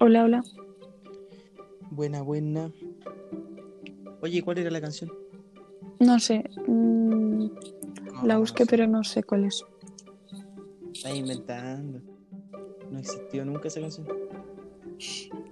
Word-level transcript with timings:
Hola, 0.00 0.24
hola. 0.24 0.42
Buena, 1.90 2.22
buena. 2.22 2.72
Oye, 4.20 4.42
¿cuál 4.42 4.58
era 4.58 4.70
la 4.70 4.80
canción? 4.80 5.12
No 6.00 6.18
sé. 6.18 6.44
mm, 6.66 7.46
la 8.24 8.34
No, 8.34 8.40
busqué, 8.40 8.66
pero 8.66 8.86
no 8.86 9.04
sé 9.04 9.22
cuál 9.22 9.44
es. 9.44 9.64
Estás 10.92 11.14
inventando. 11.14 12.00
No 12.90 12.98
existió 12.98 13.44
nunca 13.44 13.68
esa 13.68 13.80
canción. 13.80 14.06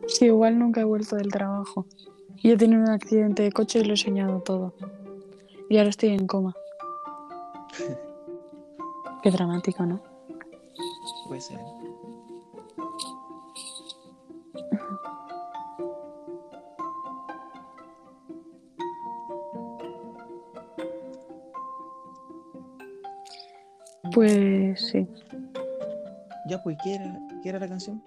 Sí, 0.06 0.26
igual 0.26 0.58
nunca 0.58 0.80
he 0.80 0.84
vuelto 0.84 1.16
del 1.16 1.28
trabajo. 1.30 1.86
Y 2.42 2.50
he 2.50 2.56
tenido 2.56 2.82
un 2.82 2.90
accidente 2.90 3.42
de 3.44 3.52
coche 3.52 3.80
y 3.80 3.84
lo 3.84 3.94
he 3.94 3.96
soñado 3.96 4.40
todo. 4.40 4.74
Y 5.68 5.78
ahora 5.78 5.90
estoy 5.90 6.10
en 6.10 6.26
coma. 6.26 6.54
Qué 9.22 9.30
dramático, 9.30 9.86
¿no? 9.86 10.02
Puede 11.28 11.40
ser. 11.40 11.60
Pues 24.14 24.80
sí. 24.90 25.06
Ya, 26.48 26.62
pues, 26.62 26.76
¿qué 26.82 26.96
era, 26.96 27.18
qué 27.42 27.48
era 27.48 27.58
la 27.58 27.68
canción? 27.68 28.02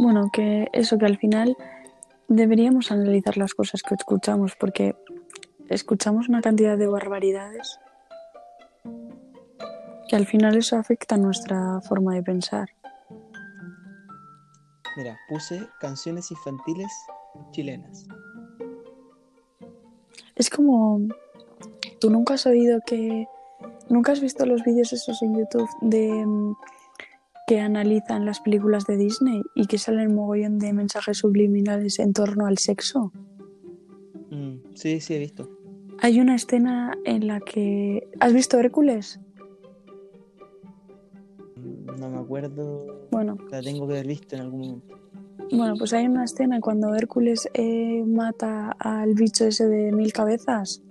Bueno, 0.00 0.30
que 0.32 0.68
eso, 0.72 0.98
que 0.98 1.06
al 1.06 1.18
final 1.18 1.56
deberíamos 2.28 2.90
analizar 2.90 3.36
las 3.36 3.54
cosas 3.54 3.82
que 3.82 3.94
escuchamos, 3.94 4.56
porque 4.58 4.96
escuchamos 5.68 6.28
una 6.28 6.40
cantidad 6.40 6.76
de 6.76 6.86
barbaridades 6.88 7.78
que 10.08 10.16
al 10.16 10.26
final 10.26 10.56
eso 10.56 10.76
afecta 10.76 11.14
a 11.14 11.18
nuestra 11.18 11.80
forma 11.80 12.14
de 12.14 12.22
pensar. 12.22 12.68
Mira, 14.96 15.18
puse 15.26 15.66
canciones 15.80 16.30
infantiles 16.30 16.92
chilenas. 17.50 18.06
Es 20.34 20.50
como, 20.50 21.00
tú 21.98 22.10
nunca 22.10 22.34
has 22.34 22.44
oído 22.44 22.80
que, 22.84 23.26
nunca 23.92 24.12
has 24.12 24.20
visto 24.20 24.44
los 24.46 24.64
vídeos 24.64 24.92
esos 24.92 25.22
en 25.22 25.36
YouTube 25.38 25.68
de 25.82 26.26
mm, 26.26 26.54
que 27.46 27.60
analizan 27.60 28.24
las 28.24 28.40
películas 28.40 28.86
de 28.86 28.96
Disney 28.96 29.42
y 29.54 29.66
que 29.66 29.78
salen 29.78 30.14
mogollón 30.14 30.58
de 30.58 30.72
mensajes 30.72 31.18
subliminales 31.18 31.98
en 31.98 32.12
torno 32.12 32.46
al 32.46 32.58
sexo. 32.58 33.12
Mm, 34.30 34.56
sí, 34.74 35.00
sí, 35.00 35.14
he 35.14 35.18
visto. 35.18 35.48
Hay 36.00 36.20
una 36.20 36.34
escena 36.34 36.92
en 37.04 37.26
la 37.26 37.40
que, 37.40 38.08
¿has 38.20 38.32
visto 38.32 38.58
Hércules? 38.58 39.20
Mm, 41.56 42.00
No 42.00 42.08
me 42.10 42.18
acuerdo. 42.18 43.08
Bueno, 43.10 43.36
La 43.50 43.60
tengo 43.62 43.86
que 43.86 43.94
haber 43.94 44.06
visto 44.06 44.34
en 44.36 44.42
algún 44.42 44.60
momento. 44.60 44.98
Bueno, 45.50 45.74
pues 45.76 45.92
hay 45.92 46.06
una 46.06 46.24
escena 46.24 46.60
cuando 46.60 46.94
Hércules 46.94 47.46
eh, 47.52 48.02
mata 48.06 48.70
al 48.78 49.14
bicho 49.14 49.44
ese 49.44 49.66
de 49.68 49.92
mil 49.92 50.12
cabezas. 50.12 50.82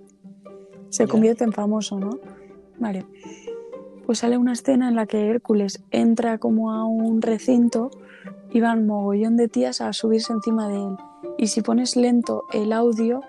Se 0.90 1.04
Ya. 1.04 1.08
convierte 1.10 1.42
en 1.44 1.52
famoso, 1.52 1.98
¿no? 1.98 2.20
Vale. 2.78 3.06
Pues 4.06 4.18
sale 4.18 4.36
una 4.36 4.52
escena 4.52 4.88
en 4.88 4.96
la 4.96 5.06
que 5.06 5.28
Hércules 5.28 5.82
entra 5.90 6.38
como 6.38 6.72
a 6.72 6.84
un 6.84 7.22
recinto 7.22 7.90
y 8.50 8.60
van 8.60 8.86
mogollón 8.86 9.36
de 9.36 9.48
tías 9.48 9.80
a 9.80 9.92
subirse 9.92 10.32
encima 10.32 10.68
de 10.68 10.76
él. 10.76 10.96
Y 11.38 11.46
si 11.46 11.62
pones 11.62 11.96
lento 11.96 12.44
el 12.52 12.72
audio, 12.72 13.20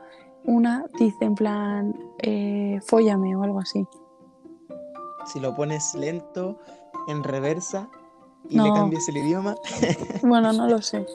una 0.45 0.86
dice 0.99 1.25
en 1.25 1.36
plan, 1.36 1.95
eh, 2.21 2.80
fóllame 2.86 3.36
o 3.36 3.44
algo 3.44 3.59
así. 3.59 3.86
Si 5.25 5.39
lo 5.39 5.55
pones 5.55 5.94
lento, 5.95 6.58
en 7.08 7.23
reversa, 7.23 7.89
y 8.49 8.59
le 8.59 8.73
cambias 8.73 9.08
el 9.08 9.17
idioma, 9.17 9.55
Bueno, 10.21 10.52
no 10.52 10.67
lo 10.67 10.81
sé. 10.81 11.05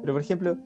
Pero 0.00 0.12
por 0.12 0.20
ejemplo, 0.22 0.56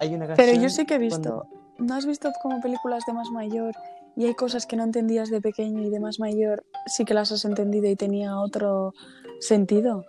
hay 0.00 0.14
una 0.14 0.26
canción. 0.26 0.48
Pero 0.48 0.62
yo 0.62 0.68
sí 0.68 0.84
que 0.86 0.94
he 0.96 1.08
cuando- 1.08 1.42
visto. 1.42 1.57
¿No 1.78 1.94
has 1.94 2.06
visto 2.06 2.30
como 2.42 2.60
películas 2.60 3.04
de 3.06 3.12
más 3.12 3.30
mayor 3.30 3.72
y 4.16 4.26
hay 4.26 4.34
cosas 4.34 4.66
que 4.66 4.76
no 4.76 4.82
entendías 4.82 5.30
de 5.30 5.40
pequeño 5.40 5.82
y 5.82 5.90
de 5.90 6.00
más 6.00 6.18
mayor 6.18 6.64
sí 6.86 7.04
que 7.04 7.14
las 7.14 7.30
has 7.30 7.44
entendido 7.44 7.88
y 7.88 7.94
tenía 7.94 8.36
otro 8.38 8.92
sentido? 9.40 10.04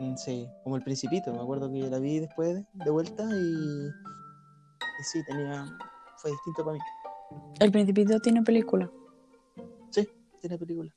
Mm, 0.00 0.16
Sí, 0.16 0.48
como 0.62 0.76
el 0.76 0.82
Principito. 0.82 1.32
Me 1.32 1.40
acuerdo 1.40 1.72
que 1.72 1.80
la 1.88 1.98
vi 1.98 2.20
después 2.20 2.62
de, 2.74 2.90
vuelta 2.90 3.24
y, 3.24 3.86
y 3.86 5.04
sí, 5.04 5.24
tenía. 5.24 5.64
Fue 6.18 6.30
distinto 6.30 6.64
para 6.64 6.74
mí. 6.74 6.80
¿El 7.60 7.72
Principito 7.72 8.20
tiene 8.20 8.42
película? 8.42 8.90
Sí, 9.90 10.06
tiene 10.40 10.58
película. 10.58 10.90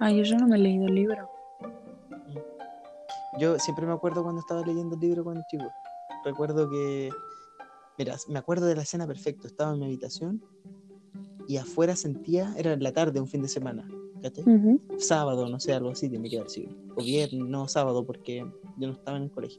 Ay, 0.00 0.24
yo 0.24 0.36
no 0.38 0.46
me 0.46 0.56
he 0.56 0.60
leído 0.60 0.86
el 0.86 0.94
libro. 0.94 1.28
Yo 3.38 3.58
siempre 3.58 3.86
me 3.86 3.92
acuerdo 3.92 4.22
cuando 4.22 4.40
estaba 4.40 4.62
leyendo 4.62 4.94
el 4.94 5.00
libro 5.00 5.22
cuando 5.22 5.42
chico. 5.50 5.64
Recuerdo 6.24 6.68
que. 6.68 7.10
Mira, 7.96 8.16
me 8.28 8.38
acuerdo 8.38 8.66
de 8.66 8.76
la 8.76 8.82
escena 8.82 9.06
perfecto. 9.06 9.46
Estaba 9.46 9.72
en 9.72 9.80
mi 9.80 9.86
habitación 9.86 10.42
y 11.48 11.56
afuera 11.56 11.96
sentía. 11.96 12.54
Era 12.56 12.72
en 12.72 12.82
la 12.82 12.92
tarde, 12.92 13.20
un 13.20 13.28
fin 13.28 13.42
de 13.42 13.48
semana. 13.48 13.88
¿cachai? 14.22 14.44
Ujú. 14.44 14.80
Sábado, 14.98 15.48
no 15.48 15.60
sé, 15.60 15.72
algo 15.72 15.90
así, 15.90 16.08
tiene 16.08 16.28
que 16.28 16.38
haber 16.38 16.50
sido. 16.50 16.70
O 16.96 17.02
viernes, 17.02 17.48
no 17.48 17.68
sábado, 17.68 18.04
porque 18.04 18.44
yo 18.76 18.86
no 18.86 18.92
estaba 18.92 19.16
en 19.16 19.24
el 19.24 19.30
colegio. 19.30 19.58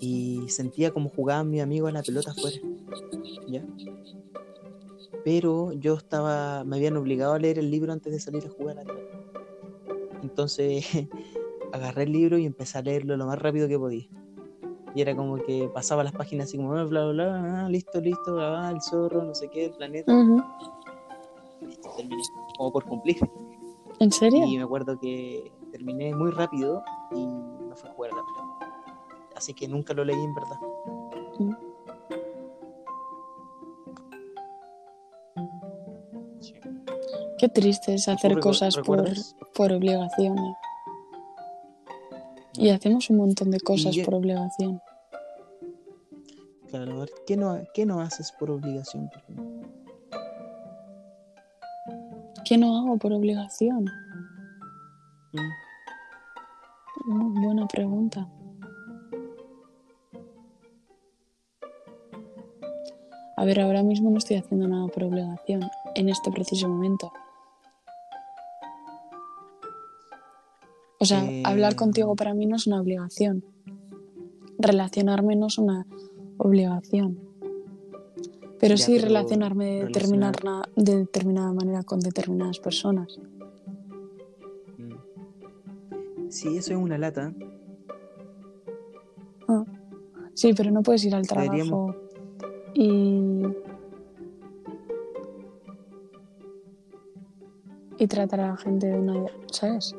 Y 0.00 0.46
sentía 0.48 0.92
como 0.92 1.08
jugaban 1.08 1.50
mis 1.50 1.62
amigos 1.62 1.90
a 1.90 1.92
la 1.92 2.02
pelota 2.02 2.30
afuera. 2.32 2.58
¿Ya? 3.48 3.64
Pero 5.24 5.72
yo 5.72 5.94
estaba, 5.94 6.64
me 6.64 6.76
habían 6.76 6.96
obligado 6.96 7.32
a 7.32 7.38
leer 7.38 7.58
el 7.58 7.70
libro 7.70 7.92
antes 7.92 8.12
de 8.12 8.20
salir 8.20 8.46
a 8.46 8.50
jugar 8.50 8.78
a 8.78 8.84
la 8.84 8.94
pelota. 8.94 9.18
Entonces 10.22 10.84
agarré 11.72 12.04
el 12.04 12.12
libro 12.12 12.38
y 12.38 12.46
empecé 12.46 12.78
a 12.78 12.82
leerlo 12.82 13.16
lo 13.16 13.26
más 13.26 13.38
rápido 13.38 13.68
que 13.68 13.78
podía. 13.78 14.06
Y 14.96 15.02
era 15.02 15.14
como 15.14 15.36
que 15.36 15.68
pasaba 15.74 16.02
las 16.02 16.12
páginas 16.14 16.48
así 16.48 16.56
como 16.56 16.70
bla 16.70 16.84
bla 16.84 17.04
bla, 17.04 17.12
bla, 17.12 17.64
ah, 17.66 17.68
listo, 17.68 18.00
listo, 18.00 18.32
bla, 18.34 18.48
bla, 18.48 18.70
el 18.70 18.80
zorro, 18.80 19.22
no 19.22 19.34
sé 19.34 19.48
qué, 19.50 19.66
el 19.66 19.72
planeta. 19.72 20.10
Listo, 21.60 21.90
terminé. 21.98 22.22
Como 22.56 22.72
por 22.72 22.84
cumplir. 22.86 23.18
¿En 24.00 24.10
serio? 24.10 24.46
Y 24.46 24.56
me 24.56 24.62
acuerdo 24.62 24.98
que 24.98 25.52
terminé 25.70 26.14
muy 26.14 26.30
rápido 26.30 26.82
y 27.14 27.26
me 27.26 27.76
fui 27.76 27.90
a 27.90 27.92
jugar 27.92 28.10
a 28.12 28.16
la 28.16 28.22
pelota. 28.22 28.94
Así 29.36 29.52
que 29.52 29.68
nunca 29.68 29.92
lo 29.92 30.02
leí 30.02 30.16
en 30.18 30.34
verdad. 30.34 30.60
Mm. 31.40 31.52
Qué 37.38 37.48
triste 37.48 37.94
es 37.94 38.08
hacer 38.08 38.32
¿Tú 38.32 38.38
recu- 38.38 38.42
cosas 38.42 38.76
por, 38.78 39.04
por 39.54 39.72
obligación. 39.72 40.38
¿eh? 40.38 40.54
Y 42.54 42.68
hacemos 42.70 43.10
un 43.10 43.18
montón 43.18 43.50
de 43.50 43.60
cosas 43.60 43.94
yo- 43.94 44.04
por 44.04 44.14
obligación. 44.14 44.80
¿Qué 47.26 47.36
no, 47.36 47.58
qué 47.74 47.86
no 47.86 48.00
haces 48.00 48.32
por 48.32 48.50
obligación? 48.50 49.08
por 49.08 49.18
ejemplo? 49.22 49.68
¿Qué 52.44 52.56
no 52.58 52.76
hago 52.78 52.96
por 52.96 53.12
obligación? 53.12 53.86
Mm, 55.32 57.12
Muy 57.12 57.44
buena 57.44 57.66
pregunta. 57.66 58.28
A 63.36 63.44
ver, 63.44 63.60
ahora 63.60 63.82
mismo 63.82 64.10
no 64.10 64.18
estoy 64.18 64.36
haciendo 64.36 64.66
nada 64.66 64.86
por 64.88 65.04
obligación, 65.04 65.60
en 65.94 66.08
este 66.08 66.30
preciso 66.30 66.68
momento. 66.68 67.12
O 70.98 71.04
sea, 71.04 71.24
Eh, 71.24 71.42
hablar 71.44 71.76
contigo 71.76 72.16
para 72.16 72.32
mí 72.32 72.46
no 72.46 72.56
es 72.56 72.66
una 72.66 72.80
obligación. 72.80 73.44
Relacionarme 74.58 75.36
no 75.36 75.46
es 75.48 75.58
una 75.58 75.86
obligación. 76.38 77.18
Pero 78.58 78.74
Ya, 78.76 78.84
sí 78.84 78.92
pero 78.94 79.06
relacionarme 79.08 79.64
de, 79.66 79.86
relacionar- 79.88 80.34
determinar- 80.34 80.68
de 80.76 80.96
determinada 80.96 81.52
manera 81.52 81.82
con 81.82 82.00
determinadas 82.00 82.58
personas. 82.58 83.18
mm. 84.78 86.30
Sí, 86.30 86.56
eso 86.56 86.72
es 86.72 86.78
una 86.78 86.98
lata. 86.98 87.32
Sí, 90.34 90.52
pero 90.54 90.70
no 90.70 90.82
puedes 90.82 91.02
ir 91.06 91.14
al 91.14 91.22
Deberíamos- 91.22 91.94
trabajo 91.94 91.94
y. 92.74 93.42
y 97.98 98.06
tratar 98.06 98.40
a 98.40 98.48
la 98.48 98.56
gente 98.58 98.86
de 98.88 98.98
una. 98.98 99.24
¿Sabes? 99.50 99.94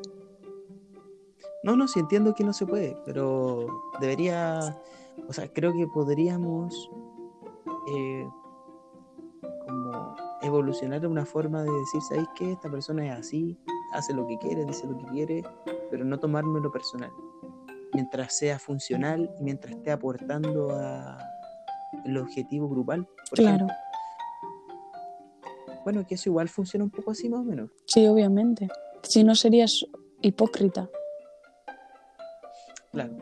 No, 1.64 1.74
no, 1.76 1.88
sí 1.88 1.98
entiendo 1.98 2.34
que 2.34 2.44
no 2.44 2.52
se 2.52 2.66
puede, 2.66 2.96
pero 3.04 3.66
debería, 4.00 4.78
o 5.26 5.32
sea, 5.32 5.48
creo 5.52 5.72
que 5.72 5.86
podríamos 5.86 6.90
eh, 7.94 8.26
como 9.66 10.16
evolucionar 10.42 11.06
una 11.06 11.24
forma 11.26 11.62
de 11.62 11.70
decir, 11.70 12.00
¿sabéis 12.02 12.28
qué? 12.36 12.52
Esta 12.52 12.70
persona 12.70 13.06
es 13.06 13.12
así, 13.18 13.58
hace 13.92 14.14
lo 14.14 14.26
que 14.26 14.38
quiere, 14.38 14.64
dice 14.64 14.86
lo 14.86 14.96
que 14.98 15.04
quiere, 15.06 15.42
pero 15.90 16.04
no 16.04 16.18
tomármelo 16.18 16.70
personal. 16.70 17.10
Mientras 17.94 18.36
sea 18.36 18.58
funcional 18.58 19.30
y 19.40 19.42
mientras 19.42 19.74
esté 19.74 19.90
aportando 19.90 20.70
a 20.72 21.18
el 22.04 22.18
objetivo 22.18 22.68
grupal. 22.68 23.06
por 23.30 23.38
Claro. 23.38 23.54
ejemplo. 23.66 23.74
Bueno, 25.84 26.06
que 26.06 26.16
eso 26.16 26.28
igual 26.28 26.48
funciona 26.50 26.84
un 26.84 26.90
poco 26.90 27.12
así 27.12 27.28
más 27.30 27.40
o 27.40 27.44
menos. 27.44 27.70
Sí, 27.86 28.06
obviamente. 28.06 28.68
Si 29.02 29.24
no 29.24 29.34
serías 29.34 29.86
hipócrita. 30.20 30.88
Claro. 32.92 33.16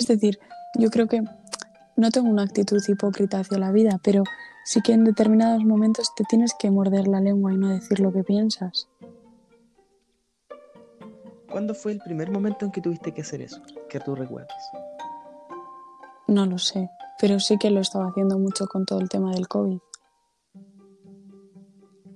Es 0.00 0.06
decir, 0.06 0.38
yo 0.78 0.88
creo 0.88 1.08
que 1.08 1.22
no 1.98 2.10
tengo 2.10 2.30
una 2.30 2.44
actitud 2.44 2.82
hipócrita 2.88 3.40
hacia 3.40 3.58
la 3.58 3.70
vida, 3.70 4.00
pero 4.02 4.24
sí 4.64 4.80
que 4.80 4.94
en 4.94 5.04
determinados 5.04 5.62
momentos 5.62 6.14
te 6.16 6.24
tienes 6.24 6.54
que 6.58 6.70
morder 6.70 7.06
la 7.06 7.20
lengua 7.20 7.52
y 7.52 7.58
no 7.58 7.68
decir 7.68 8.00
lo 8.00 8.10
que 8.10 8.24
piensas. 8.24 8.88
¿Cuándo 11.50 11.74
fue 11.74 11.92
el 11.92 11.98
primer 11.98 12.30
momento 12.30 12.64
en 12.64 12.72
que 12.72 12.80
tuviste 12.80 13.12
que 13.12 13.20
hacer 13.20 13.42
eso? 13.42 13.60
Que 13.90 14.00
tú 14.00 14.14
recuerdes. 14.14 14.56
No 16.26 16.46
lo 16.46 16.56
sé, 16.56 16.88
pero 17.20 17.38
sí 17.38 17.58
que 17.58 17.70
lo 17.70 17.80
estaba 17.80 18.08
haciendo 18.08 18.38
mucho 18.38 18.68
con 18.68 18.86
todo 18.86 19.00
el 19.00 19.10
tema 19.10 19.32
del 19.32 19.48
COVID. 19.48 19.80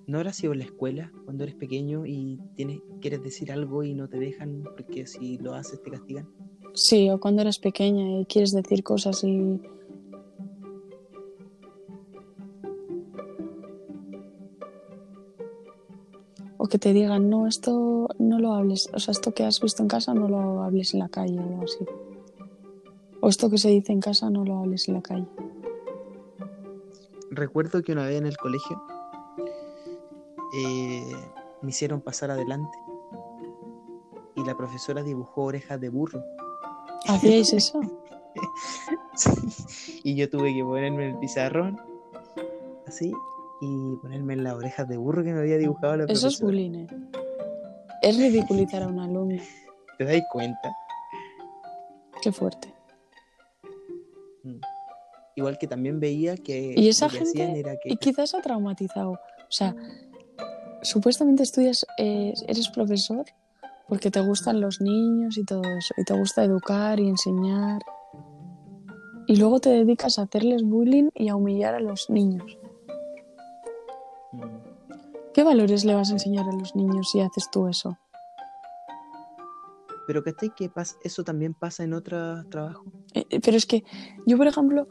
¿No 0.07 0.19
habrá 0.19 0.33
sido 0.33 0.55
en 0.55 0.61
la 0.61 0.65
escuela 0.65 1.13
cuando 1.27 1.45
eres 1.45 1.57
pequeño 1.57 2.07
y 2.07 2.41
tienes, 2.55 2.81
quieres 3.03 3.23
decir 3.23 3.53
algo 3.53 3.83
y 3.83 3.95
no 3.95 4.09
te 4.09 4.19
dejan 4.19 4.65
porque 4.75 5.07
si 5.07 5.37
lo 5.37 5.53
haces 5.53 5.83
te 5.83 5.91
castigan? 5.91 6.27
Sí, 6.75 7.09
o 7.09 7.21
cuando 7.21 7.43
eres 7.43 7.59
pequeña 7.59 8.21
y 8.21 8.27
quieres 8.27 8.53
decir 8.53 8.83
cosas 8.83 9.23
y... 9.23 9.61
O 16.57 16.67
que 16.67 16.79
te 16.79 16.93
digan, 16.93 17.31
no, 17.31 17.47
esto 17.47 18.09
no 18.19 18.39
lo 18.39 18.55
hables, 18.55 18.89
o 18.93 18.99
sea, 18.99 19.13
esto 19.13 19.33
que 19.33 19.45
has 19.45 19.61
visto 19.61 19.83
en 19.83 19.89
casa 19.89 20.15
no 20.15 20.29
lo 20.29 20.63
hables 20.63 20.95
en 20.95 21.01
la 21.01 21.09
calle 21.09 21.39
o 21.39 21.63
así. 21.63 21.85
O 23.21 23.29
esto 23.29 23.51
que 23.51 23.59
se 23.59 23.69
dice 23.69 23.93
en 23.93 24.01
casa 24.01 24.29
no 24.29 24.45
lo 24.45 24.59
hables 24.59 24.89
en 24.89 24.95
la 24.95 25.03
calle. 25.03 25.27
Recuerdo 27.31 27.83
que 27.83 27.93
una 27.93 28.07
vez 28.07 28.17
en 28.17 28.27
el 28.27 28.37
colegio 28.37 28.83
eh, 30.57 31.13
me 31.63 31.71
hicieron 31.71 32.01
pasar 32.01 32.31
adelante 32.31 32.77
y 34.37 34.45
la 34.45 34.57
profesora 34.57 35.03
dibujó 35.03 35.45
orejas 35.45 35.81
de 35.81 35.89
burro. 35.89 36.23
¿Hacíais 37.09 37.53
eso? 37.53 37.81
Sí, 39.17 40.01
Y 40.05 40.15
yo 40.17 40.29
tuve 40.29 40.53
que 40.55 40.63
ponerme 40.65 41.11
el 41.11 41.19
pizarrón, 41.19 41.81
así, 42.87 43.13
y 43.61 43.97
ponerme 44.03 44.35
en 44.35 44.45
las 44.45 44.55
orejas 44.55 44.89
de 44.89 44.97
burro 44.97 45.23
que 45.23 45.33
me 45.33 45.41
había 45.41 45.57
dibujado 45.59 45.97
la 45.97 46.05
Eso 46.05 46.29
es 46.29 46.39
profesora. 46.39 46.47
bullying. 46.47 46.75
¿eh? 46.81 46.87
Es 48.03 48.19
ridiculizar 48.19 48.83
a 48.83 48.89
un 48.89 48.99
alumno. 49.01 49.41
¿Te 49.99 50.05
dais 50.05 50.25
cuenta? 50.31 50.73
Qué 52.21 52.33
fuerte. 52.33 52.75
Mm. 54.43 54.61
Igual 55.37 55.59
que 55.59 55.67
también 55.67 56.01
veía 56.01 56.37
que 56.37 56.75
Y 56.77 56.89
esa 56.89 57.09
que 57.09 57.19
gente, 57.19 57.59
era 57.61 57.77
que 57.77 57.93
y 57.93 57.97
quizás 57.97 58.35
ha 58.35 58.41
traumatizado. 58.43 59.13
O 59.13 59.51
sea, 59.51 59.75
supuestamente 60.83 61.43
estudias, 61.43 61.87
eh, 61.99 62.35
eres 62.47 62.69
profesor 62.69 63.25
porque 63.89 64.11
te 64.11 64.21
gustan 64.21 64.61
los 64.61 64.81
niños 64.81 65.37
y 65.37 65.45
todo 65.45 65.63
eso, 65.63 65.95
y 65.97 66.05
te 66.05 66.17
gusta 66.17 66.45
educar 66.45 67.01
y 67.01 67.09
enseñar. 67.09 67.83
Y 69.27 69.37
luego 69.37 69.61
te 69.61 69.71
dedicas 69.71 70.19
a 70.19 70.23
hacerles 70.23 70.63
bullying 70.63 71.11
y 71.15 71.29
a 71.29 71.37
humillar 71.37 71.75
a 71.75 71.81
los 71.81 72.11
niños. 72.11 72.59
¿Qué 75.33 75.43
valores 75.43 75.85
le 75.85 75.95
vas 75.95 76.11
a 76.11 76.15
enseñar 76.15 76.49
a 76.49 76.53
los 76.53 76.77
niños 76.77 77.11
si 77.11 77.21
haces 77.21 77.51
tú 77.51 77.67
eso? 77.69 77.99
Pero 80.07 80.23
que 80.23 80.35
eso 81.03 81.25
también 81.25 81.55
pasa 81.55 81.83
en 81.83 81.95
otros 81.95 82.49
trabajos. 82.51 82.87
Eh, 83.15 83.25
eh, 83.31 83.41
Pero 83.41 83.57
es 83.57 83.67
que 83.67 83.85
yo, 84.27 84.37
por 84.37 84.47
ejemplo, 84.47 84.87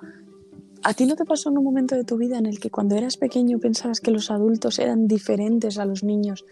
¿a 0.84 0.94
ti 0.94 1.06
no 1.06 1.16
te 1.16 1.24
pasó 1.24 1.50
en 1.50 1.60
un 1.60 1.63
momento 1.63 1.96
de 1.96 2.04
tu 2.04 2.18
vida 2.18 2.38
en 2.39 2.48
el 2.48 2.60
que 2.60 2.72
cuando 2.72 2.96
eras 2.96 3.18
pequeño 3.18 3.60
pensabas 3.60 4.01
que 4.01 4.12
los 4.12 4.31
adultos 4.31 4.80
eran 4.80 5.07
diferentes 5.07 5.78
a 5.78 5.86
los 5.86 6.04
niños 6.04 6.44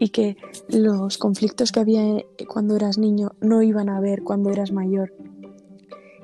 y 0.00 0.08
que 0.08 0.36
los 0.68 1.16
conflictos 1.18 1.70
que 1.70 1.78
había 1.80 2.02
eh, 2.02 2.26
cuando 2.48 2.74
eras 2.74 2.98
niño 2.98 3.30
no 3.40 3.62
iban 3.62 3.88
a 3.88 3.98
haber 3.98 4.22
cuando 4.24 4.50
eras 4.50 4.72
mayor? 4.72 5.12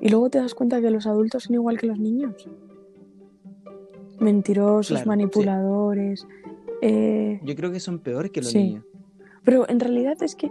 Y 0.01 0.09
luego 0.09 0.29
te 0.31 0.39
das 0.39 0.55
cuenta 0.55 0.81
que 0.81 0.91
los 0.91 1.07
adultos 1.07 1.45
son 1.45 1.55
igual 1.55 1.79
que 1.79 1.87
los 1.87 1.99
niños. 2.01 2.49
Mentirosos, 4.19 4.89
Claro, 4.89 5.03
sí. 5.05 5.09
manipuladores. 5.09 6.27
eh, 6.83 7.41
Yo 7.43 7.55
creo 7.55 7.71
que 7.73 7.81
son 7.81 7.99
peores 8.01 8.31
que 8.33 8.41
los 8.41 8.51
Sí. 8.51 8.59
niños. 8.59 8.85
pero 9.45 9.69
en 9.69 9.79
realidad 9.79 10.21
es 10.23 10.35
que 10.35 10.51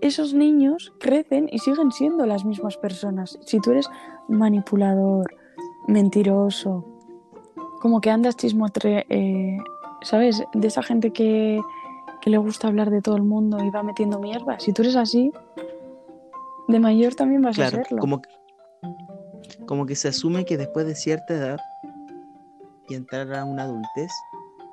esos 0.00 0.32
niños 0.32 0.94
crecen 0.98 1.46
y 1.52 1.58
siguen 1.58 1.92
siendo 1.92 2.24
las 2.24 2.44
mismas 2.46 2.78
personas. 2.78 3.38
Si 3.44 3.60
tú 3.60 3.70
eres 3.72 3.86
manipulador, 4.28 5.26
mentiroso, 5.86 6.86
como 7.82 8.00
que 8.00 8.10
andas 8.10 8.36
chismotre, 8.36 9.04
eh, 9.10 9.58
¿sabes? 10.02 10.42
De 10.54 10.68
esa 10.68 10.82
gente 10.82 11.10
que, 11.12 11.60
que 12.20 12.30
le 12.30 12.38
gusta 12.38 12.68
hablar 12.68 12.90
de 12.90 13.00
todo 13.02 13.16
el 13.16 13.22
mundo 13.22 13.62
y 13.64 13.70
va 13.70 13.82
metiendo 13.82 14.18
mierda. 14.18 14.58
Si 14.60 14.72
tú 14.72 14.82
eres 14.82 14.96
así, 14.96 15.32
de 16.68 16.78
mayor 16.78 17.14
también 17.14 17.42
vas 17.42 17.58
a 17.58 17.70
serlo. 17.70 17.98
como, 17.98 18.20
que- 18.22 18.30
como 19.66 19.86
que 19.86 19.96
se 19.96 20.08
asume 20.08 20.44
que 20.44 20.56
después 20.56 20.86
de 20.86 20.94
cierta 20.94 21.34
edad 21.34 21.60
y 22.88 22.94
entrar 22.94 23.32
a 23.34 23.44
una 23.44 23.62
adultez, 23.64 24.10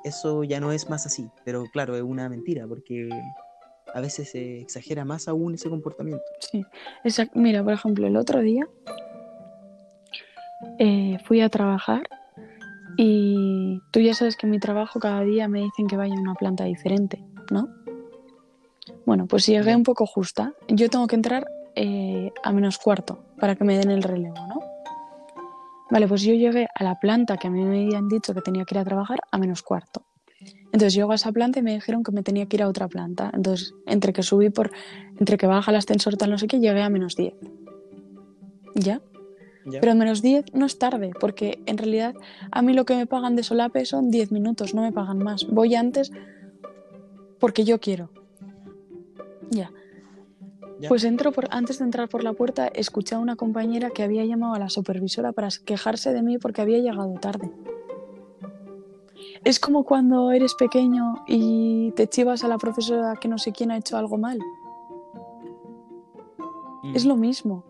eso 0.04 0.44
ya 0.44 0.60
no 0.60 0.72
es 0.72 0.88
más 0.90 1.06
así. 1.06 1.30
Pero 1.44 1.64
claro, 1.72 1.96
es 1.96 2.02
una 2.02 2.28
mentira, 2.28 2.66
porque 2.66 3.22
a 3.94 4.00
veces 4.00 4.30
se 4.30 4.60
exagera 4.60 5.04
más 5.04 5.28
aún 5.28 5.54
ese 5.54 5.68
comportamiento. 5.70 6.24
Sí, 6.40 6.66
Mira, 7.34 7.62
por 7.64 7.72
ejemplo, 7.72 8.06
el 8.06 8.16
otro 8.16 8.40
día 8.40 8.66
eh, 10.78 11.18
fui 11.24 11.40
a 11.40 11.48
trabajar 11.48 12.02
y 12.96 13.80
tú 13.92 14.00
ya 14.00 14.12
sabes 14.14 14.36
que 14.36 14.46
en 14.46 14.50
mi 14.50 14.58
trabajo 14.58 14.98
cada 14.98 15.20
día 15.22 15.46
me 15.48 15.60
dicen 15.62 15.86
que 15.86 15.96
vaya 15.96 16.14
a 16.16 16.20
una 16.20 16.34
planta 16.34 16.64
diferente, 16.64 17.22
¿no? 17.50 17.68
Bueno, 19.06 19.26
pues 19.26 19.46
llegué 19.46 19.74
un 19.74 19.84
poco 19.84 20.06
justa. 20.06 20.54
Yo 20.68 20.88
tengo 20.90 21.06
que 21.06 21.16
entrar 21.16 21.46
eh, 21.74 22.32
a 22.42 22.52
menos 22.52 22.78
cuarto 22.78 23.24
para 23.38 23.54
que 23.54 23.64
me 23.64 23.78
den 23.78 23.90
el 23.90 24.02
relevo, 24.02 24.46
¿no? 24.46 24.60
Vale, 25.90 26.06
pues 26.06 26.22
yo 26.22 26.34
llegué 26.34 26.68
a 26.74 26.84
la 26.84 26.98
planta 27.00 27.36
que 27.36 27.46
a 27.46 27.50
mí 27.50 27.64
me 27.64 27.84
habían 27.84 28.08
dicho 28.08 28.34
que 28.34 28.42
tenía 28.42 28.64
que 28.64 28.74
ir 28.74 28.80
a 28.80 28.84
trabajar 28.84 29.20
a 29.30 29.38
menos 29.38 29.62
cuarto. 29.62 30.02
Entonces 30.66 30.94
llego 30.94 31.12
a 31.12 31.14
esa 31.14 31.32
planta 31.32 31.58
y 31.60 31.62
me 31.62 31.72
dijeron 31.72 32.02
que 32.02 32.12
me 32.12 32.22
tenía 32.22 32.46
que 32.46 32.56
ir 32.56 32.62
a 32.62 32.68
otra 32.68 32.88
planta. 32.88 33.30
Entonces, 33.32 33.74
entre 33.86 34.12
que 34.12 34.22
subí 34.22 34.50
por, 34.50 34.70
entre 35.18 35.38
que 35.38 35.46
baja 35.46 35.70
el 35.70 35.76
ascensor 35.78 36.16
tal 36.16 36.30
no 36.30 36.38
sé 36.38 36.46
qué, 36.46 36.58
llegué 36.60 36.82
a 36.82 36.90
menos 36.90 37.16
10. 37.16 37.34
¿Ya? 38.74 39.00
¿ya? 39.64 39.80
Pero 39.80 39.94
menos 39.94 40.20
10 40.20 40.52
no 40.52 40.66
es 40.66 40.78
tarde, 40.78 41.12
porque 41.18 41.62
en 41.66 41.78
realidad 41.78 42.14
a 42.52 42.62
mí 42.62 42.74
lo 42.74 42.84
que 42.84 42.94
me 42.94 43.06
pagan 43.06 43.34
de 43.34 43.42
solape 43.42 43.86
son 43.86 44.10
10 44.10 44.30
minutos, 44.30 44.74
no 44.74 44.82
me 44.82 44.92
pagan 44.92 45.18
más. 45.18 45.46
Voy 45.46 45.74
antes 45.74 46.12
porque 47.38 47.64
yo 47.64 47.78
quiero. 47.80 48.10
Ya. 49.50 49.70
Ya. 50.80 50.88
Pues 50.88 51.02
entro 51.04 51.32
por, 51.32 51.48
antes 51.50 51.78
de 51.78 51.84
entrar 51.84 52.08
por 52.08 52.22
la 52.22 52.32
puerta, 52.32 52.68
escuché 52.68 53.16
a 53.16 53.18
una 53.18 53.34
compañera 53.36 53.90
que 53.90 54.02
había 54.04 54.24
llamado 54.24 54.54
a 54.54 54.58
la 54.58 54.68
supervisora 54.70 55.32
para 55.32 55.48
quejarse 55.64 56.12
de 56.12 56.22
mí 56.22 56.38
porque 56.38 56.60
había 56.62 56.78
llegado 56.78 57.12
tarde. 57.14 57.50
Es 59.44 59.58
como 59.58 59.84
cuando 59.84 60.30
eres 60.30 60.54
pequeño 60.54 61.14
y 61.26 61.92
te 61.92 62.08
chivas 62.08 62.44
a 62.44 62.48
la 62.48 62.58
profesora 62.58 63.14
que 63.20 63.28
no 63.28 63.38
sé 63.38 63.52
quién 63.52 63.70
ha 63.70 63.76
hecho 63.76 63.96
algo 63.96 64.18
mal. 64.18 64.38
Mm. 66.82 66.94
Es 66.96 67.04
lo 67.04 67.16
mismo. 67.16 67.64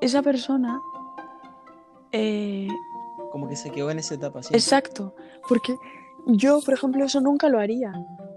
Esa 0.00 0.22
persona. 0.22 0.80
eh, 2.12 2.68
Como 3.30 3.48
que 3.48 3.56
se 3.56 3.70
quedó 3.70 3.90
en 3.90 3.98
esa 3.98 4.14
etapa. 4.14 4.42
¿sí? 4.42 4.54
exacto. 4.54 5.14
Porque 5.48 5.76
yo, 6.26 6.60
por 6.60 6.74
ejemplo, 6.74 7.04
eso 7.04 7.20
nunca 7.20 7.48
lo 7.48 7.58
haría. 7.58 7.92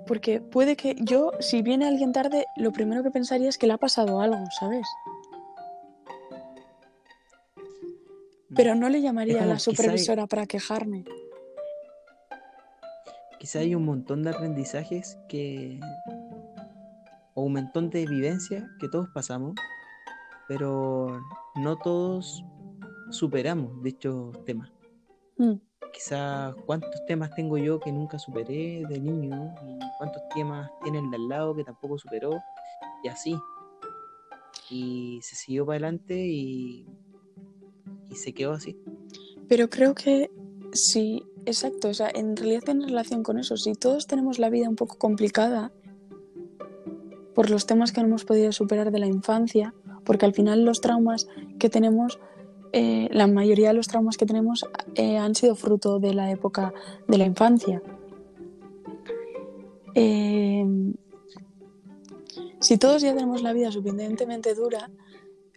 Porque 0.07 0.41
puede 0.41 0.75
que 0.75 0.95
yo, 1.01 1.31
si 1.39 1.61
viene 1.61 1.85
alguien 1.87 2.11
tarde, 2.13 2.45
lo 2.55 2.71
primero 2.71 3.03
que 3.03 3.11
pensaría 3.11 3.49
es 3.49 3.57
que 3.57 3.67
le 3.67 3.73
ha 3.73 3.77
pasado 3.77 4.21
algo, 4.21 4.43
¿sabes? 4.59 4.87
Mm. 8.49 8.55
Pero 8.55 8.75
no 8.75 8.89
le 8.89 9.01
llamaría 9.01 9.43
a 9.43 9.45
la 9.45 9.53
hay- 9.55 9.59
supervisora 9.59 10.27
para 10.27 10.45
quejarme. 10.47 11.05
Quizá 13.39 13.59
hay 13.59 13.73
un 13.75 13.85
montón 13.85 14.23
de 14.23 14.31
aprendizajes 14.31 15.17
que. 15.29 15.79
o 17.35 17.43
un 17.43 17.53
montón 17.53 17.89
de 17.89 18.05
vivencias 18.05 18.63
que 18.79 18.89
todos 18.89 19.07
pasamos, 19.13 19.53
pero 20.47 21.21
no 21.55 21.77
todos 21.77 22.43
superamos 23.11 23.81
dichos 23.81 24.43
temas. 24.45 24.69
Mm, 25.37 25.53
Quizá 25.93 26.53
cuántos 26.65 27.05
temas 27.07 27.33
tengo 27.35 27.57
yo 27.57 27.79
que 27.79 27.91
nunca 27.91 28.19
superé 28.19 28.83
de 28.87 28.99
niño 28.99 29.53
y 29.65 29.79
cuántos 29.97 30.21
temas 30.35 30.69
tiene 30.83 30.99
el 30.99 31.09
de 31.09 31.17
al 31.17 31.27
lado 31.27 31.55
que 31.55 31.63
tampoco 31.63 31.97
superó 31.97 32.39
y 33.03 33.07
así. 33.07 33.35
Y 34.69 35.19
se 35.23 35.35
siguió 35.35 35.65
para 35.65 35.77
adelante 35.77 36.15
y, 36.15 36.85
y 38.09 38.15
se 38.15 38.33
quedó 38.33 38.53
así. 38.53 38.77
Pero 39.47 39.69
creo 39.69 39.95
que 39.95 40.29
sí, 40.73 41.23
exacto. 41.45 41.89
O 41.89 41.93
sea, 41.93 42.09
en 42.13 42.35
realidad 42.35 42.61
tiene 42.65 42.85
relación 42.85 43.23
con 43.23 43.39
eso. 43.39 43.57
Si 43.57 43.73
todos 43.73 44.05
tenemos 44.05 44.37
la 44.39 44.49
vida 44.49 44.69
un 44.69 44.75
poco 44.75 44.97
complicada 44.97 45.71
por 47.33 47.49
los 47.49 47.65
temas 47.65 47.91
que 47.91 48.01
no 48.01 48.07
hemos 48.07 48.25
podido 48.25 48.51
superar 48.51 48.91
de 48.91 48.99
la 48.99 49.07
infancia, 49.07 49.73
porque 50.03 50.25
al 50.25 50.33
final 50.33 50.65
los 50.65 50.81
traumas 50.81 51.27
que 51.57 51.69
tenemos 51.69 52.19
eh, 52.71 53.09
la 53.11 53.27
mayoría 53.27 53.69
de 53.69 53.73
los 53.73 53.87
traumas 53.87 54.17
que 54.17 54.25
tenemos 54.25 54.65
eh, 54.95 55.17
han 55.17 55.33
sido 55.35 55.55
fruto 55.55 55.99
de 55.99 56.13
la 56.13 56.31
época 56.31 56.73
de 57.07 57.17
la 57.17 57.25
infancia. 57.25 57.81
Eh, 59.95 60.65
si 62.59 62.77
todos 62.77 63.01
ya 63.01 63.13
tenemos 63.13 63.41
la 63.41 63.53
vida 63.53 63.71
suficientemente 63.71 64.53
dura, 64.53 64.89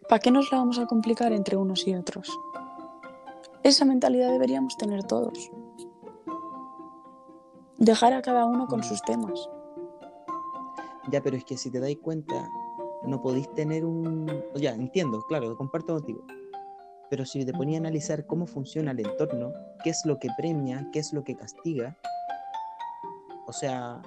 ¿para 0.09 0.21
qué 0.21 0.31
nos 0.31 0.51
la 0.51 0.59
vamos 0.59 0.79
a 0.79 0.87
complicar 0.87 1.33
entre 1.33 1.57
unos 1.57 1.87
y 1.87 1.95
otros? 1.95 2.31
Esa 3.63 3.85
mentalidad 3.85 4.31
deberíamos 4.31 4.77
tener 4.77 5.05
todos. 5.05 5.51
Dejar 7.79 8.13
a 8.13 8.23
cada 8.23 8.47
uno 8.47 8.67
con 8.69 8.83
sus 8.83 9.03
temas. 9.03 9.49
Ya, 11.11 11.21
pero 11.21 11.37
es 11.37 11.45
que 11.45 11.57
si 11.57 11.71
te 11.71 11.81
dais 11.81 11.99
cuenta, 11.99 12.49
no 13.05 13.21
podéis 13.21 13.53
tener 13.55 13.85
un... 13.85 14.27
Ya, 14.55 14.73
entiendo, 14.73 15.21
claro, 15.29 15.57
comparto 15.57 15.95
contigo. 15.95 16.25
Pero 17.13 17.27
si 17.27 17.45
te 17.45 17.53
ponía 17.53 17.77
a 17.77 17.81
analizar 17.81 18.25
cómo 18.25 18.47
funciona 18.47 18.93
el 18.93 19.01
entorno, 19.01 19.53
qué 19.85 19.91
es 19.91 20.01
lo 20.07 20.19
que 20.19 20.31
premia, 20.35 20.89
qué 20.95 20.99
es 20.99 21.13
lo 21.13 21.23
que 21.23 21.37
castiga, 21.37 21.95
o 23.47 23.53
sea, 23.53 24.01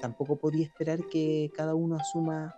tampoco 0.00 0.34
podía 0.34 0.64
esperar 0.64 0.98
que 1.06 1.52
cada 1.54 1.76
uno 1.76 1.94
asuma 1.94 2.52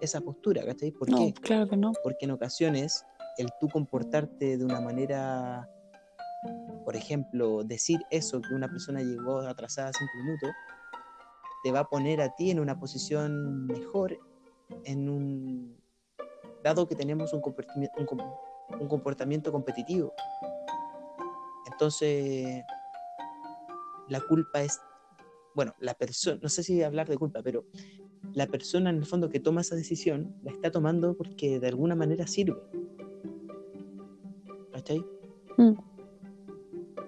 esa 0.00 0.22
postura, 0.22 0.64
¿cachai? 0.64 0.90
¿Por 0.92 1.10
no, 1.10 1.18
qué? 1.18 1.34
claro 1.34 1.68
que 1.68 1.76
no. 1.76 1.92
Porque 2.02 2.24
en 2.24 2.30
ocasiones 2.30 3.04
el 3.36 3.50
tú 3.60 3.68
comportarte 3.68 4.56
de 4.56 4.64
una 4.64 4.80
manera, 4.80 5.68
por 6.86 6.96
ejemplo, 6.96 7.62
decir 7.62 8.00
eso, 8.10 8.40
que 8.40 8.54
una 8.54 8.68
persona 8.68 9.02
llegó 9.02 9.40
atrasada 9.40 9.92
cinco 9.92 10.12
minutos, 10.24 10.50
te 11.62 11.72
va 11.72 11.80
a 11.80 11.88
poner 11.90 12.22
a 12.22 12.34
ti 12.36 12.50
en 12.50 12.58
una 12.58 12.80
posición 12.80 13.66
mejor, 13.66 14.18
en 14.84 15.10
un 15.10 15.76
dado 16.64 16.88
que 16.88 16.96
tenemos 16.96 17.34
un 17.34 17.42
comportamiento, 17.42 18.00
un, 18.00 18.06
un 18.80 18.88
comportamiento 18.88 19.52
competitivo. 19.52 20.12
Entonces, 21.70 22.64
la 24.08 24.20
culpa 24.20 24.62
es, 24.62 24.80
bueno, 25.54 25.74
la 25.78 25.94
persona, 25.94 26.38
no 26.42 26.48
sé 26.48 26.62
si 26.62 26.82
hablar 26.82 27.08
de 27.08 27.16
culpa, 27.16 27.42
pero 27.42 27.64
la 28.34 28.46
persona 28.46 28.90
en 28.90 28.96
el 28.96 29.06
fondo 29.06 29.28
que 29.28 29.40
toma 29.40 29.62
esa 29.62 29.74
decisión 29.74 30.34
la 30.42 30.52
está 30.52 30.70
tomando 30.70 31.14
porque 31.16 31.60
de 31.60 31.68
alguna 31.68 31.94
manera 31.94 32.26
sirve. 32.26 32.60
¿Cachai? 34.72 35.04
Mm. 35.58 35.72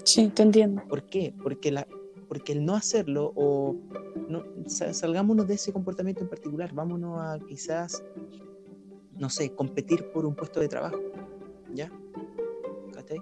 Sí, 0.05 0.29
te 0.29 0.43
entiendo. 0.43 0.83
¿Por 0.89 1.05
qué? 1.05 1.35
Porque, 1.43 1.73
la, 1.73 1.87
porque 2.29 2.53
el 2.53 2.65
no 2.65 2.75
hacerlo 2.75 3.33
o 3.37 3.77
no, 4.29 4.45
salgámonos 4.67 5.47
de 5.47 5.55
ese 5.55 5.73
comportamiento 5.73 6.23
en 6.23 6.29
particular, 6.29 6.73
vámonos 6.75 7.21
a 7.21 7.39
quizás, 7.47 8.03
no 9.19 9.31
sé, 9.31 9.55
competir 9.55 10.11
por 10.11 10.27
un 10.27 10.35
puesto 10.35 10.61
de 10.61 10.69
trabajo, 10.69 10.99
¿ya? 11.75 11.91
¿Cachai? 12.93 13.19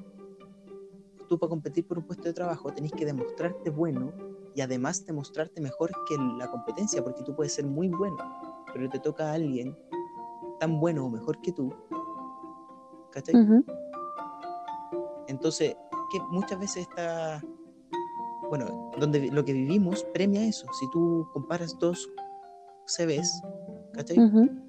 Tú 1.28 1.38
para 1.38 1.50
competir 1.50 1.86
por 1.86 1.98
un 1.98 2.04
puesto 2.04 2.24
de 2.24 2.34
trabajo 2.34 2.72
tenés 2.72 2.92
que 2.92 3.06
demostrarte 3.06 3.70
bueno 3.70 4.12
y 4.54 4.60
además 4.60 5.04
demostrarte 5.06 5.60
mejor 5.60 5.90
que 6.08 6.16
la 6.38 6.50
competencia, 6.50 7.02
porque 7.02 7.22
tú 7.22 7.34
puedes 7.34 7.54
ser 7.54 7.64
muy 7.64 7.88
bueno, 7.88 8.16
pero 8.72 8.88
te 8.88 8.98
toca 8.98 9.30
a 9.30 9.34
alguien 9.34 9.76
tan 10.60 10.78
bueno 10.78 11.06
o 11.06 11.10
mejor 11.10 11.40
que 11.40 11.52
tú, 11.52 11.72
¿cachai? 13.10 13.34
Uh 13.34 13.38
-huh. 13.38 13.64
Entonces, 15.28 15.74
que 16.10 16.20
muchas 16.30 16.58
veces 16.60 16.86
está 16.88 17.42
bueno, 18.50 18.90
donde 18.98 19.30
lo 19.32 19.42
que 19.44 19.54
vivimos 19.54 20.04
premia 20.12 20.46
eso. 20.46 20.66
Si 20.78 20.90
tú 20.90 21.26
comparas 21.32 21.78
dos 21.78 22.06
CVs, 22.84 23.42
¿cachai? 23.94 24.18
Uh 24.18 24.30
-huh. 24.30 24.64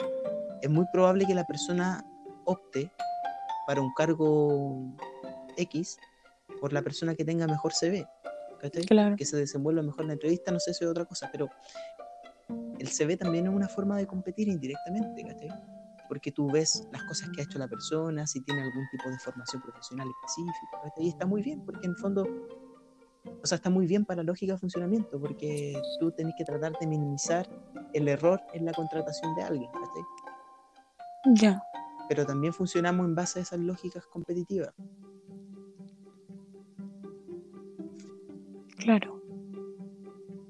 Es 0.62 0.70
muy 0.70 0.86
probable 0.94 1.26
que 1.26 1.36
la 1.36 1.44
persona 1.44 2.06
opte 2.46 2.90
para 3.68 3.82
un 3.82 3.94
cargo 3.94 4.96
X 5.58 5.98
por 6.60 6.74
la 6.74 6.82
persona 6.82 7.16
que 7.16 7.26
tenga 7.26 7.48
mejor 7.48 7.74
CV. 7.74 8.08
Claro. 8.88 9.18
Que 9.18 9.26
se 9.26 9.36
desenvuelva 9.36 9.82
mejor 9.82 10.02
en 10.02 10.08
la 10.08 10.14
entrevista, 10.14 10.52
no 10.52 10.60
sé 10.60 10.74
si 10.74 10.86
es 10.86 10.90
otra 10.90 11.04
cosa, 11.06 11.30
pero 11.32 11.50
el 12.80 12.88
CV 12.88 13.18
también 13.18 13.48
es 13.48 13.54
una 13.54 13.68
forma 13.68 13.98
de 13.98 14.08
competir 14.08 14.48
indirectamente, 14.48 15.22
¿cachai? 15.24 15.50
Porque 16.08 16.32
tú 16.32 16.50
ves 16.50 16.88
las 16.92 17.04
cosas 17.04 17.30
que 17.32 17.42
ha 17.42 17.44
hecho 17.44 17.60
la 17.60 17.68
persona, 17.68 18.26
si 18.26 18.42
tiene 18.42 18.62
algún 18.62 18.86
tipo 18.92 19.10
de 19.10 19.18
formación 19.20 19.62
profesional 19.62 20.08
específica, 20.08 20.82
¿cachai? 20.84 21.06
Y 21.06 21.10
está 21.10 21.26
muy 21.26 21.42
bien, 21.42 21.66
porque 21.66 21.86
en 21.86 21.92
el 21.92 21.98
fondo 21.98 22.26
o 23.42 23.48
sea, 23.48 23.56
está 23.56 23.70
muy 23.70 23.88
bien 23.88 24.06
para 24.06 24.18
la 24.18 24.24
lógica 24.24 24.54
de 24.54 24.60
funcionamiento, 24.60 25.20
porque 25.20 25.82
tú 26.00 26.12
tenés 26.12 26.34
que 26.38 26.44
tratar 26.44 26.74
de 26.80 26.88
minimizar 26.88 27.48
el 27.94 28.08
error 28.08 28.42
en 28.54 28.66
la 28.66 28.74
contratación 28.74 29.34
de 29.36 29.44
alguien, 29.44 29.72
¿cachai? 29.72 30.04
Ya. 31.36 31.64
Pero 32.10 32.26
también 32.26 32.54
funcionamos 32.54 33.06
en 33.06 33.16
base 33.16 33.40
a 33.40 33.42
esas 33.42 33.60
lógicas 33.60 34.06
competitivas. 34.08 34.74
Claro. 38.78 39.22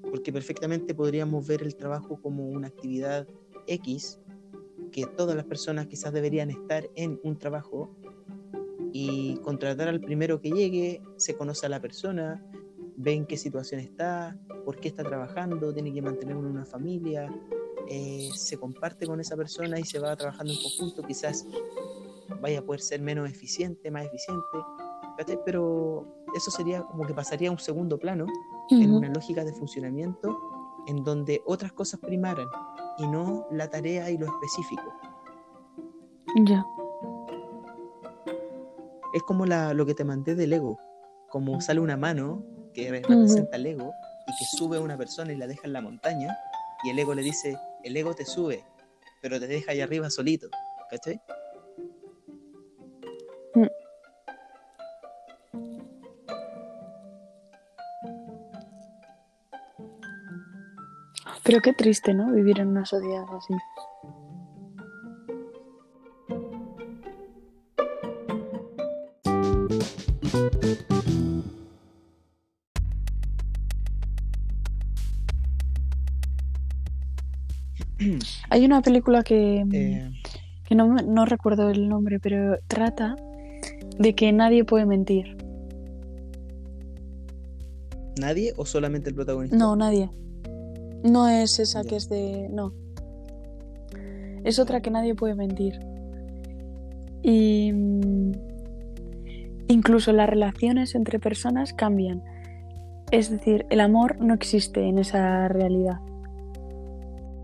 Porque 0.10 0.34
perfectamente 0.34 0.96
podríamos 0.96 1.48
ver 1.48 1.62
el 1.64 1.76
trabajo 1.76 2.20
como 2.22 2.50
una 2.50 2.68
actividad 2.68 3.28
X, 3.68 4.20
que 4.92 5.06
todas 5.06 5.36
las 5.36 5.46
personas 5.46 5.88
quizás 5.88 6.14
deberían 6.14 6.50
estar 6.50 6.90
en 6.96 7.20
un 7.24 7.38
trabajo 7.38 7.96
y 8.92 9.38
contratar 9.38 9.88
al 9.88 10.00
primero 10.00 10.40
que 10.40 10.52
llegue, 10.52 11.02
se 11.18 11.36
conoce 11.36 11.66
a 11.66 11.70
la 11.70 11.82
persona, 11.82 12.46
ve 12.96 13.14
en 13.14 13.26
qué 13.26 13.38
situación 13.38 13.82
está, 13.82 14.40
por 14.66 14.80
qué 14.80 14.88
está 14.88 15.04
trabajando, 15.04 15.74
tiene 15.74 15.94
que 15.94 16.02
mantener 16.02 16.36
una 16.36 16.66
familia, 16.66 17.34
eh, 17.90 18.30
se 18.36 18.58
comparte 18.58 19.06
con 19.06 19.20
esa 19.20 19.36
persona 19.36 19.80
y 19.80 19.84
se 19.84 20.00
va 20.00 20.16
trabajando 20.16 20.54
en 20.54 20.62
conjunto, 20.62 21.04
quizás 21.04 21.46
vaya 22.42 22.60
a 22.60 22.62
poder 22.62 22.82
ser 22.82 23.02
menos 23.02 23.30
eficiente, 23.30 23.92
más 23.92 24.06
eficiente, 24.06 24.58
¿cachai? 25.18 25.40
pero 25.46 26.06
eso 26.36 26.52
sería 26.52 26.84
como 26.84 27.06
que 27.06 27.14
pasaría 27.14 27.50
a 27.50 27.52
un 27.52 27.60
segundo 27.60 27.98
plano 27.98 28.26
uh 28.26 28.74
-huh. 28.74 28.84
en 28.84 28.94
una 28.94 29.10
lógica 29.10 29.44
de 29.44 29.54
funcionamiento 29.54 30.38
en 30.88 31.04
donde 31.04 31.42
otras 31.46 31.72
cosas 31.74 32.00
primaran 32.00 32.48
y 32.98 33.08
no 33.08 33.48
la 33.52 33.70
tarea 33.70 34.10
y 34.10 34.18
lo 34.18 34.28
específico. 34.28 34.94
Ya. 36.46 36.66
Es 39.14 39.22
como 39.24 39.46
la, 39.46 39.74
lo 39.74 39.86
que 39.86 39.94
te 39.94 40.04
mandé 40.04 40.36
del 40.36 40.54
ego, 40.54 40.80
como 41.30 41.62
sale 41.62 41.80
una 41.80 41.98
mano 41.98 42.44
que 42.74 42.90
representa 42.90 43.56
el 43.58 43.68
ego 43.68 43.92
y 44.28 44.32
que 44.32 44.58
sube 44.58 44.78
a 44.78 44.82
una 44.82 44.98
persona 44.98 45.32
y 45.32 45.38
la 45.38 45.48
deja 45.48 45.62
en 45.66 45.74
la 45.74 45.82
montaña 45.82 46.36
y 46.84 46.90
el 46.90 47.00
ego 47.00 47.14
le 47.14 47.22
dice, 47.22 47.58
el 47.84 47.98
ego 47.98 48.14
te 48.14 48.26
sube, 48.26 48.64
pero 49.22 49.40
te 49.40 49.48
deja 49.48 49.72
ahí 49.72 49.82
arriba 49.82 50.10
solito, 50.10 50.50
¿cachai? 50.90 51.22
Mm. 53.56 53.68
Pero 61.44 61.62
qué 61.62 61.74
triste, 61.74 62.14
¿no? 62.14 62.32
Vivir 62.32 62.60
en 62.60 62.70
una 62.70 62.86
sociedad 62.86 63.26
así. 63.36 63.54
Hay 78.54 78.66
una 78.66 78.84
película 78.84 79.24
que, 79.24 79.66
Eh, 79.74 80.12
que 80.64 80.76
no, 80.76 80.94
no 80.94 81.26
recuerdo 81.26 81.72
el 81.72 81.90
nombre, 81.90 82.20
pero 82.20 82.60
trata 82.68 83.16
de 83.98 84.14
que 84.14 84.32
nadie 84.32 84.64
puede 84.64 84.86
mentir. 84.86 85.36
¿Nadie 88.20 88.54
o 88.56 88.64
solamente 88.68 89.10
el 89.10 89.16
protagonista? 89.16 89.58
No, 89.58 89.76
nadie. 89.76 90.12
No 91.04 91.28
es 91.28 91.58
esa 91.58 91.84
que 91.84 91.96
es 91.96 92.10
de... 92.10 92.48
No. 92.52 92.74
Es 94.44 94.60
otra 94.60 94.82
que 94.82 94.92
nadie 94.92 95.16
puede 95.16 95.34
mentir. 95.34 95.80
Y... 97.24 97.72
mm, 97.74 98.32
Incluso 99.68 100.12
las 100.12 100.30
relaciones 100.30 100.94
entre 100.94 101.18
personas 101.18 101.74
cambian. 101.74 102.22
Es 103.10 103.32
decir, 103.32 103.66
el 103.72 103.80
amor 103.80 104.20
no 104.20 104.36
existe 104.36 104.88
en 104.88 105.00
esa 105.00 105.48
realidad. 105.48 106.00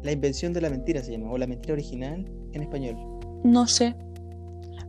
La 0.04 0.12
invención 0.12 0.54
de 0.54 0.62
la 0.62 0.70
mentira 0.70 1.04
se 1.04 1.12
llama, 1.12 1.32
o 1.32 1.38
la 1.38 1.48
mentira 1.48 1.74
original 1.74 2.26
en 2.54 2.62
español. 2.62 2.96
No 3.44 3.68
sé. 3.68 3.96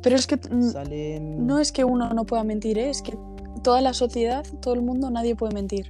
Pero 0.02 0.16
es 0.16 0.26
que 0.26 0.38
Salen... 0.72 1.46
no 1.46 1.58
es 1.58 1.72
que 1.72 1.84
uno 1.84 2.12
no 2.14 2.24
pueda 2.24 2.44
mentir, 2.44 2.78
¿eh? 2.78 2.90
es 2.90 3.02
que 3.02 3.16
toda 3.62 3.80
la 3.80 3.92
sociedad, 3.92 4.44
todo 4.62 4.74
el 4.74 4.82
mundo, 4.82 5.10
nadie 5.10 5.34
puede 5.36 5.54
mentir. 5.54 5.86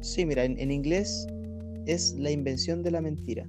Sí, 0.00 0.24
mira, 0.24 0.44
en, 0.44 0.58
en 0.58 0.70
inglés 0.70 1.26
es 1.86 2.14
la 2.18 2.30
invención 2.30 2.82
de 2.82 2.90
la 2.90 3.00
mentira. 3.00 3.46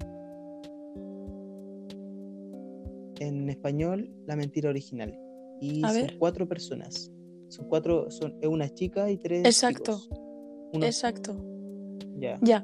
En 3.19 3.50
español, 3.50 4.10
la 4.25 4.36
mentira 4.36 4.69
original. 4.69 5.17
Y 5.62 5.84
A 5.84 5.89
son 5.89 6.01
ver. 6.01 6.17
cuatro 6.17 6.48
personas. 6.48 7.12
Son 7.50 7.67
cuatro, 7.67 8.10
son 8.10 8.36
una 8.43 8.69
chica 8.69 9.10
y 9.10 9.17
tres. 9.17 9.45
Exacto. 9.45 10.01
Exacto. 10.74 11.36
Ya. 12.17 12.38
Ya. 12.41 12.63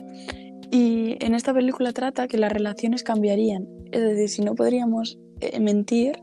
Y 0.71 1.17
en 1.19 1.35
esta 1.35 1.53
película 1.53 1.91
trata 1.91 2.29
que 2.29 2.37
las 2.37 2.51
relaciones 2.51 3.03
cambiarían. 3.03 3.67
Es 3.91 4.01
decir, 4.01 4.29
si 4.29 4.41
no 4.41 4.55
podríamos 4.55 5.19
eh, 5.41 5.59
mentir, 5.59 6.13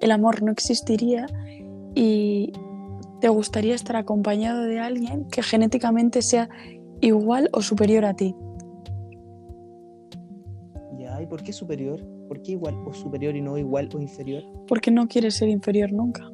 el 0.00 0.10
amor 0.10 0.42
no 0.42 0.50
existiría 0.50 1.26
y 1.94 2.52
te 3.20 3.28
gustaría 3.28 3.76
estar 3.76 3.94
acompañado 3.96 4.62
de 4.62 4.80
alguien 4.80 5.28
que 5.28 5.42
genéticamente 5.42 6.22
sea 6.22 6.48
igual 7.00 7.48
o 7.52 7.62
superior 7.62 8.04
a 8.04 8.14
ti. 8.14 8.34
Ya, 10.98 11.22
¿y 11.22 11.26
por 11.26 11.42
qué 11.44 11.52
superior? 11.52 12.04
¿Por 12.26 12.42
qué 12.42 12.52
igual 12.52 12.74
o 12.84 12.92
superior 12.92 13.36
y 13.36 13.40
no 13.40 13.56
igual 13.58 13.88
o 13.94 14.00
inferior? 14.00 14.42
Porque 14.66 14.90
no 14.90 15.06
quieres 15.06 15.36
ser 15.36 15.48
inferior 15.48 15.92
nunca. 15.92 16.28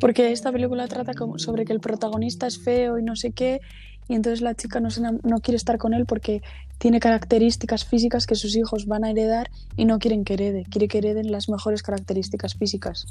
Porque 0.00 0.32
esta 0.32 0.50
película 0.50 0.86
trata 0.88 1.12
como 1.12 1.38
sobre 1.38 1.64
que 1.64 1.72
el 1.72 1.80
protagonista 1.80 2.46
es 2.46 2.62
feo 2.62 2.98
y 2.98 3.02
no 3.02 3.16
sé 3.16 3.32
qué, 3.32 3.60
y 4.08 4.14
entonces 4.14 4.40
la 4.40 4.54
chica 4.54 4.80
no, 4.80 4.90
se 4.90 5.02
no 5.02 5.40
quiere 5.40 5.56
estar 5.56 5.76
con 5.76 5.92
él 5.92 6.06
porque 6.06 6.42
tiene 6.78 6.98
características 6.98 7.84
físicas 7.84 8.26
que 8.26 8.34
sus 8.34 8.56
hijos 8.56 8.86
van 8.86 9.04
a 9.04 9.10
heredar 9.10 9.50
y 9.76 9.84
no 9.84 9.98
quieren 9.98 10.24
que 10.24 10.34
herede, 10.34 10.64
quiere 10.70 10.88
que 10.88 10.98
hereden 10.98 11.30
las 11.30 11.48
mejores 11.48 11.82
características 11.82 12.54
físicas. 12.54 13.06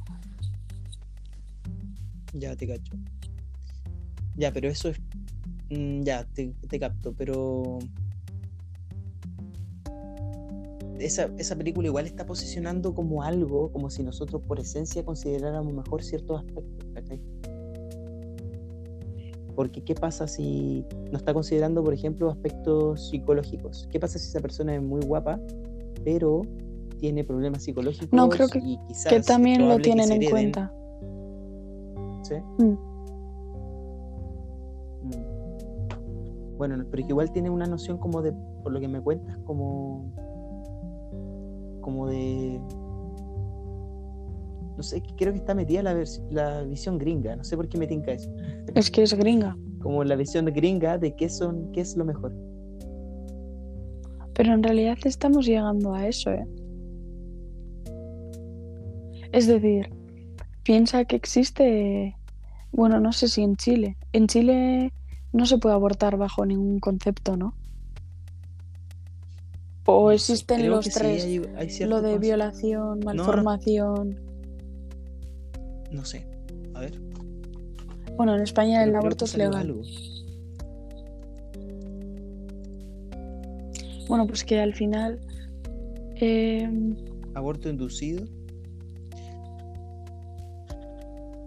Ya, 2.34 2.56
te 2.56 2.68
cacho. 2.68 2.94
Ya, 4.36 4.51
pero 4.51 4.70
eso 4.70 4.89
es... 4.89 5.00
mm, 5.70 6.01
ya, 6.01 6.25
te, 6.25 6.80
capto, 6.80 7.13
pero... 7.13 7.80
Esa, 11.00 11.30
esa 11.38 11.56
película 11.56 11.88
igual 11.88 12.08
está 12.08 12.25
posicionando 12.25 12.96
como 12.96 13.22
algo, 13.22 13.72
como 13.72 13.92
si 13.92 14.01
nosotros 14.01 14.42
por 14.48 14.60
esencia 14.60 15.06
consideráramos 15.06 15.72
mejor 15.72 16.04
ciertos 16.04 16.42
aspectos. 16.96 17.56
Porque 19.57 19.81
¿qué 19.83 19.95
pasa 19.95 20.27
si 20.27 20.85
no 21.11 21.17
está 21.17 21.33
considerando, 21.33 21.83
por 21.83 21.91
ejemplo, 21.91 22.29
aspectos 22.29 23.09
psicológicos? 23.09 23.87
¿Qué 23.91 23.99
pasa 23.99 24.19
si 24.19 24.27
esa 24.27 24.39
persona 24.39 24.75
es 24.75 24.83
muy 24.83 25.01
guapa, 25.01 25.39
pero 26.05 26.43
tiene 26.99 27.23
problemas 27.23 27.63
psicológicos? 27.63 28.13
No, 28.13 28.29
creo 28.29 28.49
que- 28.49 28.59
y 28.59 28.77
quizás 28.87 29.11
Que 29.11 29.19
también 29.21 29.67
lo 29.67 29.79
tienen 29.79 30.11
en 30.11 30.29
cuenta. 30.29 30.71
¿Sí? 32.21 32.35
Mm. 32.59 32.77
Mm. 35.07 36.57
Bueno, 36.59 36.77
no, 36.77 36.85
pero 36.91 37.03
que 37.07 37.09
igual 37.11 37.31
tiene 37.31 37.49
una 37.49 37.65
noción 37.65 37.97
como 37.97 38.21
de, 38.21 38.33
por 38.61 38.71
lo 38.71 38.79
que 38.79 38.87
me 38.87 39.01
cuentas, 39.01 39.39
como. 39.39 40.05
como 41.81 42.05
de. 42.05 42.61
No 44.77 44.84
sé, 44.84 45.01
creo 45.17 45.34
que 45.34 45.39
está 45.39 45.55
metida 45.55 45.81
la, 45.81 46.03
la 46.29 46.62
visión 46.63 46.98
gringa, 47.00 47.36
no 47.36 47.43
sé 47.43 47.55
por 47.57 47.67
qué 47.67 47.77
me 47.79 47.88
tinca 47.88 48.12
eso. 48.12 48.29
Es 48.75 48.91
que 48.91 49.01
es 49.03 49.13
gringa. 49.15 49.57
Como 49.81 50.03
la 50.03 50.15
visión 50.15 50.46
gringa 50.46 50.98
de 51.00 51.15
qué 51.15 51.29
son, 51.29 51.72
qué 51.72 51.81
es 51.81 51.98
lo 51.98 52.05
mejor. 52.05 52.31
Pero 54.34 54.53
en 54.53 54.62
realidad 54.62 54.98
estamos 55.03 55.48
llegando 55.48 55.96
a 55.96 56.07
eso, 56.07 56.29
¿eh? 56.31 56.46
Es 59.31 59.48
decir, 59.48 59.89
piensa 60.63 61.05
que 61.05 61.15
existe, 61.15 62.15
bueno, 62.72 63.00
no 63.00 63.12
sé 63.13 63.27
si 63.27 63.41
en 63.41 63.55
Chile. 63.55 63.98
En 64.13 64.27
Chile 64.27 64.93
no 65.34 65.46
se 65.48 65.57
puede 65.57 65.74
abortar 65.75 66.17
bajo 66.17 66.46
ningún 66.46 66.79
concepto, 66.79 67.36
¿no? 67.36 67.55
O 69.86 70.12
existen 70.12 70.60
creo 70.60 70.75
los 70.75 70.86
sí, 70.86 70.91
tres, 70.93 71.24
hay- 71.24 71.41
hay 71.55 71.69
ciertos 71.69 72.01
lo 72.03 72.07
de 72.07 72.19
violación, 72.19 73.00
no. 73.00 73.05
malformación. 73.05 74.26
No 75.91 76.06
sé, 76.06 76.27
a 76.74 76.82
ver. 76.82 77.00
Bueno, 78.15 78.36
en 78.36 78.41
España 78.41 78.84
el 78.84 78.96
aborto 78.96 79.25
es 79.25 79.38
legal. 79.38 79.56
algo. 79.56 79.82
Bueno, 84.08 84.25
pues 84.25 84.44
que 84.44 84.60
al 84.60 84.74
final 84.74 85.20
eh, 86.20 86.70
Aborto 87.34 87.70
inducido. 87.70 88.25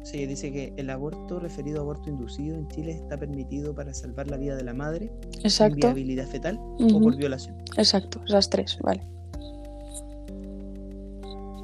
Sí, 0.05 0.27
dice 0.27 0.53
que 0.53 0.73
el 0.77 0.91
aborto 0.91 1.39
referido 1.39 1.79
a 1.79 1.83
aborto 1.83 2.11
inducido 2.11 2.57
en 2.57 2.69
Chile 2.69 2.93
está 2.93 3.17
permitido 3.17 3.75
para 3.75 3.95
salvar 3.95 4.29
la 4.29 4.37
vida 4.37 4.57
de 4.57 4.65
la 4.65 4.75
madre, 4.75 5.11
exacto, 5.45 5.75
inviabilidad 5.75 6.27
fetal 6.27 6.59
o 6.59 7.01
por 7.01 7.17
violación. 7.17 7.57
exacto, 7.77 8.21
esas 8.27 8.51
tres, 8.51 8.77
vale. 8.83 9.03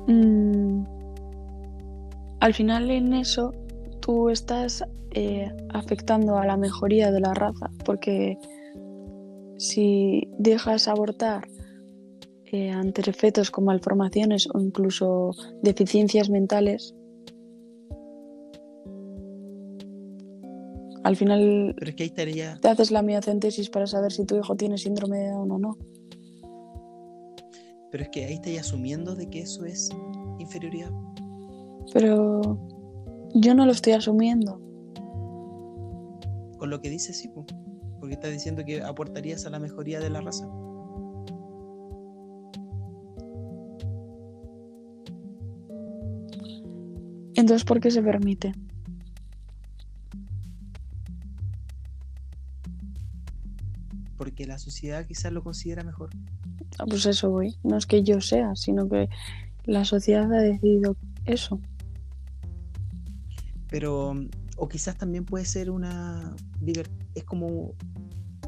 Mm, 0.07 0.46
al 2.41 2.55
final 2.55 2.91
en 2.91 3.13
eso 3.15 3.53
tú 4.01 4.31
estás 4.31 4.85
eh, 5.13 5.51
afectando 5.71 6.37
a 6.39 6.47
la 6.47 6.57
mejoría 6.57 7.11
de 7.11 7.21
la 7.21 7.35
raza, 7.35 7.71
porque 7.85 8.37
si 9.59 10.29
dejas 10.39 10.89
abortar 10.89 11.49
eh, 12.53 12.71
ante 12.71 13.09
efectos 13.09 13.51
como 13.51 13.69
malformaciones 13.69 14.49
o 14.53 14.61
incluso 14.61 15.31
deficiencias 15.63 16.29
mentales, 16.29 16.95
al 21.03 21.17
final 21.17 21.75
estaría, 21.81 22.59
te 22.61 22.69
haces 22.69 22.91
la 22.91 23.03
miocentesis 23.03 23.71
para 23.71 23.87
saber 23.87 24.13
si 24.13 24.27
tu 24.27 24.37
hijo 24.37 24.57
tiene 24.57 24.77
síndrome 24.77 25.19
de 25.19 25.31
Down 25.31 25.53
o 25.53 25.59
no. 25.59 25.79
pero 27.91 28.05
es 28.05 28.11
que 28.11 28.25
ahí 28.27 28.35
estaría 28.35 28.61
asumiendo 28.61 29.15
de 29.15 29.31
que 29.31 29.41
eso 29.41 29.65
es 29.65 29.89
inferioridad. 30.39 30.91
Pero 31.93 32.59
yo 33.35 33.55
no 33.55 33.67
lo 33.67 33.73
estoy 33.73 33.93
asumiendo. 33.95 34.61
Con 36.59 36.71
lo 36.71 36.81
que 36.81 36.91
dice 36.91 37.13
sí, 37.13 37.29
po. 37.29 37.45
porque 38.01 38.15
está 38.15 38.29
diciendo 38.29 38.65
que 38.65 38.83
aportarías 38.83 39.47
a 39.47 39.51
la 39.51 39.59
mejoría 39.59 40.01
de 40.01 40.11
la 40.11 40.21
raza. 40.21 40.47
Entonces, 47.35 47.65
¿por 47.65 47.81
qué 47.81 47.91
se 47.91 48.03
permite? 48.03 48.53
Porque 54.17 54.47
la 54.47 54.59
sociedad 54.59 55.07
quizás 55.07 55.33
lo 55.33 55.43
considera 55.43 55.85
mejor. 55.85 56.11
Ah, 56.79 56.87
Pues 56.89 57.05
eso 57.07 57.31
voy. 57.31 57.57
No 57.63 57.77
es 57.77 57.87
que 57.87 58.03
yo 58.03 58.21
sea, 58.21 58.57
sino 58.57 58.89
que 58.89 59.09
la 59.65 59.85
sociedad 59.85 60.33
ha 60.33 60.41
decidido 60.41 60.97
eso. 61.27 61.61
Pero, 63.71 64.15
o 64.57 64.69
quizás 64.69 64.97
también 64.97 65.25
puede 65.25 65.45
ser 65.45 65.71
una 65.71 66.35
es 67.15 67.25
como 67.25 67.73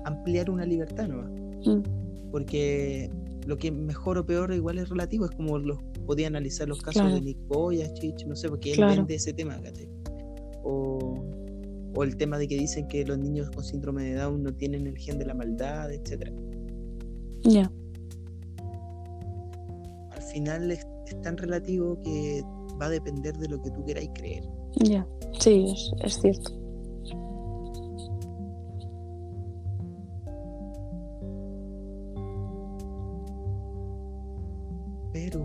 ampliar 0.05 0.51
una 0.51 0.65
libertad 0.65 1.09
nueva. 1.09 1.29
Mm, 1.65 2.31
Porque 2.31 3.11
lo 3.47 3.57
que 3.57 3.69
es 3.69 3.75
mejor 3.75 4.19
o 4.19 4.27
peor 4.27 4.53
igual 4.53 4.79
es 4.79 4.89
relativo, 4.91 5.25
es 5.25 5.31
como 5.33 5.59
los 5.59 5.79
podía 6.07 6.27
analizar 6.29 6.69
los 6.69 6.81
casos 6.81 7.03
Claro. 7.03 7.15
de 7.17 7.21
Nick 7.23 7.39
Vujicic, 7.49 8.27
no 8.27 8.37
sé, 8.37 8.49
porque 8.49 8.71
él 8.71 8.77
Claro. 8.77 8.97
vende 8.97 9.15
ese 9.15 9.33
tema, 9.33 9.61
¿cachai? 9.61 9.89
O, 10.63 11.25
o 11.95 12.05
el 12.05 12.17
tema 12.17 12.39
de 12.39 12.47
que 12.47 12.57
dicen 12.57 12.87
que 12.89 13.05
los 13.05 13.19
niños 13.19 13.51
con 13.51 13.65
síndrome 13.65 14.05
de 14.05 14.15
Down 14.15 14.43
no 14.43 14.53
tienen 14.55 14.87
el 14.87 14.97
gen 14.99 15.19
de 15.19 15.25
la 15.27 15.35
maldad, 15.35 15.91
etcétera. 15.93 16.33
Ya. 17.45 17.71
Al 20.13 20.23
final 20.23 20.71
es, 20.71 20.87
es 21.07 21.21
tan 21.23 21.37
relativo 21.37 21.99
que 22.03 22.43
va 22.81 22.87
a 22.87 22.91
depender 22.91 23.37
de 23.39 23.49
lo 23.49 23.61
que 23.63 23.71
tú 23.71 23.85
queráis 23.85 24.11
creer. 24.15 24.45
Ya. 24.81 25.07
Sí, 25.39 25.67
es, 25.73 25.93
es 26.05 26.21
cierto. 26.21 26.53
Pero 35.13 35.41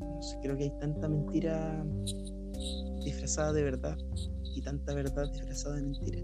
no 0.00 0.22
sé, 0.22 0.38
creo 0.42 0.56
que 0.56 0.64
hay 0.64 0.78
tanta 0.80 1.08
mentira 1.08 1.84
disfrazada 3.04 3.52
de 3.52 3.62
verdad 3.62 3.96
y 4.54 4.60
tanta 4.62 4.94
verdad 4.94 5.30
disfrazada 5.32 5.76
de 5.76 5.82
mentira. 5.82 6.20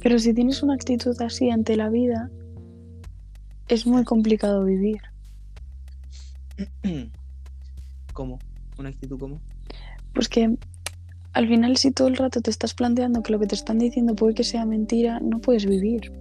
Pero 0.00 0.18
si 0.18 0.34
tienes 0.34 0.62
una 0.62 0.74
actitud 0.74 1.16
así 1.20 1.50
ante 1.50 1.76
la 1.76 1.88
vida, 1.88 2.30
es 3.68 3.86
muy 3.86 4.04
complicado 4.04 4.64
vivir. 4.64 5.00
Que 10.34 10.56
al 11.32 11.46
final 11.46 11.76
si 11.76 11.92
todo 11.92 12.08
el 12.08 12.16
rato 12.16 12.40
te 12.40 12.50
estás 12.50 12.74
planteando 12.74 13.22
que 13.22 13.30
lo 13.30 13.38
que 13.38 13.46
te 13.46 13.54
están 13.54 13.78
diciendo 13.78 14.16
puede 14.16 14.34
que 14.34 14.42
sea 14.42 14.66
mentira, 14.66 15.20
no 15.20 15.40
puedes 15.40 15.64
vivir. 15.64 16.12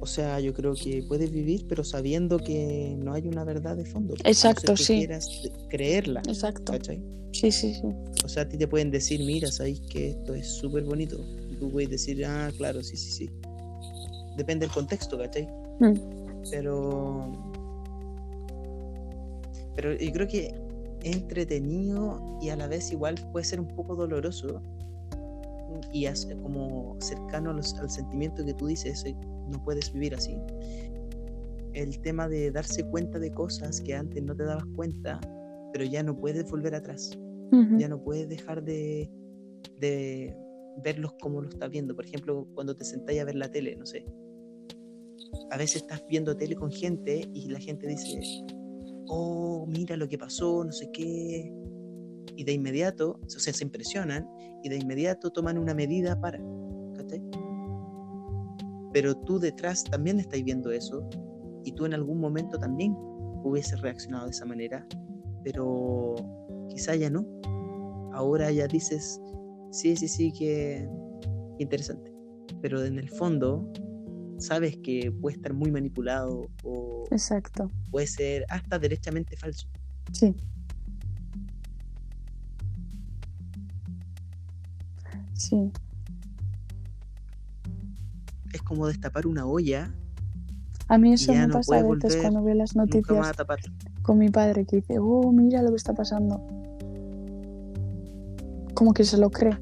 O 0.00 0.06
sea, 0.06 0.40
yo 0.40 0.54
creo 0.54 0.72
que 0.74 1.02
puedes 1.06 1.30
vivir, 1.30 1.66
pero 1.68 1.84
sabiendo 1.84 2.38
que 2.38 2.96
no 2.98 3.12
hay 3.12 3.28
una 3.28 3.44
verdad 3.44 3.76
de 3.76 3.84
fondo. 3.84 4.14
Exacto, 4.24 4.72
no 4.72 4.76
sí. 4.78 4.96
quieras 4.96 5.28
creerla. 5.68 6.22
Exacto. 6.26 6.72
¿cachai? 6.72 7.02
Sí, 7.32 7.52
sí, 7.52 7.74
sí. 7.74 7.86
O 8.24 8.28
sea, 8.28 8.44
a 8.44 8.48
ti 8.48 8.56
te 8.56 8.66
pueden 8.66 8.90
decir, 8.90 9.20
mira, 9.20 9.52
sabéis 9.52 9.82
que 9.82 10.08
esto 10.10 10.34
es 10.34 10.48
súper 10.48 10.84
bonito. 10.84 11.22
Y 11.50 11.56
tú 11.56 11.70
puedes 11.70 11.90
decir, 11.90 12.24
ah, 12.24 12.50
claro, 12.56 12.82
sí, 12.82 12.96
sí, 12.96 13.10
sí. 13.10 13.30
Depende 14.38 14.64
del 14.64 14.74
contexto, 14.74 15.18
¿cachai? 15.18 15.46
Mm. 15.80 15.94
Pero. 16.50 17.30
Pero 19.76 19.94
yo 19.98 20.12
creo 20.12 20.26
que 20.26 20.69
entretenido 21.02 22.38
y 22.40 22.48
a 22.50 22.56
la 22.56 22.66
vez 22.66 22.92
igual 22.92 23.14
puede 23.32 23.44
ser 23.44 23.60
un 23.60 23.68
poco 23.68 23.94
doloroso. 23.96 24.62
Y 25.92 26.06
as- 26.06 26.26
como 26.42 26.96
cercano 27.00 27.52
los- 27.52 27.74
al 27.78 27.90
sentimiento 27.90 28.44
que 28.44 28.54
tú 28.54 28.66
dices, 28.66 29.04
no 29.48 29.62
puedes 29.64 29.92
vivir 29.92 30.14
así. 30.14 30.36
el 31.72 32.00
tema 32.00 32.28
de 32.28 32.50
darse 32.50 32.82
cuenta 32.90 33.20
de 33.20 33.30
cosas 33.32 33.80
que 33.80 33.94
antes 33.94 34.20
no 34.24 34.34
te 34.34 34.42
dabas 34.42 34.64
cuenta, 34.74 35.20
pero 35.72 35.84
ya 35.84 36.02
no 36.02 36.16
puedes 36.18 36.50
volver 36.50 36.74
atrás. 36.74 37.16
Ya 37.78 37.86
no 37.88 38.02
puedes 38.02 38.28
dejar 38.28 38.64
de, 38.64 39.08
de 39.78 40.36
verlos 40.82 41.12
como 41.20 41.40
lo 41.42 41.48
estás 41.48 41.70
viendo. 41.70 41.94
Por 41.94 42.04
ejemplo, 42.06 42.48
cuando 42.54 42.74
te 42.76 42.84
sentáis 42.84 43.20
a 43.20 43.24
ver 43.24 43.36
la 43.36 43.50
tele, 43.52 43.76
no 43.76 43.86
sé. 43.86 44.04
A 45.52 45.56
veces 45.56 45.82
estás 45.82 46.02
viendo 46.08 46.36
tele 46.36 46.56
con 46.56 46.72
gente 46.72 47.28
y 47.32 47.48
la 47.48 47.60
gente 47.60 47.86
dice, 47.86 48.18
oh, 49.10 49.66
mira 49.66 49.96
lo 49.96 50.08
que 50.08 50.16
pasó, 50.16 50.64
no 50.64 50.72
sé 50.72 50.88
qué. 50.92 51.52
Y 52.36 52.44
de 52.44 52.52
inmediato, 52.52 53.20
o 53.22 53.28
sea, 53.28 53.52
se 53.52 53.64
impresionan 53.64 54.26
y 54.62 54.68
de 54.68 54.76
inmediato 54.76 55.30
toman 55.30 55.58
una 55.58 55.74
medida 55.74 56.18
para. 56.20 56.40
Pero 58.92 59.14
tú 59.14 59.38
detrás 59.38 59.84
también 59.84 60.18
estás 60.18 60.42
viendo 60.42 60.72
eso 60.72 61.08
y 61.64 61.72
tú 61.72 61.86
en 61.86 61.94
algún 61.94 62.18
momento 62.18 62.58
también 62.58 62.96
hubieses 63.44 63.80
reaccionado 63.80 64.24
de 64.24 64.32
esa 64.32 64.44
manera, 64.44 64.86
pero 65.44 66.16
quizá 66.68 66.96
ya 66.96 67.08
no. 67.08 67.24
Ahora 68.12 68.50
ya 68.50 68.66
dices, 68.66 69.20
sí, 69.70 69.96
sí, 69.96 70.08
sí, 70.08 70.32
que 70.32 70.88
interesante. 71.58 72.12
Pero 72.60 72.84
en 72.84 72.98
el 72.98 73.08
fondo 73.08 73.70
sabes 74.38 74.76
que 74.78 75.12
puede 75.20 75.36
estar 75.36 75.52
muy 75.54 75.70
manipulado 75.70 76.48
o 76.64 76.89
Exacto. 77.10 77.70
puede 77.90 78.06
ser 78.06 78.46
hasta 78.48 78.78
derechamente 78.78 79.36
falso. 79.36 79.66
Sí. 80.12 80.34
Sí. 85.34 85.72
Es 88.52 88.62
como 88.62 88.86
destapar 88.86 89.26
una 89.26 89.46
olla, 89.46 89.92
A 90.88 90.98
mí 90.98 91.12
eso 91.12 91.32
me 91.32 91.46
no 91.46 91.54
pasa 91.54 91.78
a 91.78 91.82
veces 91.82 92.16
cuando 92.16 92.42
veo 92.42 92.54
las 92.54 92.76
noticias 92.76 93.32
con 94.02 94.18
mi 94.18 94.28
padre 94.28 94.66
que 94.66 94.76
dice, 94.76 94.98
oh, 94.98 95.30
mira 95.32 95.62
lo 95.62 95.70
que 95.70 95.76
está 95.76 95.94
pasando. 95.94 96.40
Como 98.74 98.92
que 98.92 99.04
se 99.04 99.16
lo 99.18 99.30
cree. 99.30 99.56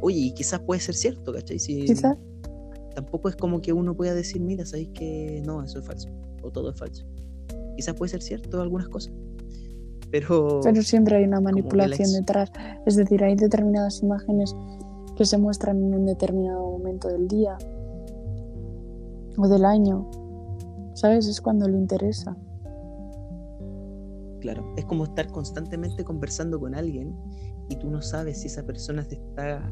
Oye, 0.00 0.18
y 0.18 0.34
quizás 0.34 0.60
puede 0.60 0.80
ser 0.80 0.94
cierto, 0.94 1.32
¿cachai? 1.32 1.58
Si 1.58 1.84
Quizás. 1.84 2.16
Tampoco 3.02 3.28
es 3.28 3.36
como 3.36 3.60
que 3.60 3.72
uno 3.72 3.94
pueda 3.94 4.12
decir, 4.12 4.40
mira, 4.40 4.66
sabéis 4.66 4.88
que 4.88 5.40
no, 5.46 5.62
eso 5.62 5.78
es 5.78 5.86
falso, 5.86 6.08
o 6.42 6.50
todo 6.50 6.70
es 6.70 6.76
falso. 6.76 7.06
Quizás 7.76 7.94
puede 7.94 8.10
ser 8.10 8.22
cierto 8.22 8.60
algunas 8.60 8.88
cosas, 8.88 9.12
pero, 10.10 10.60
Pero 10.64 10.82
siempre 10.82 11.16
hay 11.16 11.24
una 11.24 11.40
manipulación 11.40 12.12
detrás. 12.12 12.50
Es 12.86 12.96
decir, 12.96 13.22
hay 13.22 13.36
determinadas 13.36 14.02
imágenes 14.02 14.56
que 15.16 15.24
se 15.24 15.38
muestran 15.38 15.76
en 15.76 15.94
un 15.94 16.06
determinado 16.06 16.60
momento 16.60 17.06
del 17.08 17.28
día 17.28 17.56
o 19.36 19.46
del 19.46 19.64
año. 19.64 20.10
¿Sabes? 20.94 21.28
Es 21.28 21.40
cuando 21.40 21.68
le 21.68 21.76
interesa. 21.76 22.36
claro, 24.40 24.64
es 24.76 24.84
como 24.86 25.04
estar 25.04 25.28
constantemente 25.28 26.02
conversando 26.04 26.58
con 26.58 26.74
alguien 26.74 27.14
y 27.68 27.76
tú 27.76 27.90
no 27.90 28.02
sabes 28.02 28.40
si 28.40 28.46
esa 28.46 28.64
persona 28.64 29.04
te 29.04 29.16
está 29.16 29.62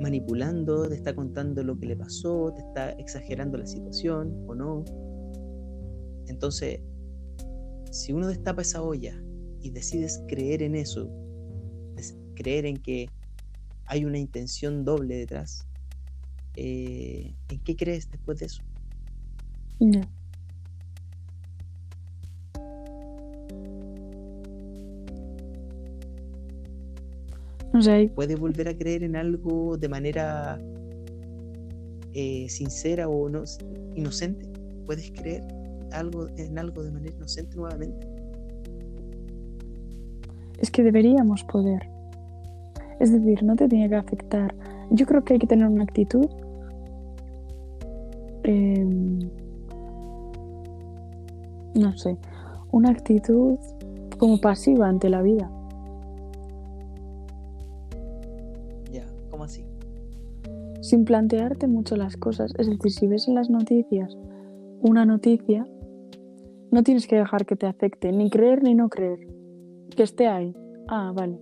manipulando, 0.00 0.88
te 0.88 0.94
está 0.94 1.14
contando 1.14 1.62
lo 1.62 1.78
que 1.78 1.86
le 1.86 1.96
pasó, 1.96 2.52
te 2.54 2.60
está 2.60 2.90
exagerando 2.92 3.58
la 3.58 3.66
situación 3.66 4.44
o 4.46 4.54
no. 4.54 4.84
Entonces, 6.26 6.80
si 7.90 8.12
uno 8.12 8.28
destapa 8.28 8.62
esa 8.62 8.82
olla 8.82 9.20
y 9.60 9.70
decides 9.70 10.22
creer 10.28 10.62
en 10.62 10.74
eso, 10.74 11.10
creer 12.34 12.66
en 12.66 12.76
que 12.76 13.08
hay 13.86 14.04
una 14.04 14.18
intención 14.18 14.84
doble 14.84 15.16
detrás, 15.16 15.66
eh, 16.56 17.34
¿en 17.48 17.58
qué 17.60 17.76
crees 17.76 18.10
después 18.10 18.38
de 18.38 18.46
eso? 18.46 18.62
No 19.80 20.00
sé, 27.82 27.90
hay- 27.92 28.08
¿Puedes 28.08 28.38
volver 28.38 28.68
a 28.68 28.76
creer 28.76 29.02
en 29.02 29.16
algo 29.16 29.76
de 29.76 29.88
manera 29.88 30.58
eh, 32.12 32.46
sincera 32.48 33.08
o 33.08 33.28
no, 33.28 33.42
inocente? 33.94 34.46
¿Puedes 34.86 35.10
creer 35.10 35.42
algo 35.92 36.28
en 36.36 36.58
algo 36.58 36.82
de 36.82 36.90
manera 36.90 37.14
inocente 37.16 37.56
nuevamente? 37.56 38.06
es 40.58 40.70
que 40.70 40.82
deberíamos 40.82 41.44
poder. 41.44 41.86
Es 42.98 43.12
decir, 43.12 43.42
no 43.42 43.56
te 43.56 43.68
tiene 43.68 43.90
que 43.90 43.96
afectar. 43.96 44.54
Yo 44.90 45.04
creo 45.04 45.22
que 45.22 45.34
hay 45.34 45.38
que 45.38 45.46
tener 45.46 45.66
una 45.68 45.82
actitud 45.84 46.26
em, 48.44 49.18
no 51.74 51.96
sé, 51.98 52.16
una 52.72 52.90
actitud 52.90 53.58
como 54.18 54.40
pasiva 54.40 54.88
ante 54.88 55.10
la 55.10 55.20
vida. 55.20 55.50
Sin 60.88 61.04
plantearte 61.04 61.66
mucho 61.66 61.96
las 61.96 62.16
cosas. 62.16 62.52
Es 62.58 62.68
decir, 62.68 62.92
si 62.92 63.06
ves 63.08 63.26
en 63.28 63.34
las 63.34 63.50
noticias 63.50 64.16
una 64.80 65.04
noticia, 65.04 65.66
no 66.70 66.82
tienes 66.82 67.06
que 67.06 67.16
dejar 67.16 67.44
que 67.46 67.56
te 67.56 67.66
afecte, 67.66 68.12
ni 68.12 68.30
creer 68.30 68.62
ni 68.62 68.74
no 68.74 68.88
creer. 68.88 69.18
Que 69.96 70.02
esté 70.04 70.26
ahí. 70.28 70.54
Ah, 70.88 71.12
vale. 71.14 71.38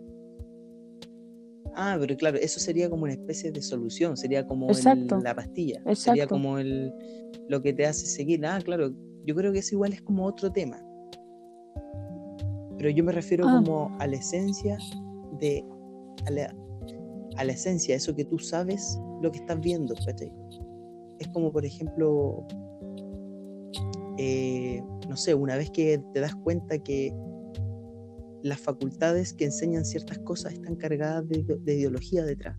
Ah, 1.77 1.97
pero 1.99 2.17
claro, 2.17 2.39
eso 2.39 2.61
sería 2.61 2.89
como 2.89 3.03
una 3.03 3.13
especie 3.13 3.51
de 3.51 3.61
solución, 3.61 4.17
sería 4.17 4.47
como 4.47 4.67
el- 4.67 4.77
Exacto. 4.77 5.19
la 5.21 5.35
pastilla, 5.35 5.83
sería 5.95 6.27
como 6.29 6.59
el, 6.59 6.93
lo 7.49 7.61
que 7.63 7.73
te 7.73 7.85
hace 7.85 8.07
seguir. 8.07 8.47
Ah, 8.47 8.61
claro, 8.65 8.93
yo 9.27 9.35
creo 9.35 9.53
que 9.53 9.59
eso 9.59 9.75
igual 9.75 9.93
es 9.93 10.01
como 10.03 10.25
otro 10.25 10.53
tema. 10.53 10.79
Pero 12.79 12.91
yo 12.91 13.03
me 13.05 13.13
refiero 13.13 13.47
Ah. 13.49 13.61
como 13.63 13.91
a 13.99 14.07
la 14.07 14.17
esencia 14.17 14.79
de, 15.41 15.65
a 16.27 16.31
la, 16.31 16.55
a 17.37 17.45
la 17.45 17.53
esencia, 17.53 17.95
eso 17.95 18.15
que 18.15 18.25
tú 18.25 18.39
sabes 18.39 18.99
lo 19.23 19.31
que 19.31 19.39
estás 19.39 19.61
viendo, 19.61 19.95
¿cachai? 19.95 20.33
Es 21.19 21.29
como, 21.29 21.53
por 21.53 21.65
ejemplo, 21.65 22.47
eh, 24.19 24.83
no 25.09 25.17
sé, 25.17 25.35
una 25.35 25.57
vez 25.57 25.71
que 25.71 26.01
te 26.13 26.21
das 26.21 26.35
cuenta 26.35 26.79
que 26.79 27.15
las 28.43 28.61
facultades 28.61 29.33
que 29.33 29.47
enseñan 29.47 29.85
ciertas 29.85 30.19
cosas 30.19 30.53
están 30.53 30.77
cargadas 30.77 31.27
de, 31.29 31.43
de 31.43 31.75
ideología 31.75 32.25
detrás. 32.25 32.57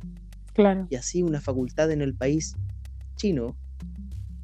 Claro. 0.53 0.88
Y 0.89 0.95
así 0.95 1.21
una 1.21 1.41
facultad 1.41 1.91
en 1.91 2.01
el 2.01 2.15
país 2.15 2.55
chino 3.15 3.55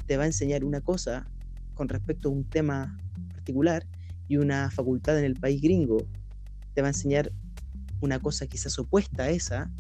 te 0.06 0.18
va 0.18 0.24
a 0.24 0.28
enseñar 0.28 0.64
una 0.64 0.82
cosa 0.82 1.26
con 1.74 1.90
respecto 1.90 2.30
a 2.30 2.32
un 2.32 2.44
tema 2.44 2.98
particular 3.30 3.86
y 4.28 4.38
una 4.38 4.70
facultad 4.70 5.18
en 5.18 5.26
el 5.26 5.36
país 5.36 5.62
gringo 5.62 5.98
te 6.74 6.82
va 6.82 6.88
a 6.88 6.92
enseñar 6.92 7.32
una 8.02 8.20
cosa 8.20 8.48
quizás 8.48 8.78
opuesta 8.80 9.24
a 9.24 9.30
esa, 9.30 9.72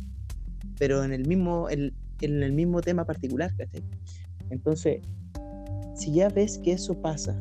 pero 0.78 1.04
en 1.04 1.14
el 1.14 1.28
mismo, 1.28 1.70
en, 1.70 1.94
en 2.22 2.44
el 2.44 2.52
mismo 2.52 2.82
tema 2.82 3.06
particular. 3.06 3.56
¿cachai? 3.56 3.84
Entonces, 4.50 5.02
si 5.96 6.14
ya 6.14 6.30
ves 6.30 6.58
que 6.58 6.74
eso 6.74 7.00
pasa, 7.02 7.40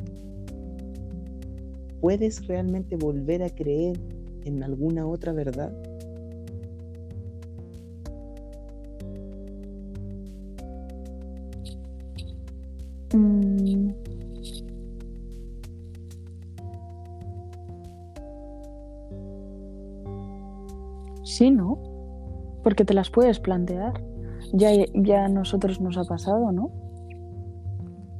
¿puedes 1.99 2.45
realmente 2.47 2.95
volver 2.95 3.43
a 3.43 3.49
creer 3.49 3.99
en 4.43 4.63
alguna 4.63 5.07
otra 5.07 5.33
verdad? 5.33 5.71
Mm. 13.13 13.91
Sí, 21.23 21.49
¿no? 21.49 21.90
Porque 22.63 22.85
te 22.85 22.93
las 22.93 23.09
puedes 23.09 23.39
plantear. 23.39 24.03
Ya, 24.53 24.69
ya 24.93 25.25
a 25.25 25.29
nosotros 25.29 25.81
nos 25.81 25.97
ha 25.97 26.03
pasado, 26.03 26.51
¿no? 26.51 26.71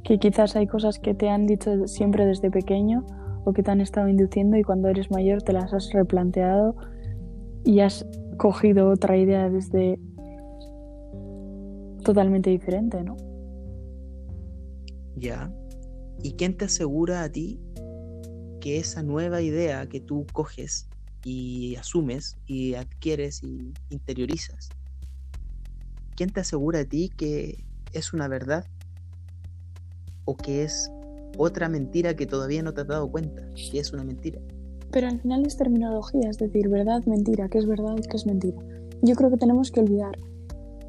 Que 0.04 0.18
quizás 0.18 0.56
hay 0.56 0.66
cosas 0.66 0.98
que 0.98 1.14
te 1.14 1.28
han 1.28 1.46
dicho 1.46 1.86
siempre 1.86 2.26
desde 2.26 2.50
pequeño 2.50 3.04
o 3.44 3.52
que 3.52 3.62
te 3.62 3.70
han 3.70 3.80
estado 3.80 4.08
induciendo 4.08 4.56
y 4.56 4.62
cuando 4.62 4.88
eres 4.88 5.10
mayor 5.10 5.42
te 5.42 5.52
las 5.52 5.72
has 5.72 5.92
replanteado 5.92 6.76
y 7.64 7.80
has 7.80 8.06
cogido 8.36 8.88
otra 8.88 9.16
idea 9.16 9.48
desde 9.48 9.98
totalmente 12.04 12.50
diferente, 12.50 13.02
¿no? 13.02 13.16
Ya. 15.16 15.52
¿Y 16.22 16.32
quién 16.34 16.56
te 16.56 16.66
asegura 16.66 17.22
a 17.22 17.30
ti 17.30 17.60
que 18.60 18.78
esa 18.78 19.02
nueva 19.02 19.42
idea 19.42 19.88
que 19.88 20.00
tú 20.00 20.26
coges 20.32 20.88
y 21.24 21.76
asumes 21.76 22.36
y 22.46 22.74
adquieres 22.74 23.42
y 23.42 23.72
interiorizas, 23.90 24.70
quién 26.16 26.30
te 26.30 26.40
asegura 26.40 26.80
a 26.80 26.84
ti 26.84 27.10
que 27.16 27.64
es 27.92 28.12
una 28.12 28.28
verdad 28.28 28.64
o 30.24 30.36
que 30.36 30.64
es 30.64 30.90
otra 31.36 31.68
mentira 31.68 32.14
que 32.14 32.26
todavía 32.26 32.62
no 32.62 32.72
te 32.72 32.82
has 32.82 32.88
dado 32.88 33.10
cuenta 33.10 33.42
que 33.54 33.78
es 33.78 33.92
una 33.92 34.04
mentira? 34.04 34.40
Pero 34.90 35.08
al 35.08 35.20
final 35.20 35.46
es 35.46 35.56
terminología, 35.56 36.28
es 36.28 36.36
decir, 36.36 36.68
verdad, 36.68 37.02
mentira, 37.06 37.48
qué 37.48 37.58
es 37.58 37.66
verdad 37.66 37.96
y 37.96 38.02
qué 38.02 38.16
es 38.16 38.26
mentira. 38.26 38.58
Yo 39.00 39.14
creo 39.14 39.30
que 39.30 39.38
tenemos 39.38 39.70
que 39.70 39.80
olvidar 39.80 40.18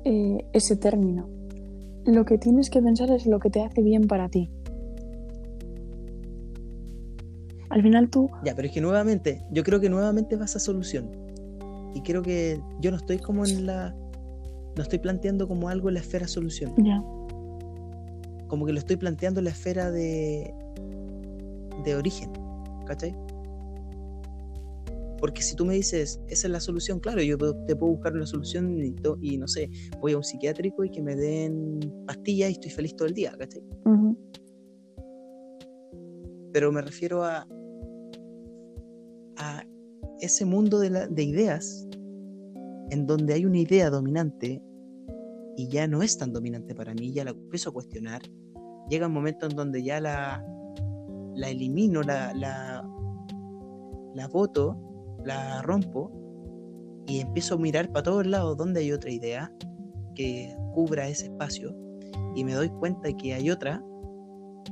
eh, 0.04 0.46
ese 0.52 0.76
término 0.76 1.30
lo 2.06 2.26
que 2.26 2.38
tienes 2.38 2.70
que 2.70 2.82
pensar 2.82 3.12
es 3.12 3.26
lo 3.26 3.40
que 3.40 3.50
te 3.50 3.62
hace 3.62 3.82
bien 3.82 4.08
para 4.08 4.30
ti. 4.30 4.50
Al 7.74 7.82
final 7.82 8.08
tú... 8.08 8.30
Ya, 8.46 8.54
pero 8.54 8.68
es 8.68 8.74
que 8.74 8.82
nuevamente, 8.82 9.44
yo 9.50 9.64
creo 9.64 9.80
que 9.80 9.90
nuevamente 9.90 10.36
vas 10.36 10.56
a 10.56 10.60
solución. 10.60 11.10
Y 11.96 12.02
creo 12.02 12.22
que 12.22 12.62
yo 12.80 12.92
no 12.92 12.98
estoy 12.98 13.18
como 13.18 13.46
en 13.46 13.66
la... 13.66 13.96
No 14.78 14.84
estoy 14.84 15.00
planteando 15.00 15.48
como 15.48 15.70
algo 15.70 15.88
en 15.90 15.96
la 15.96 16.02
esfera 16.02 16.28
solución. 16.28 16.72
Ya. 16.78 17.04
Como 18.48 18.68
que 18.68 18.74
lo 18.74 18.80
estoy 18.80 18.98
planteando 18.98 19.40
en 19.40 19.46
la 19.46 19.50
esfera 19.50 19.90
de... 19.90 20.54
de 21.84 21.96
origen. 21.96 22.32
¿Cachai? 22.86 23.16
Porque 25.20 25.42
si 25.42 25.56
tú 25.56 25.66
me 25.66 25.74
dices, 25.74 26.22
esa 26.28 26.48
es 26.48 26.52
la 26.52 26.60
solución, 26.60 27.00
claro, 27.00 27.24
yo 27.24 27.40
te 27.66 27.76
puedo 27.76 27.94
buscar 27.94 28.14
una 28.14 28.28
solución 28.28 28.78
y, 28.84 28.94
y, 29.22 29.38
no 29.38 29.48
sé, 29.48 29.68
voy 30.00 30.12
a 30.12 30.18
un 30.18 30.24
psiquiátrico 30.24 30.84
y 30.84 30.92
que 30.92 31.02
me 31.02 31.16
den 31.16 31.80
pastillas 32.06 32.50
y 32.50 32.54
estoy 32.54 32.70
feliz 32.70 32.96
todo 32.96 33.08
el 33.08 33.16
día, 33.16 33.34
¿cachai? 33.36 33.64
Pero 36.52 36.72
me 36.72 36.82
refiero 36.82 37.24
a, 37.24 37.48
ese 40.20 40.46
mundo 40.46 40.80
de 40.80 41.24
ideas 41.24 41.88
en 42.90 43.06
donde 43.06 43.34
hay 43.34 43.46
una 43.46 43.60
idea 43.60 43.90
dominante 43.90 44.62
y 45.56 45.68
ya 45.68 45.88
no 45.88 46.02
es 46.02 46.18
tan 46.18 46.34
dominante 46.34 46.76
para 46.76 46.94
mí, 46.94 47.12
ya 47.12 47.24
la 47.24 47.32
empiezo 47.32 47.70
a 47.70 47.74
cuestionar. 47.74 48.22
Llega 48.90 49.08
un 49.08 49.14
momento 49.14 49.48
en 49.48 49.56
donde 49.56 49.84
ya 49.84 50.00
la, 50.00 50.46
la 51.36 51.50
elimino, 51.50 52.02
la, 52.02 52.34
la, 52.34 52.88
la 54.14 54.28
voto 54.28 54.78
la 55.26 55.62
rompo 55.62 56.12
y 57.08 57.20
empiezo 57.20 57.56
a 57.56 57.58
mirar 57.58 57.92
para 57.92 58.04
todos 58.04 58.26
lados 58.26 58.58
donde 58.58 58.82
hay 58.82 58.92
otra 58.92 59.12
idea 59.12 59.52
que 60.16 60.56
cubra 60.74 61.08
ese 61.08 61.26
espacio 61.26 61.76
y 62.36 62.44
me 62.44 62.54
doy 62.54 62.70
cuenta 62.70 63.08
de 63.08 63.16
que 63.16 63.34
hay 63.34 63.50
otra, 63.50 63.84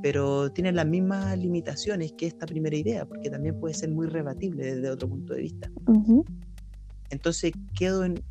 pero 0.00 0.50
tiene 0.52 0.72
las 0.72 0.86
mismas 0.86 1.38
limitaciones 1.38 2.12
que 2.12 2.26
esta 2.26 2.46
primera 2.46 2.76
idea, 2.76 3.04
porque 3.04 3.30
también 3.30 3.58
puede 3.58 3.74
ser 3.74 3.90
muy 3.90 4.06
rebatible 4.06 4.74
desde 4.74 4.90
otro 4.90 5.08
punto 5.08 5.34
de 5.34 5.42
vista. 5.42 5.70
Entonces 7.10 7.52
quedo, 7.76 8.04
en, 8.04 8.22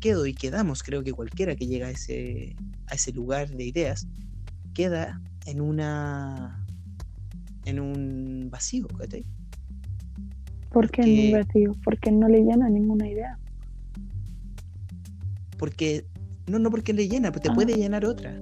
quedo 0.00 0.26
y 0.26 0.34
quedamos, 0.34 0.82
creo 0.82 1.02
que 1.02 1.12
cualquiera 1.12 1.56
que 1.56 1.66
llega 1.66 1.88
a 1.88 1.90
ese, 1.90 2.54
a 2.86 2.94
ese 2.94 3.12
lugar 3.12 3.48
de 3.50 3.64
ideas, 3.64 4.06
queda 4.74 5.20
en 5.46 5.60
una 5.60 6.64
en 7.64 7.80
un 7.80 8.48
vacío, 8.50 8.86
¿Por 10.70 10.90
qué 10.90 11.02
en 11.02 11.26
un 11.26 11.40
vacío? 11.40 11.72
Porque 11.84 12.10
no 12.12 12.28
le 12.28 12.42
llena 12.42 12.68
ninguna 12.68 13.08
idea. 13.08 13.38
Porque, 15.58 16.06
no, 16.46 16.58
no 16.58 16.70
porque 16.70 16.92
le 16.92 17.08
llena, 17.08 17.32
te 17.32 17.50
ah. 17.50 17.54
puede 17.54 17.74
llenar 17.74 18.04
otra. 18.06 18.40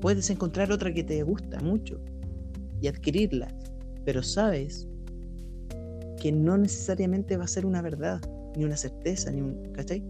Puedes 0.00 0.30
encontrar 0.30 0.70
otra 0.70 0.92
que 0.92 1.02
te 1.02 1.22
gusta 1.22 1.58
mucho 1.60 2.00
y 2.80 2.88
adquirirla, 2.88 3.48
pero 4.04 4.22
sabes 4.22 4.88
que 6.20 6.32
no 6.32 6.58
necesariamente 6.58 7.36
va 7.36 7.44
a 7.44 7.48
ser 7.48 7.66
una 7.66 7.82
verdad, 7.82 8.20
ni 8.56 8.64
una 8.64 8.76
certeza, 8.76 9.30
ni 9.30 9.40
un. 9.40 9.72
¿Cachai? 9.72 10.02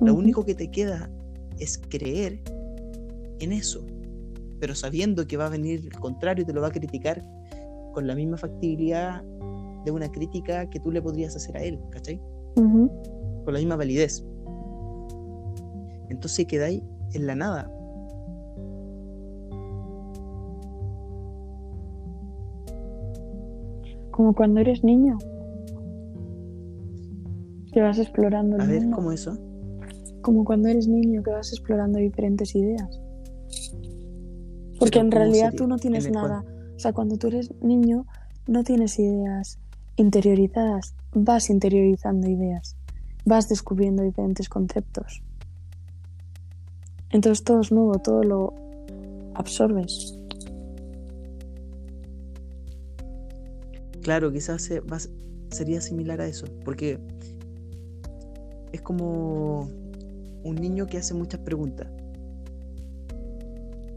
Lo 0.00 0.14
único 0.14 0.44
que 0.44 0.54
te 0.54 0.70
queda 0.70 1.08
es 1.58 1.78
creer 1.88 2.40
en 3.40 3.52
eso, 3.52 3.84
pero 4.58 4.74
sabiendo 4.74 5.26
que 5.26 5.36
va 5.36 5.46
a 5.46 5.50
venir 5.50 5.80
el 5.84 6.00
contrario 6.00 6.42
y 6.42 6.46
te 6.46 6.52
lo 6.52 6.60
va 6.60 6.68
a 6.68 6.72
criticar 6.72 7.24
con 7.92 8.06
la 8.06 8.14
misma 8.14 8.36
factibilidad 8.36 9.22
de 9.84 9.90
una 9.90 10.10
crítica 10.10 10.68
que 10.68 10.80
tú 10.80 10.90
le 10.90 11.00
podrías 11.00 11.36
hacer 11.36 11.56
a 11.56 11.62
él, 11.62 11.78
¿cachai? 11.90 12.20
Con 13.44 13.54
la 13.54 13.58
misma 13.60 13.76
validez. 13.76 14.24
Entonces 16.08 16.46
quedáis 16.46 16.82
en 17.12 17.26
la 17.26 17.36
nada. 17.36 17.70
Como 24.18 24.34
cuando 24.34 24.58
eres 24.58 24.82
niño. 24.82 25.16
Que 27.72 27.80
vas 27.80 28.00
explorando 28.00 28.56
el 28.56 28.62
A 28.62 28.66
ver, 28.66 28.90
¿cómo 28.90 29.12
eso? 29.12 29.38
Como 30.22 30.44
cuando 30.44 30.66
eres 30.66 30.88
niño 30.88 31.22
que 31.22 31.30
vas 31.30 31.52
explorando 31.52 32.00
diferentes 32.00 32.52
ideas. 32.56 33.00
Porque 34.80 34.98
en 34.98 35.12
realidad 35.12 35.54
tú 35.56 35.68
no 35.68 35.76
tienes 35.76 36.10
nada. 36.10 36.44
O 36.74 36.78
sea, 36.80 36.92
cuando 36.92 37.16
tú 37.16 37.28
eres 37.28 37.54
niño 37.62 38.06
no 38.48 38.64
tienes 38.64 38.98
ideas 38.98 39.60
interiorizadas, 39.94 40.96
vas 41.14 41.48
interiorizando 41.48 42.28
ideas, 42.28 42.76
vas 43.24 43.48
descubriendo 43.48 44.02
diferentes 44.02 44.48
conceptos. 44.48 45.22
Entonces 47.10 47.44
todo 47.44 47.60
es 47.60 47.70
nuevo, 47.70 48.00
todo 48.00 48.24
lo 48.24 48.52
absorbes. 49.34 50.17
Claro, 54.08 54.32
quizás 54.32 54.70
sería 55.50 55.82
similar 55.82 56.22
a 56.22 56.26
eso, 56.26 56.46
porque 56.64 56.98
es 58.72 58.80
como 58.80 59.68
un 60.44 60.54
niño 60.54 60.86
que 60.86 60.96
hace 60.96 61.12
muchas 61.12 61.40
preguntas. 61.40 61.88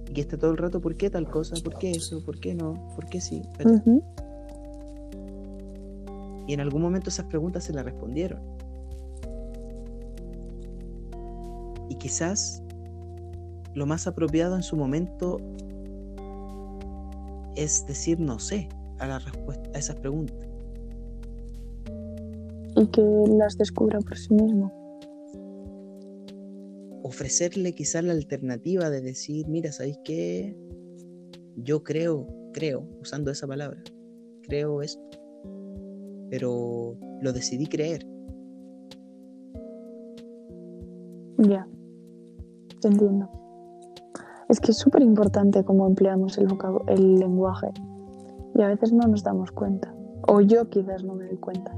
Y 0.10 0.14
que 0.14 0.20
está 0.20 0.38
todo 0.38 0.52
el 0.52 0.58
rato, 0.58 0.82
¿por 0.82 0.98
qué 0.98 1.10
tal 1.10 1.30
cosa? 1.30 1.56
¿Por 1.64 1.78
qué 1.78 1.92
eso? 1.92 2.22
¿Por 2.26 2.42
qué 2.42 2.54
no? 2.54 2.74
¿Por 2.94 3.08
qué 3.08 3.22
sí? 3.22 3.42
Y 6.46 6.54
en 6.56 6.60
algún 6.60 6.82
momento 6.82 7.10
esas 7.10 7.28
preguntas 7.28 7.64
se 7.64 7.72
las 7.72 7.86
respondieron. 7.86 8.42
Y 11.88 11.96
quizás 11.96 12.62
lo 13.76 13.86
más 13.86 14.08
apropiado 14.08 14.58
en 14.58 14.64
su 14.64 14.76
momento 14.76 15.38
es 17.56 17.86
decir 17.88 18.20
no 18.20 18.40
sé 18.40 18.68
a 19.02 19.08
la 19.08 19.20
respuesta 19.20 19.70
a 19.74 19.80
esas 19.80 19.96
preguntas. 19.98 20.48
Y 22.76 22.88
que 22.88 23.02
las 23.28 23.58
descubra 23.58 24.00
por 24.00 24.18
sí 24.18 24.34
mismo. 24.34 24.72
Ofrecerle 27.04 27.74
quizás 27.74 28.04
la 28.04 28.14
alternativa 28.14 28.90
de 28.90 29.02
decir, 29.02 29.48
mira, 29.48 29.72
¿sabéis 29.72 30.00
qué? 30.06 30.56
Yo 31.58 31.84
creo, 31.84 32.28
creo, 32.54 32.88
usando 33.02 33.32
esa 33.32 33.46
palabra, 33.48 33.84
creo 34.44 34.82
esto 34.82 35.12
pero 36.32 36.96
lo 37.22 37.34
decidí 37.34 37.68
creer. 37.68 38.08
Ya, 41.38 41.68
te 42.80 42.88
entiendo. 42.88 43.30
Es 44.48 44.60
que 44.60 44.72
es 44.72 44.78
súper 44.78 45.02
importante 45.02 45.64
cómo 45.64 45.88
empleamos 45.88 46.38
el, 46.38 46.48
el 46.88 47.16
lenguaje 47.16 47.68
y 48.56 48.62
a 48.62 48.68
veces 48.68 48.92
no 48.92 49.08
nos 49.08 49.24
damos 49.24 49.52
cuenta. 49.52 49.94
O 50.28 50.42
yo 50.42 50.70
quizás 50.70 51.04
no 51.04 51.16
me 51.16 51.26
doy 51.26 51.38
cuenta. 51.38 51.76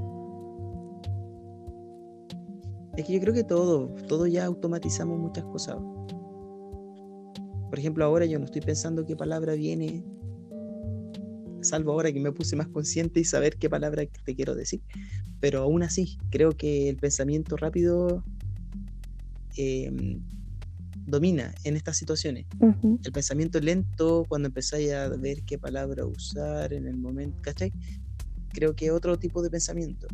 Es 2.96 3.06
que 3.06 3.12
yo 3.12 3.20
creo 3.20 3.34
que 3.34 3.44
todo, 3.44 3.88
todo 4.08 4.26
ya 4.26 4.44
automatizamos 4.44 5.18
muchas 5.18 5.44
cosas. 5.44 5.76
Por 7.70 7.78
ejemplo, 7.78 8.04
ahora 8.04 8.24
yo 8.26 8.38
no 8.38 8.44
estoy 8.44 8.60
pensando 8.60 9.04
qué 9.04 9.16
palabra 9.16 9.54
viene 9.54 10.04
salvo 11.64 11.92
ahora 11.92 12.12
que 12.12 12.20
me 12.20 12.32
puse 12.32 12.54
más 12.56 12.68
consciente 12.68 13.20
y 13.20 13.24
saber 13.24 13.56
qué 13.56 13.68
palabra 13.68 14.04
te 14.24 14.36
quiero 14.36 14.54
decir. 14.54 14.82
Pero 15.40 15.60
aún 15.60 15.82
así, 15.82 16.18
creo 16.30 16.52
que 16.52 16.88
el 16.88 16.96
pensamiento 16.96 17.56
rápido 17.56 18.22
em, 19.56 20.22
domina 21.06 21.54
en 21.64 21.76
estas 21.76 21.96
situaciones. 21.96 22.46
El 23.02 23.12
pensamiento 23.12 23.60
lento, 23.60 24.24
cuando 24.28 24.48
empezáis 24.48 24.92
a 24.92 25.08
ver 25.08 25.42
qué 25.42 25.58
palabra 25.58 26.04
usar 26.06 26.72
en 26.72 26.86
el 26.86 26.96
momento, 26.96 27.38
¿cachai? 27.42 27.72
Creo 28.52 28.74
que 28.74 28.90
otro 28.90 29.18
tipo 29.18 29.42
de 29.42 29.50
pensamiento. 29.50 30.06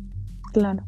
Claro. 0.53 0.85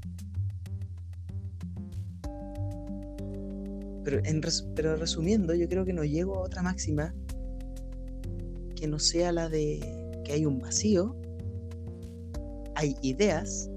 Pero, 4.03 4.19
en 4.25 4.41
pero 4.75 4.97
resumiendo, 4.97 5.53
yo 5.53 5.69
creo 5.69 5.85
que 5.85 5.93
no 5.93 6.03
llego 6.03 6.35
a 6.35 6.39
otra 6.41 6.61
máxima 6.61 7.13
que 8.75 8.87
no 8.87 8.99
sea 8.99 9.31
la 9.31 9.47
de 9.47 9.79
que 10.25 10.33
hay 10.33 10.45
un 10.45 10.59
vacío, 10.59 11.15
hay 12.75 12.95
ideas 13.01 13.69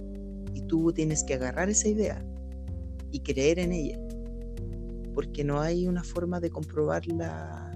y 0.55 0.63
tú 0.63 0.93
tienes 0.93 1.23
que 1.23 1.35
agarrar 1.35 1.71
esa 1.71 1.89
idea 1.89 2.25
y 3.13 3.21
creer 3.21 3.61
en 3.61 3.73
ella, 3.73 4.01
porque 5.17 5.45
no 5.45 5.61
hay 5.63 5.89
una 5.89 6.05
forma 6.05 6.41
de 6.41 6.51
comprobarla 6.51 7.73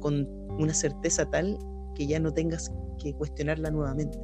con 0.00 0.28
una 0.58 0.74
certeza 0.74 1.24
tal 1.24 1.58
que 1.94 2.06
ya 2.06 2.20
no 2.20 2.30
tengas 2.30 2.70
que 2.98 3.14
cuestionarla 3.14 3.70
nuevamente. 3.70 4.18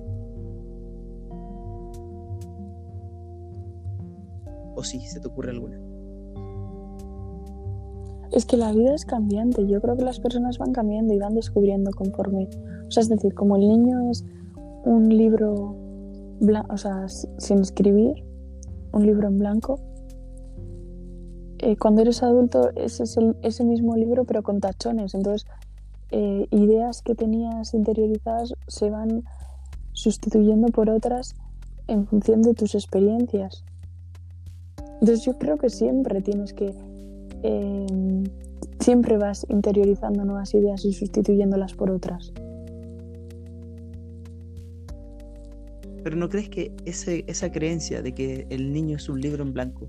¿O 4.76 4.82
si 4.84 5.00
se 5.00 5.20
te 5.20 5.26
ocurre 5.26 5.52
alguna? 5.52 5.80
Es 8.30 8.44
que 8.44 8.58
la 8.58 8.70
vida 8.72 8.94
es 8.94 9.06
cambiante. 9.06 9.66
Yo 9.66 9.80
creo 9.80 9.96
que 9.96 10.04
las 10.04 10.20
personas 10.20 10.58
van 10.58 10.72
cambiando 10.72 11.14
y 11.14 11.18
van 11.18 11.34
descubriendo 11.34 11.92
conforme. 11.92 12.46
O 12.86 12.90
sea, 12.90 13.00
es 13.00 13.08
decir, 13.08 13.32
como 13.32 13.56
el 13.56 13.66
niño 13.66 14.10
es 14.10 14.22
un 14.84 15.08
libro, 15.08 15.78
o 16.68 16.76
sea, 16.76 17.08
sin 17.08 17.60
escribir, 17.60 18.22
un 18.92 19.06
libro 19.06 19.28
en 19.28 19.38
blanco, 19.38 19.80
eh, 21.64 21.76
cuando 21.76 22.02
eres 22.02 22.22
adulto 22.22 22.70
ese 22.76 23.04
es 23.04 23.16
el- 23.16 23.36
ese 23.42 23.64
mismo 23.64 23.96
libro 23.96 24.24
pero 24.24 24.42
con 24.42 24.60
tachones. 24.60 25.14
Entonces, 25.14 25.46
eh, 26.10 26.46
ideas 26.50 27.02
que 27.02 27.14
tenías 27.14 27.74
interiorizadas 27.74 28.52
se 28.68 28.90
van 28.90 29.24
sustituyendo 29.92 30.68
por 30.68 30.90
otras 30.90 31.34
en 31.86 32.06
función 32.06 32.42
de 32.42 32.54
tus 32.54 32.74
experiencias. 32.74 33.64
Entonces 35.00 35.24
yo 35.24 35.38
creo 35.38 35.56
que 35.58 35.70
siempre 35.70 36.20
tienes 36.22 36.52
que... 36.52 36.74
eh, 37.42 37.86
siempre 38.80 39.16
vas 39.16 39.46
interiorizando 39.48 40.24
nuevas 40.24 40.52
ideas 40.54 40.84
y 40.84 40.92
sustituyéndolas 40.92 41.74
por 41.74 41.90
otras. 41.90 42.32
Pero 46.02 46.16
¿no 46.16 46.28
crees 46.28 46.48
que 46.50 46.72
ese, 46.84 47.24
esa 47.26 47.50
creencia 47.50 48.02
de 48.02 48.12
que 48.12 48.46
el 48.50 48.72
niño 48.72 48.96
es 48.96 49.08
un 49.08 49.20
libro 49.20 49.42
en 49.42 49.52
blanco 49.54 49.88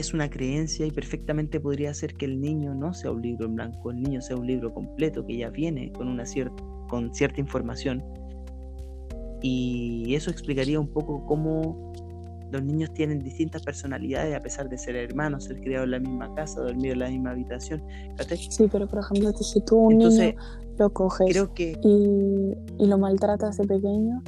es 0.00 0.14
una 0.14 0.28
creencia 0.28 0.86
y 0.86 0.90
perfectamente 0.90 1.60
podría 1.60 1.94
ser 1.94 2.14
que 2.14 2.24
el 2.24 2.40
niño 2.40 2.74
no 2.74 2.92
sea 2.92 3.10
un 3.10 3.22
libro 3.22 3.46
en 3.46 3.54
blanco, 3.54 3.90
el 3.90 4.02
niño 4.02 4.20
sea 4.20 4.36
un 4.36 4.46
libro 4.46 4.72
completo 4.72 5.24
que 5.24 5.36
ya 5.36 5.50
viene 5.50 5.92
con, 5.92 6.08
una 6.08 6.24
con 6.88 7.14
cierta 7.14 7.40
información? 7.40 8.02
Y 9.42 10.14
eso 10.14 10.30
explicaría 10.30 10.78
un 10.78 10.88
poco 10.88 11.24
cómo 11.26 11.92
los 12.50 12.62
niños 12.62 12.92
tienen 12.92 13.20
distintas 13.20 13.62
personalidades 13.62 14.36
a 14.36 14.42
pesar 14.42 14.68
de 14.68 14.76
ser 14.76 14.96
hermanos, 14.96 15.44
ser 15.44 15.60
criados 15.60 15.84
en 15.84 15.90
la 15.92 16.00
misma 16.00 16.34
casa, 16.34 16.60
dormir 16.60 16.92
en 16.92 16.98
la 16.98 17.08
misma 17.08 17.30
habitación. 17.30 17.82
Sí, 18.50 18.68
pero 18.70 18.88
por 18.88 18.98
ejemplo, 19.00 19.32
si 19.32 19.60
tú 19.60 19.76
un 19.76 19.92
Entonces, 19.92 20.34
niño 20.34 20.42
lo 20.78 20.92
coges 20.92 21.30
creo 21.30 21.54
que 21.54 21.78
y, 21.82 22.82
y 22.82 22.86
lo 22.86 22.98
maltratas 22.98 23.56
de 23.58 23.66
pequeño, 23.66 24.22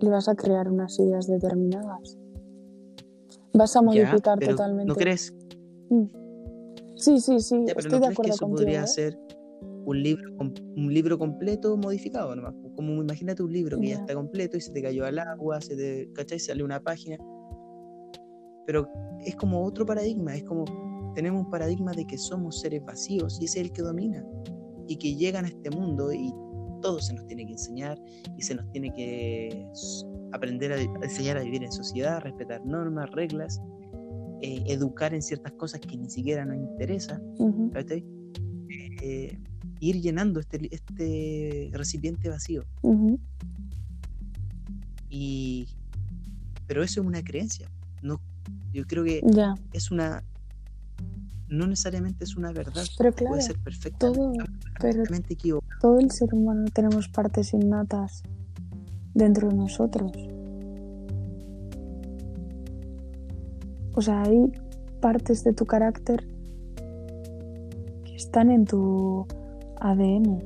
le 0.00 0.08
vas 0.08 0.28
a 0.28 0.34
crear 0.34 0.68
unas 0.68 0.98
ideas 0.98 1.26
determinadas. 1.26 2.16
Vas 3.52 3.74
a 3.76 3.82
modificar 3.82 4.38
totalmente. 4.38 4.86
¿no 4.88 4.94
crees, 4.94 5.34
Mm. 5.90 6.04
Sí, 6.96 7.18
sí, 7.18 7.40
sí, 7.40 7.56
ya, 7.66 7.74
pero 7.74 7.80
estoy 7.80 7.98
¿no 7.98 7.98
de 7.98 8.00
crees 8.00 8.08
que 8.08 8.12
acuerdo 8.12 8.34
eso 8.34 8.44
contigo. 8.46 8.56
podría 8.58 8.82
¿eh? 8.84 8.86
ser 8.86 9.18
un 9.86 10.02
libro, 10.02 10.30
un 10.38 10.92
libro 10.94 11.18
completo 11.18 11.76
modificado 11.76 12.36
nomás? 12.36 12.54
Como 12.76 13.02
imagínate 13.02 13.42
un 13.42 13.52
libro 13.52 13.78
que 13.80 13.88
ya 13.88 13.94
Ya. 13.96 14.00
está 14.02 14.14
completo 14.14 14.56
y 14.56 14.60
se 14.60 14.70
te 14.72 14.82
cayó 14.82 15.04
al 15.06 15.18
agua, 15.18 15.60
se 15.60 15.74
te, 15.76 16.12
¿cachai? 16.12 16.38
Sale 16.38 16.62
una 16.62 16.78
página. 16.80 17.16
Pero 18.66 18.86
es 19.24 19.34
como 19.36 19.64
otro 19.64 19.84
paradigma, 19.86 20.36
es 20.36 20.44
como 20.44 20.64
tenemos 21.16 21.44
un 21.44 21.50
paradigma 21.50 21.92
de 21.92 22.06
que 22.06 22.16
somos 22.18 22.60
seres 22.60 22.84
vacíos 22.84 23.38
y 23.40 23.46
ese 23.46 23.60
es 23.60 23.66
el 23.66 23.72
que 23.72 23.82
domina. 23.82 24.24
Y 24.86 24.96
que 24.96 25.16
llegan 25.16 25.44
a 25.44 25.48
este 25.48 25.70
mundo 25.70 26.12
y 26.12 26.32
todo 26.82 27.00
se 27.00 27.14
nos 27.14 27.26
tiene 27.26 27.46
que 27.46 27.52
enseñar 27.52 27.98
y 28.36 28.42
se 28.42 28.54
nos 28.54 28.70
tiene 28.70 28.92
que 28.92 29.66
aprender 30.32 30.72
a, 30.72 30.80
enseñar 30.80 31.36
a 31.36 31.42
vivir 31.42 31.62
en 31.62 31.72
sociedad, 31.72 32.20
respetar 32.20 32.64
normas, 32.64 33.10
reglas, 33.10 33.60
eh, 34.42 34.62
educar 34.66 35.14
en 35.14 35.22
ciertas 35.22 35.52
cosas 35.52 35.80
que 35.80 35.96
ni 35.96 36.08
siquiera 36.08 36.44
nos 36.44 36.56
interesan. 36.56 37.22
Eh, 39.02 39.38
ir 39.80 40.00
llenando 40.00 40.40
este, 40.40 40.68
este 40.74 41.70
recipiente 41.72 42.28
vacío. 42.28 42.64
Y, 45.08 45.68
pero 46.66 46.82
eso 46.82 47.00
es 47.00 47.06
una 47.06 47.22
creencia. 47.22 47.68
No, 48.02 48.20
yo 48.72 48.86
creo 48.86 49.04
que 49.04 49.20
Ya, 49.24 49.54
es 49.72 49.90
una. 49.90 50.22
No 51.48 51.66
necesariamente 51.66 52.22
es 52.22 52.36
una 52.36 52.52
verdad. 52.52 52.84
pero 52.96 53.12
claro, 53.12 53.30
Puede 53.30 53.42
ser 53.42 53.58
perfectamente, 53.58 54.20
todo, 54.20 54.32
pero 54.80 55.02
equivocado. 55.28 55.80
todo 55.80 55.98
el 55.98 56.10
ser 56.12 56.32
humano 56.32 56.66
tenemos 56.72 57.08
partes 57.08 57.52
innatas 57.52 58.22
dentro 59.20 59.48
de 59.48 59.54
nosotros. 59.54 60.12
O 63.94 64.02
sea, 64.02 64.22
hay 64.22 64.52
partes 65.00 65.44
de 65.44 65.52
tu 65.52 65.66
carácter 65.66 66.26
que 68.04 68.16
están 68.16 68.50
en 68.50 68.64
tu 68.64 69.26
ADN. 69.80 70.42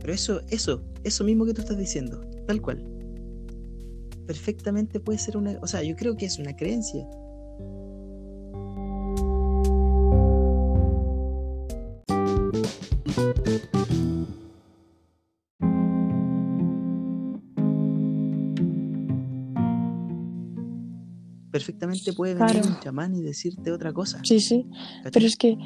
Pero 0.00 0.12
eso, 0.12 0.40
eso, 0.50 0.82
eso 1.02 1.24
mismo 1.24 1.46
que 1.46 1.54
tú 1.54 1.62
estás 1.62 1.78
diciendo, 1.78 2.20
tal 2.46 2.60
cual. 2.60 2.84
Perfectamente 4.26 5.00
puede 5.00 5.18
ser 5.18 5.36
una. 5.36 5.58
O 5.62 5.66
sea, 5.66 5.82
yo 5.82 5.96
creo 5.96 6.16
que 6.16 6.26
es 6.26 6.38
una 6.38 6.54
creencia. 6.54 7.06
Perfectamente 21.54 22.12
puede 22.12 22.34
venir 22.34 22.50
Claro. 22.50 22.68
un 22.68 22.80
chamán 22.80 23.14
y 23.14 23.22
decirte 23.22 23.70
otra 23.70 23.92
cosa. 23.92 24.18
Sí, 24.24 24.40
sí, 24.40 24.66
¿cachai? 25.04 25.12
pero 25.12 25.26
es 25.26 25.36
que 25.36 25.56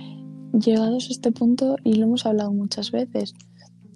llegados 0.53 1.09
a 1.09 1.13
este 1.13 1.33
punto, 1.33 1.77
y 1.83 1.95
lo 1.95 2.05
hemos 2.05 2.27
hablado 2.27 2.53
muchas 2.53 2.91
veces, 2.91 3.33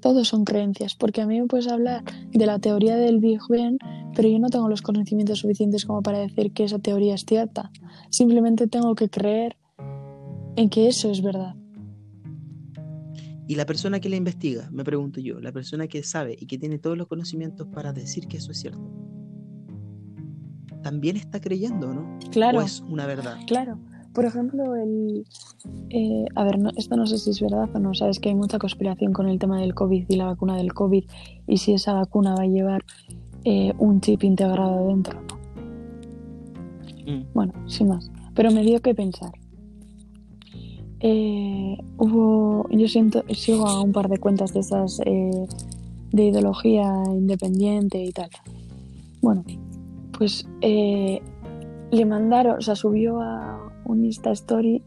todos 0.00 0.26
son 0.28 0.44
creencias, 0.46 0.94
porque 0.94 1.20
a 1.20 1.26
mí 1.26 1.38
me 1.38 1.46
puedes 1.46 1.68
hablar 1.68 2.02
de 2.30 2.46
la 2.46 2.58
teoría 2.58 2.96
del 2.96 3.18
Big 3.18 3.40
Bang, 3.46 3.76
pero 4.16 4.26
yo 4.26 4.38
no 4.38 4.48
tengo 4.48 4.70
los 4.70 4.80
conocimientos 4.80 5.40
suficientes 5.40 5.84
como 5.84 6.00
para 6.02 6.20
decir 6.20 6.54
que 6.54 6.64
esa 6.64 6.78
teoría 6.78 7.14
es 7.14 7.26
cierta. 7.26 7.70
Simplemente 8.08 8.68
tengo 8.68 8.94
que 8.94 9.10
creer 9.10 9.58
en 10.56 10.70
que 10.70 10.88
eso 10.88 11.10
es 11.10 11.20
verdad. 11.20 11.56
Y 13.46 13.54
la 13.56 13.66
persona 13.66 14.00
que 14.00 14.08
la 14.08 14.16
investiga, 14.16 14.70
me 14.72 14.82
pregunto 14.82 15.20
yo, 15.20 15.40
la 15.40 15.52
persona 15.52 15.88
que 15.88 16.02
sabe 16.02 16.38
y 16.40 16.46
que 16.46 16.56
tiene 16.56 16.78
todos 16.78 16.96
los 16.96 17.06
conocimientos 17.06 17.66
para 17.68 17.92
decir 17.92 18.28
que 18.28 18.38
eso 18.38 18.50
es 18.50 18.60
cierto, 18.60 18.80
también 20.82 21.16
está 21.16 21.40
creyendo, 21.40 21.92
¿no? 21.92 22.18
Claro, 22.30 22.58
O 22.58 22.62
es 22.62 22.80
una 22.88 23.06
verdad. 23.06 23.36
claro. 23.46 23.78
Por 24.12 24.26
ejemplo, 24.26 24.76
el... 24.76 25.24
eh, 25.88 26.26
a 26.34 26.44
ver, 26.44 26.58
no, 26.58 26.70
esto 26.76 26.96
no 26.96 27.06
sé 27.06 27.16
si 27.16 27.30
es 27.30 27.40
verdad 27.40 27.70
o 27.74 27.78
no. 27.78 27.94
Sabes 27.94 28.20
que 28.20 28.28
hay 28.28 28.34
mucha 28.34 28.58
conspiración 28.58 29.14
con 29.14 29.26
el 29.26 29.38
tema 29.38 29.58
del 29.58 29.74
COVID 29.74 30.04
y 30.06 30.16
la 30.16 30.26
vacuna 30.26 30.54
del 30.58 30.74
COVID 30.74 31.04
y 31.46 31.56
si 31.56 31.72
esa 31.72 31.94
vacuna 31.94 32.34
va 32.34 32.42
a 32.42 32.46
llevar 32.46 32.84
eh, 33.44 33.72
un 33.78 34.02
chip 34.02 34.22
integrado 34.24 34.88
dentro. 34.88 35.18
¿no? 37.06 37.10
Mm. 37.10 37.24
Bueno, 37.32 37.54
sin 37.66 37.88
más. 37.88 38.10
Pero 38.34 38.50
me 38.50 38.62
dio 38.62 38.80
que 38.82 38.94
pensar. 38.94 39.32
Eh, 41.00 41.78
hubo, 41.96 42.68
yo 42.70 42.88
siento, 42.88 43.24
sigo 43.34 43.66
a 43.66 43.80
un 43.80 43.92
par 43.92 44.08
de 44.08 44.18
cuentas 44.18 44.52
de 44.52 44.60
esas 44.60 45.00
eh, 45.04 45.46
de 46.12 46.24
ideología 46.24 47.02
independiente 47.08 48.04
y 48.04 48.12
tal. 48.12 48.30
Bueno, 49.20 49.42
pues 50.22 50.46
eh, 50.60 51.20
le 51.90 52.06
mandaron, 52.06 52.58
o 52.58 52.60
sea, 52.60 52.76
subió 52.76 53.20
a 53.20 53.58
un 53.84 54.04
Insta 54.04 54.30
Story 54.30 54.84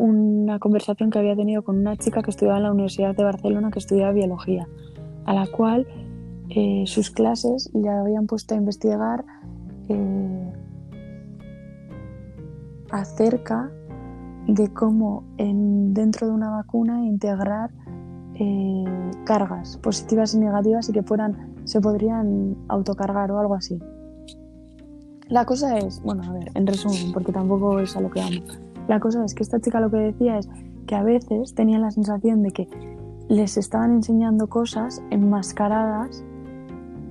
una 0.00 0.58
conversación 0.58 1.08
que 1.08 1.20
había 1.20 1.36
tenido 1.36 1.62
con 1.62 1.78
una 1.78 1.96
chica 1.96 2.20
que 2.20 2.32
estudiaba 2.32 2.58
en 2.58 2.64
la 2.64 2.72
Universidad 2.72 3.14
de 3.14 3.22
Barcelona, 3.22 3.70
que 3.70 3.78
estudiaba 3.78 4.10
biología, 4.10 4.66
a 5.24 5.34
la 5.34 5.46
cual 5.46 5.86
eh, 6.48 6.82
sus 6.86 7.12
clases 7.12 7.70
le 7.74 7.88
habían 7.90 8.26
puesto 8.26 8.56
a 8.56 8.58
investigar 8.58 9.24
eh, 9.88 10.52
acerca 12.90 13.70
de 14.48 14.66
cómo 14.72 15.22
en, 15.36 15.94
dentro 15.94 16.26
de 16.26 16.32
una 16.32 16.50
vacuna 16.50 17.04
integrar 17.04 17.70
cargas 19.24 19.76
positivas 19.76 20.34
y 20.34 20.40
negativas 20.40 20.88
y 20.88 20.92
que 20.92 21.04
se 21.62 21.80
podrían 21.80 22.56
autocargar 22.66 23.30
o 23.30 23.38
algo 23.38 23.54
así. 23.54 23.78
La 25.32 25.46
cosa 25.46 25.78
es, 25.78 26.02
bueno, 26.02 26.22
a 26.24 26.32
ver, 26.34 26.50
en 26.54 26.66
resumen, 26.66 27.10
porque 27.10 27.32
tampoco 27.32 27.78
es 27.78 27.96
a 27.96 28.02
lo 28.02 28.10
que 28.10 28.20
vamos. 28.20 28.60
La 28.86 29.00
cosa 29.00 29.24
es 29.24 29.34
que 29.34 29.42
esta 29.42 29.58
chica 29.58 29.80
lo 29.80 29.90
que 29.90 29.96
decía 29.96 30.36
es 30.36 30.46
que 30.86 30.94
a 30.94 31.02
veces 31.02 31.54
tenían 31.54 31.80
la 31.80 31.90
sensación 31.90 32.42
de 32.42 32.50
que 32.50 32.68
les 33.30 33.56
estaban 33.56 33.92
enseñando 33.92 34.50
cosas 34.50 35.02
enmascaradas 35.10 36.22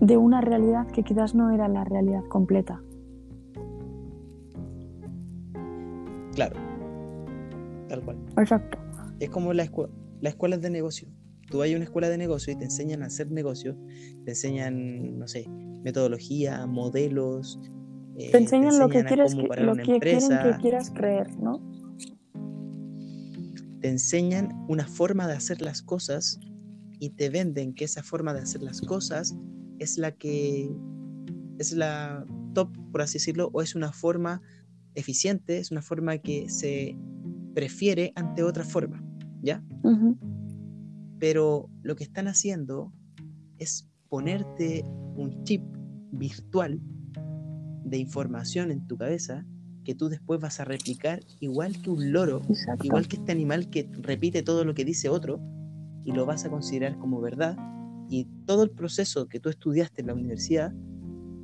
de 0.01 0.17
una 0.17 0.39
realidad 0.39 0.85
que 0.85 1.01
quizás 1.01 1.33
no 1.33 1.49
era 1.49 1.67
la 1.67 1.83
realidad 1.83 2.21
completa. 2.25 2.79
Claro. 6.35 6.57
Tal 7.87 8.03
cual. 8.03 8.17
Exacto. 8.37 8.77
Es 9.19 9.31
como 9.31 9.51
la 9.53 9.63
escuela, 9.63 9.91
las 10.19 10.33
escuelas 10.33 10.61
de 10.61 10.69
negocio. 10.69 11.07
Tú 11.49 11.57
vas 11.57 11.73
a 11.73 11.75
una 11.75 11.85
escuela 11.85 12.07
de 12.07 12.19
negocio 12.19 12.53
y 12.53 12.55
te 12.55 12.65
enseñan 12.65 13.01
a 13.01 13.07
hacer 13.07 13.31
negocios, 13.31 13.75
te 14.25 14.29
enseñan, 14.33 15.17
no 15.17 15.27
sé, 15.27 15.49
metodología, 15.83 16.67
modelos. 16.67 17.59
Eh, 18.17 18.31
Te 18.31 18.37
enseñan 18.37 18.77
lo 18.79 18.89
que 18.89 19.03
quieres 19.03 19.35
que, 19.35 19.41
lo 19.61 19.75
que 19.75 19.99
quieren 19.99 20.29
que 20.29 20.57
quieras 20.61 20.91
creer, 20.91 21.35
¿no? 21.37 21.61
te 23.81 23.89
enseñan 23.89 24.65
una 24.69 24.87
forma 24.87 25.27
de 25.27 25.33
hacer 25.33 25.61
las 25.61 25.81
cosas 25.81 26.39
y 26.99 27.09
te 27.09 27.29
venden 27.29 27.73
que 27.73 27.85
esa 27.85 28.03
forma 28.03 28.33
de 28.33 28.41
hacer 28.41 28.61
las 28.61 28.79
cosas 28.79 29.35
es 29.79 29.97
la 29.97 30.11
que 30.11 30.71
es 31.57 31.73
la 31.73 32.25
top, 32.53 32.69
por 32.91 33.01
así 33.01 33.13
decirlo, 33.13 33.49
o 33.53 33.61
es 33.61 33.75
una 33.75 33.91
forma 33.91 34.41
eficiente, 34.93 35.57
es 35.57 35.71
una 35.71 35.81
forma 35.81 36.19
que 36.19 36.47
se 36.49 36.95
prefiere 37.55 38.13
ante 38.15 38.43
otra 38.43 38.63
forma, 38.63 39.03
¿ya? 39.41 39.63
Pero 41.19 41.69
lo 41.81 41.95
que 41.95 42.03
están 42.03 42.27
haciendo 42.27 42.93
es 43.57 43.89
ponerte 44.09 44.83
un 45.15 45.43
chip 45.43 45.63
virtual 46.11 46.79
de 47.91 47.97
información 47.97 48.71
en 48.71 48.87
tu 48.87 48.97
cabeza 48.97 49.45
que 49.83 49.93
tú 49.93 50.07
después 50.07 50.39
vas 50.39 50.59
a 50.61 50.65
replicar 50.65 51.19
igual 51.41 51.79
que 51.81 51.89
un 51.89 52.13
loro, 52.13 52.41
Exacto. 52.47 52.85
igual 52.85 53.07
que 53.07 53.17
este 53.17 53.31
animal 53.33 53.69
que 53.69 53.89
repite 53.99 54.43
todo 54.43 54.63
lo 54.63 54.73
que 54.73 54.85
dice 54.85 55.09
otro 55.09 55.39
y 56.05 56.13
lo 56.13 56.25
vas 56.25 56.45
a 56.45 56.49
considerar 56.49 56.97
como 56.97 57.19
verdad 57.19 57.57
y 58.09 58.25
todo 58.45 58.63
el 58.63 58.71
proceso 58.71 59.27
que 59.27 59.39
tú 59.39 59.49
estudiaste 59.49 60.01
en 60.01 60.07
la 60.07 60.13
universidad 60.13 60.71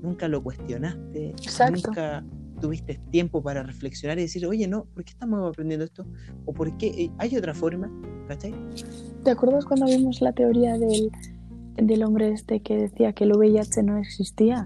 nunca 0.01 0.27
lo 0.29 0.41
cuestionaste, 0.41 1.31
Exacto. 1.31 1.89
nunca 1.89 2.23
tuviste 2.61 2.99
tiempo 3.11 3.43
para 3.43 3.63
reflexionar 3.63 4.17
y 4.17 4.21
decir, 4.21 4.45
oye, 4.45 4.67
no, 4.67 4.85
¿por 4.85 5.03
qué 5.03 5.11
estamos 5.11 5.49
aprendiendo 5.49 5.83
esto? 5.83 6.05
¿O 6.45 6.53
por 6.53 6.77
qué 6.77 6.87
eh, 6.87 7.11
hay 7.17 7.35
otra 7.35 7.53
forma? 7.53 7.91
¿Cachai? 8.29 8.53
¿Te 9.23 9.31
acuerdas 9.31 9.65
cuando 9.65 9.85
vimos 9.85 10.21
la 10.21 10.31
teoría 10.31 10.77
del, 10.77 11.11
del 11.75 12.03
hombre 12.03 12.31
este 12.31 12.61
que 12.61 12.77
decía 12.77 13.11
que 13.11 13.25
el 13.25 13.33
VIH 13.33 13.83
no 13.83 13.97
existía? 13.97 14.65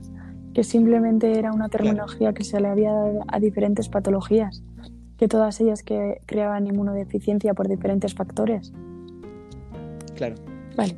Que 0.54 0.64
simplemente 0.64 1.38
era 1.38 1.52
una 1.54 1.70
terminología 1.70 2.34
que 2.34 2.44
se 2.44 2.60
le 2.60 2.68
había 2.68 2.92
dado 2.92 3.22
a 3.28 3.40
diferentes 3.40 3.90
patologías, 3.90 4.64
que 5.18 5.28
todas 5.28 5.60
ellas 5.62 5.84
que 5.84 6.22
creaban 6.26 6.68
inmunodeficiencia 6.68 7.54
por 7.54 7.68
diferentes 7.68 8.14
factores. 8.14 8.74
Claro, 10.16 10.36
Vale, 10.76 10.96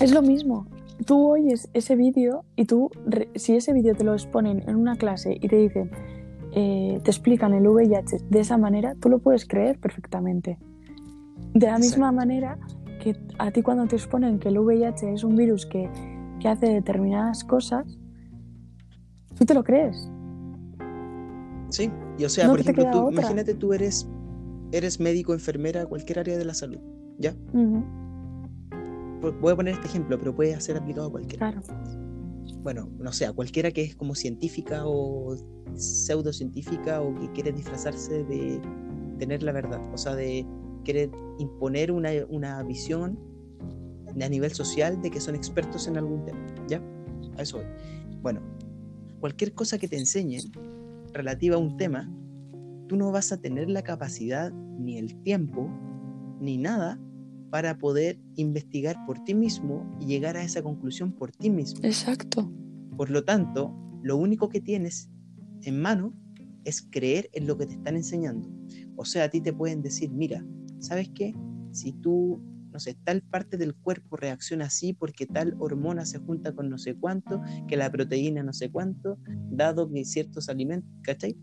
es 0.00 0.12
lo 0.12 0.22
mismo. 0.22 0.66
Tú 1.04 1.30
oyes 1.30 1.68
ese 1.74 1.94
vídeo 1.94 2.44
y 2.56 2.64
tú, 2.64 2.90
si 3.34 3.54
ese 3.54 3.72
vídeo 3.72 3.94
te 3.94 4.04
lo 4.04 4.14
exponen 4.14 4.62
en 4.66 4.76
una 4.76 4.96
clase 4.96 5.36
y 5.40 5.48
te 5.48 5.56
dicen, 5.56 5.90
eh, 6.52 7.00
te 7.02 7.10
explican 7.10 7.52
el 7.52 7.66
VIH 7.68 8.18
de 8.30 8.40
esa 8.40 8.56
manera, 8.56 8.94
tú 8.98 9.10
lo 9.10 9.18
puedes 9.18 9.46
creer 9.46 9.78
perfectamente. 9.78 10.58
De 11.52 11.66
la 11.66 11.78
misma 11.78 12.12
manera 12.12 12.58
que 13.02 13.14
a 13.38 13.50
ti 13.50 13.62
cuando 13.62 13.86
te 13.86 13.96
exponen 13.96 14.38
que 14.38 14.48
el 14.48 14.58
VIH 14.58 15.12
es 15.12 15.22
un 15.22 15.36
virus 15.36 15.66
que, 15.66 15.90
que 16.40 16.48
hace 16.48 16.66
determinadas 16.66 17.44
cosas, 17.44 17.98
tú 19.38 19.44
te 19.44 19.54
lo 19.54 19.62
crees. 19.64 20.10
sí. 21.70 21.90
Y 22.18 22.24
o 22.24 22.28
sea, 22.30 22.46
No 22.46 22.52
por 22.52 22.60
ejemplo, 22.60 22.84
tú, 22.90 22.98
otra. 22.98 23.12
imagínate 23.12 23.54
tú 23.54 23.72
eres, 23.74 24.08
eres 24.72 24.98
médico, 25.00 25.34
enfermera, 25.34 25.84
cualquier 25.86 26.20
área 26.20 26.38
de 26.38 26.44
la 26.46 26.54
salud, 26.54 26.78
¿ya? 27.18 27.34
Ujú, 27.52 27.84
Vo- 29.20 29.38
Voy 29.40 29.52
a 29.52 29.56
poner 29.56 29.74
este 29.74 29.86
ejemplo, 29.88 30.18
pero 30.18 30.34
puede 30.34 30.58
ser 30.60 30.76
aplicado 30.78 31.08
a 31.08 31.10
cualquiera. 31.10 31.50
claro, 31.52 31.66
bueno, 32.62 32.88
no 32.98 33.12
sé, 33.12 33.26
a 33.26 33.32
cualquiera 33.32 33.70
que 33.70 33.82
es 33.82 33.94
como 33.96 34.14
científica 34.14 34.82
o 34.86 35.36
pseudocientífica 35.74 37.02
o 37.02 37.14
que 37.20 37.30
quiere 37.32 37.52
disfrazarse 37.52 38.24
de 38.24 38.60
tener 39.18 39.42
la 39.42 39.52
verdad, 39.52 39.80
o 39.92 39.98
sea, 39.98 40.14
de 40.14 40.46
querer 40.84 41.10
imponer 41.38 41.92
una, 41.92 42.10
una 42.30 42.62
visión 42.62 43.18
a 44.18 44.28
nivel 44.28 44.52
social 44.52 45.00
de 45.02 45.10
que 45.10 45.20
son 45.20 45.34
expertos 45.34 45.86
en 45.86 45.98
algún 45.98 46.24
tema, 46.24 46.38
¿ya? 46.68 46.80
A 47.36 47.42
eso 47.42 47.58
voy. 47.58 47.66
Bueno, 48.22 48.40
cualquier 49.20 49.54
cosa 49.54 49.78
que 49.78 49.88
te 49.88 49.98
enseñen 49.98 50.42
relativa 51.12 51.56
a 51.56 51.58
un 51.58 51.76
tema, 51.76 52.10
tú 52.88 52.96
no 52.96 53.10
vas 53.10 53.32
a 53.32 53.38
tener 53.38 53.68
la 53.68 53.82
capacidad, 53.82 54.52
ni 54.52 54.98
el 54.98 55.20
tiempo, 55.22 55.68
ni 56.40 56.58
nada 56.58 57.00
para 57.50 57.78
poder 57.78 58.18
investigar 58.34 58.96
por 59.06 59.22
ti 59.24 59.34
mismo 59.34 59.96
y 60.00 60.06
llegar 60.06 60.36
a 60.36 60.42
esa 60.42 60.62
conclusión 60.62 61.12
por 61.12 61.32
ti 61.32 61.50
mismo. 61.50 61.80
exacto. 61.82 62.50
Por 62.96 63.10
lo 63.10 63.24
tanto, 63.24 63.74
lo 64.02 64.16
único 64.16 64.48
que 64.48 64.60
tienes 64.60 65.10
en 65.62 65.80
mano 65.80 66.12
es 66.64 66.86
creer 66.90 67.30
en 67.32 67.46
lo 67.46 67.56
que 67.56 67.66
te 67.66 67.74
están 67.74 67.96
enseñando. 67.96 68.48
O 68.96 69.04
sea, 69.04 69.24
a 69.24 69.28
ti 69.28 69.40
te 69.40 69.52
pueden 69.52 69.82
decir, 69.82 70.10
mira, 70.10 70.44
¿sabes 70.80 71.08
qué? 71.14 71.34
Si 71.70 71.92
tú, 71.92 72.40
no 72.76 72.80
sé, 72.80 72.94
tal 73.04 73.22
parte 73.22 73.56
del 73.56 73.74
cuerpo 73.74 74.18
reacciona 74.18 74.66
así 74.66 74.92
porque 74.92 75.24
tal 75.24 75.56
hormona 75.58 76.04
se 76.04 76.18
junta 76.18 76.52
con 76.52 76.68
no 76.68 76.76
sé 76.76 76.94
cuánto, 76.94 77.40
que 77.66 77.74
la 77.74 77.90
proteína 77.90 78.42
no 78.42 78.52
sé 78.52 78.70
cuánto, 78.70 79.18
dado 79.50 79.90
que 79.90 80.04
ciertos 80.04 80.50
alimentos, 80.50 80.92
¿cachai? 81.02 81.38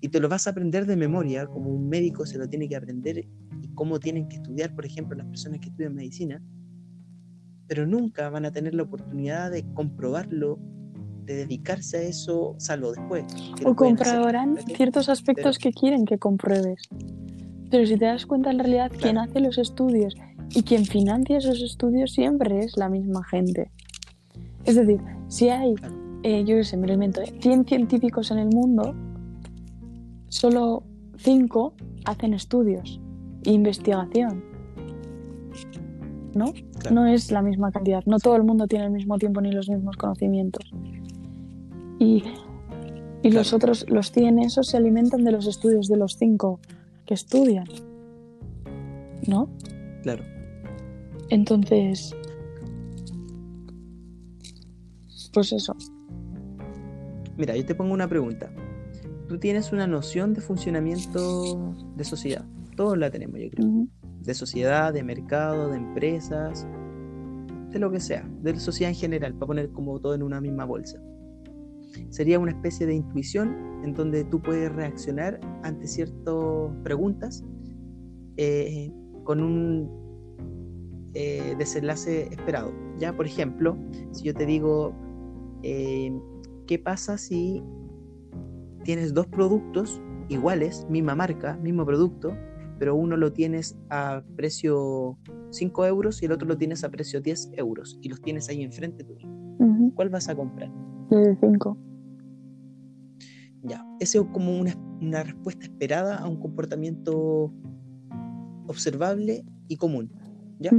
Y 0.00 0.08
te 0.08 0.18
lo 0.18 0.28
vas 0.28 0.48
a 0.48 0.50
aprender 0.50 0.84
de 0.84 0.96
memoria, 0.96 1.46
como 1.46 1.70
un 1.70 1.88
médico 1.88 2.26
se 2.26 2.38
lo 2.38 2.48
tiene 2.48 2.68
que 2.68 2.74
aprender 2.74 3.18
y 3.18 3.68
cómo 3.74 4.00
tienen 4.00 4.28
que 4.28 4.38
estudiar, 4.38 4.74
por 4.74 4.84
ejemplo, 4.84 5.16
las 5.16 5.28
personas 5.28 5.60
que 5.60 5.68
estudian 5.68 5.94
medicina, 5.94 6.42
pero 7.68 7.86
nunca 7.86 8.28
van 8.28 8.44
a 8.44 8.50
tener 8.50 8.74
la 8.74 8.82
oportunidad 8.82 9.52
de 9.52 9.64
comprobarlo, 9.74 10.58
de 11.24 11.36
dedicarse 11.36 11.98
a 11.98 12.02
eso, 12.02 12.56
salvo 12.58 12.90
después. 12.90 13.22
O 13.64 13.70
hacer, 13.70 13.74
comprobarán 13.76 14.56
¿cachai? 14.56 14.74
ciertos 14.74 15.08
aspectos 15.08 15.56
que 15.60 15.70
quieren 15.72 16.04
que 16.04 16.18
compruebes. 16.18 16.82
Pero 17.70 17.84
si 17.84 17.98
te 17.98 18.06
das 18.06 18.24
cuenta, 18.24 18.50
en 18.50 18.58
realidad, 18.58 18.90
quien 18.90 19.16
Claro. 19.16 19.30
hace 19.30 19.40
los 19.40 19.58
estudios 19.58 20.14
y 20.54 20.62
quien 20.62 20.84
financia 20.84 21.38
esos 21.38 21.62
estudios 21.62 22.12
siempre 22.12 22.60
es 22.60 22.76
la 22.76 22.88
misma 22.88 23.24
gente. 23.24 23.70
Es 24.64 24.76
decir, 24.76 25.00
si 25.28 25.48
hay, 25.48 25.74
eh, 26.22 26.44
yo 26.44 26.56
qué 26.56 26.64
sé, 26.64 26.76
me 26.76 26.86
lo 26.86 26.94
invento, 26.94 27.20
eh, 27.20 27.34
100 27.40 27.66
científicos 27.66 28.30
en 28.30 28.38
el 28.38 28.48
mundo, 28.48 28.94
solo 30.28 30.82
5 31.16 31.74
hacen 32.04 32.34
estudios 32.34 33.00
e 33.44 33.52
investigación. 33.52 34.44
¿No? 36.34 36.52
Claro. 36.78 36.94
No 36.94 37.06
es 37.06 37.32
la 37.32 37.42
misma 37.42 37.72
cantidad. 37.72 38.04
No 38.06 38.18
todo 38.18 38.36
el 38.36 38.44
mundo 38.44 38.66
tiene 38.66 38.84
el 38.84 38.90
mismo 38.92 39.18
tiempo 39.18 39.40
ni 39.40 39.50
los 39.50 39.68
mismos 39.68 39.96
conocimientos. 39.96 40.70
Y, 41.98 42.22
y 43.22 43.30
los 43.30 43.52
otros, 43.52 43.86
los 43.88 44.12
100 44.12 44.38
esos 44.40 44.68
se 44.68 44.76
alimentan 44.76 45.24
de 45.24 45.32
los 45.32 45.46
estudios 45.46 45.88
de 45.88 45.96
los 45.96 46.16
5 46.16 46.60
que 47.06 47.14
estudian. 47.14 47.66
¿No? 49.26 49.48
Claro. 50.02 50.37
Entonces, 51.30 52.14
pues 55.32 55.52
eso. 55.52 55.76
Mira, 57.36 57.56
yo 57.56 57.64
te 57.64 57.74
pongo 57.74 57.94
una 57.94 58.08
pregunta. 58.08 58.50
Tú 59.28 59.38
tienes 59.38 59.72
una 59.72 59.86
noción 59.86 60.32
de 60.32 60.40
funcionamiento 60.40 61.74
de 61.96 62.04
sociedad. 62.04 62.44
Todos 62.76 62.96
la 62.96 63.10
tenemos, 63.10 63.38
yo 63.40 63.50
creo. 63.50 63.86
De 64.20 64.34
sociedad, 64.34 64.92
de 64.92 65.02
mercado, 65.02 65.68
de 65.68 65.76
empresas, 65.76 66.66
de 67.70 67.78
lo 67.78 67.90
que 67.90 68.00
sea, 68.00 68.28
de 68.42 68.54
la 68.54 68.60
sociedad 68.60 68.90
en 68.90 68.98
general, 68.98 69.34
para 69.34 69.46
poner 69.46 69.70
como 69.70 70.00
todo 70.00 70.14
en 70.14 70.22
una 70.22 70.40
misma 70.40 70.64
bolsa. 70.64 71.00
Sería 72.10 72.38
una 72.38 72.52
especie 72.52 72.86
de 72.86 72.94
intuición 72.94 73.54
en 73.84 73.94
donde 73.94 74.24
tú 74.24 74.40
puedes 74.40 74.72
reaccionar 74.72 75.40
ante 75.62 75.86
ciertas 75.86 76.34
preguntas 76.82 77.44
eh, 78.36 78.90
con 79.24 79.40
un 79.40 80.07
eh, 81.14 81.54
desenlace 81.58 82.28
esperado. 82.30 82.72
Ya, 82.98 83.16
por 83.16 83.26
ejemplo, 83.26 83.76
si 84.12 84.24
yo 84.24 84.34
te 84.34 84.46
digo, 84.46 84.94
eh, 85.62 86.12
¿qué 86.66 86.78
pasa 86.78 87.18
si 87.18 87.62
tienes 88.84 89.14
dos 89.14 89.26
productos 89.26 90.00
iguales, 90.28 90.86
misma 90.88 91.14
marca, 91.14 91.56
mismo 91.56 91.84
producto, 91.84 92.36
pero 92.78 92.94
uno 92.94 93.16
lo 93.16 93.32
tienes 93.32 93.76
a 93.90 94.22
precio 94.36 95.18
5 95.50 95.86
euros 95.86 96.22
y 96.22 96.26
el 96.26 96.32
otro 96.32 96.46
lo 96.46 96.56
tienes 96.56 96.84
a 96.84 96.90
precio 96.90 97.20
10 97.20 97.52
euros 97.54 97.98
y 98.02 98.08
los 98.08 98.20
tienes 98.20 98.48
ahí 98.48 98.62
enfrente 98.62 99.04
tuyo? 99.04 99.28
¿Cuál 99.94 100.10
vas 100.10 100.28
a 100.28 100.36
comprar? 100.36 100.70
De 101.10 101.36
5. 101.40 101.76
Ya, 103.62 103.84
ese 103.98 104.18
es 104.18 104.24
como 104.32 104.56
una, 104.58 104.74
una 105.00 105.24
respuesta 105.24 105.64
esperada 105.64 106.18
a 106.18 106.28
un 106.28 106.38
comportamiento 106.38 107.52
observable 108.66 109.44
y 109.66 109.76
común. 109.76 110.12
¿Ya? 110.58 110.70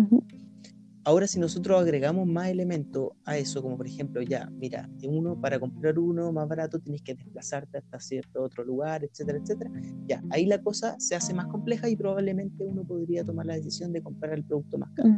Ahora, 1.05 1.27
si 1.27 1.39
nosotros 1.39 1.81
agregamos 1.81 2.27
más 2.27 2.49
elementos 2.49 3.11
a 3.25 3.37
eso, 3.37 3.61
como 3.63 3.77
por 3.77 3.87
ejemplo, 3.87 4.21
ya, 4.21 4.47
mira, 4.51 4.87
uno, 5.07 5.39
para 5.39 5.59
comprar 5.59 5.97
uno 5.97 6.31
más 6.31 6.47
barato 6.47 6.77
tienes 6.77 7.01
que 7.01 7.15
desplazarte 7.15 7.77
hasta 7.79 7.99
cierto 7.99 8.43
otro 8.43 8.63
lugar, 8.63 9.03
etcétera, 9.03 9.39
etcétera. 9.39 9.71
Ya, 10.07 10.21
ahí 10.29 10.45
la 10.45 10.61
cosa 10.61 10.95
se 10.99 11.15
hace 11.15 11.33
más 11.33 11.47
compleja 11.47 11.89
y 11.89 11.95
probablemente 11.95 12.63
uno 12.63 12.83
podría 12.83 13.23
tomar 13.23 13.45
la 13.45 13.55
decisión 13.55 13.91
de 13.93 14.03
comprar 14.03 14.33
el 14.33 14.43
producto 14.43 14.77
más 14.77 14.91
caro. 14.91 15.09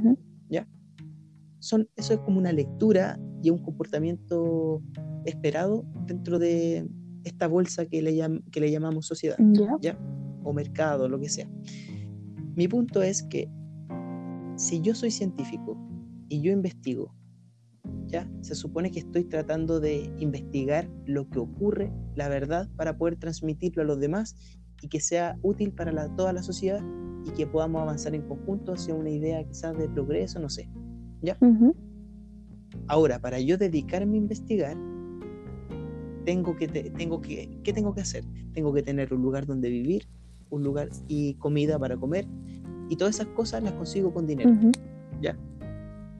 Son, 1.59 1.87
eso 1.95 2.13
es 2.13 2.19
como 2.21 2.39
una 2.39 2.51
lectura 2.51 3.19
y 3.43 3.49
un 3.49 3.59
comportamiento 3.59 4.81
esperado 5.25 5.85
dentro 6.07 6.39
de 6.39 6.87
esta 7.23 7.47
bolsa 7.47 7.85
que 7.85 8.01
le, 8.01 8.15
llam- 8.15 8.43
que 8.49 8.61
le 8.61 8.71
llamamos 8.71 9.05
sociedad. 9.05 9.37
Ya. 9.39 9.77
¿ya? 9.81 9.99
O 10.43 10.53
mercado, 10.53 11.07
lo 11.09 11.19
que 11.19 11.29
sea. 11.29 11.47
Mi 12.55 12.67
punto 12.67 13.03
es 13.03 13.21
que 13.23 13.47
si 14.61 14.79
yo 14.79 14.93
soy 14.93 15.09
científico 15.09 15.75
y 16.29 16.41
yo 16.41 16.51
investigo, 16.51 17.15
¿ya? 18.07 18.29
Se 18.41 18.53
supone 18.53 18.91
que 18.91 18.99
estoy 18.99 19.23
tratando 19.23 19.79
de 19.79 20.13
investigar 20.19 20.87
lo 21.07 21.27
que 21.29 21.39
ocurre, 21.39 21.91
la 22.15 22.29
verdad, 22.29 22.69
para 22.75 22.95
poder 22.95 23.15
transmitirlo 23.15 23.81
a 23.81 23.85
los 23.85 23.99
demás 23.99 24.35
y 24.83 24.87
que 24.87 24.99
sea 24.99 25.35
útil 25.41 25.71
para 25.73 25.91
la- 25.91 26.15
toda 26.15 26.31
la 26.31 26.43
sociedad 26.43 26.81
y 27.25 27.31
que 27.31 27.47
podamos 27.47 27.81
avanzar 27.81 28.13
en 28.13 28.21
conjunto 28.21 28.73
hacia 28.73 28.93
una 28.93 29.09
idea 29.09 29.43
quizás 29.43 29.75
de 29.77 29.89
progreso, 29.89 30.39
no 30.39 30.49
sé. 30.49 30.69
Ujú. 31.41 31.75
Ahora, 32.87 33.19
para 33.19 33.39
yo 33.39 33.57
dedicarme 33.57 34.13
a 34.13 34.17
investigar, 34.17 34.77
tengo 36.23 36.55
que, 36.55 36.67
te- 36.67 36.91
tengo 36.91 37.19
que, 37.19 37.49
¿qué 37.63 37.73
tengo 37.73 37.95
que 37.95 38.01
hacer? 38.01 38.23
Tengo 38.53 38.71
que 38.73 38.83
tener 38.83 39.11
un 39.11 39.23
lugar 39.23 39.47
donde 39.47 39.69
vivir, 39.69 40.07
un 40.51 40.63
lugar 40.63 40.89
y 41.07 41.33
comida 41.35 41.79
para 41.79 41.97
comer, 41.97 42.27
y 42.91 42.97
todas 42.97 43.15
esas 43.15 43.27
cosas 43.27 43.63
las 43.63 43.71
consigo 43.73 44.13
con 44.13 44.27
dinero. 44.27 44.51
Ujú. 44.51 44.71
¿Ya? 45.21 45.37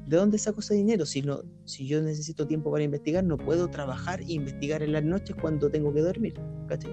¿De 0.08 0.16
dónde 0.16 0.38
saco 0.38 0.62
ese 0.62 0.74
dinero? 0.74 1.06
Si, 1.06 1.22
no, 1.22 1.42
si 1.66 1.86
yo 1.86 2.02
necesito 2.02 2.48
tiempo 2.48 2.72
para 2.72 2.86
investigar, 2.86 3.26
no 3.26 3.38
puedo 3.38 3.70
trabajar 3.70 4.22
e 4.22 4.34
investigar 4.34 4.82
en 4.82 4.94
las 4.94 5.04
noches 5.04 5.36
cuando 5.40 5.70
tengo 5.70 5.94
que 5.94 6.00
dormir. 6.00 6.34
¿cachai? 6.68 6.92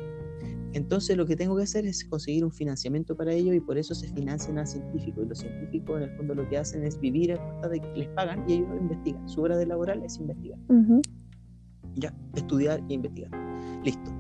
Entonces 0.73 1.17
lo 1.17 1.27
que 1.27 1.37
tengo 1.37 1.57
que 1.57 1.63
hacer 1.63 1.87
es 1.87 2.05
conseguir 2.05 2.45
un 2.45 2.51
financiamiento 2.51 3.17
para 3.17 3.33
ello 3.33 3.53
y 3.55 3.61
por 3.61 3.79
eso 3.79 3.95
se 3.95 4.09
financian 4.09 4.59
a 4.59 4.67
científicos. 4.67 5.25
Y 5.25 5.29
los 5.29 5.39
científicos 5.39 5.97
en 5.99 6.11
el 6.11 6.17
fondo 6.17 6.35
lo 6.35 6.49
que 6.49 6.59
hacen 6.59 6.83
es 6.83 6.99
vivir 6.99 7.33
a 7.33 7.37
costa 7.37 7.69
de 7.69 7.81
que 7.81 7.89
les 7.95 8.09
pagan 8.09 8.45
y 8.49 8.55
ellos 8.55 8.69
investigan. 8.81 9.29
Su 9.29 9.43
hora 9.43 9.57
de 9.57 9.65
laboral 9.65 10.03
es 10.05 10.19
investigar. 10.19 10.59
Ujú. 10.69 11.03
Ya, 11.95 12.13
estudiar 12.35 12.83
e 12.89 12.95
investigar. 12.95 13.31
Listo. 13.85 14.11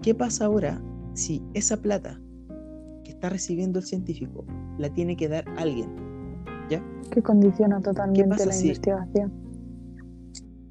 ¿Qué 0.00 0.14
pasa 0.14 0.46
ahora 0.46 0.82
si 1.12 1.42
esa 1.52 1.76
plata 1.76 2.18
que 3.04 3.10
está 3.12 3.28
recibiendo 3.28 3.78
el 3.78 3.84
científico 3.84 4.44
la 4.78 4.92
tiene 4.92 5.16
que 5.16 5.28
dar 5.28 5.44
alguien? 5.56 5.88
¿Ya? 6.68 6.82
Que 7.10 7.22
condiciona 7.22 7.80
totalmente 7.80 8.46
la 8.46 8.52
si- 8.52 8.68
investigación. 8.68 9.32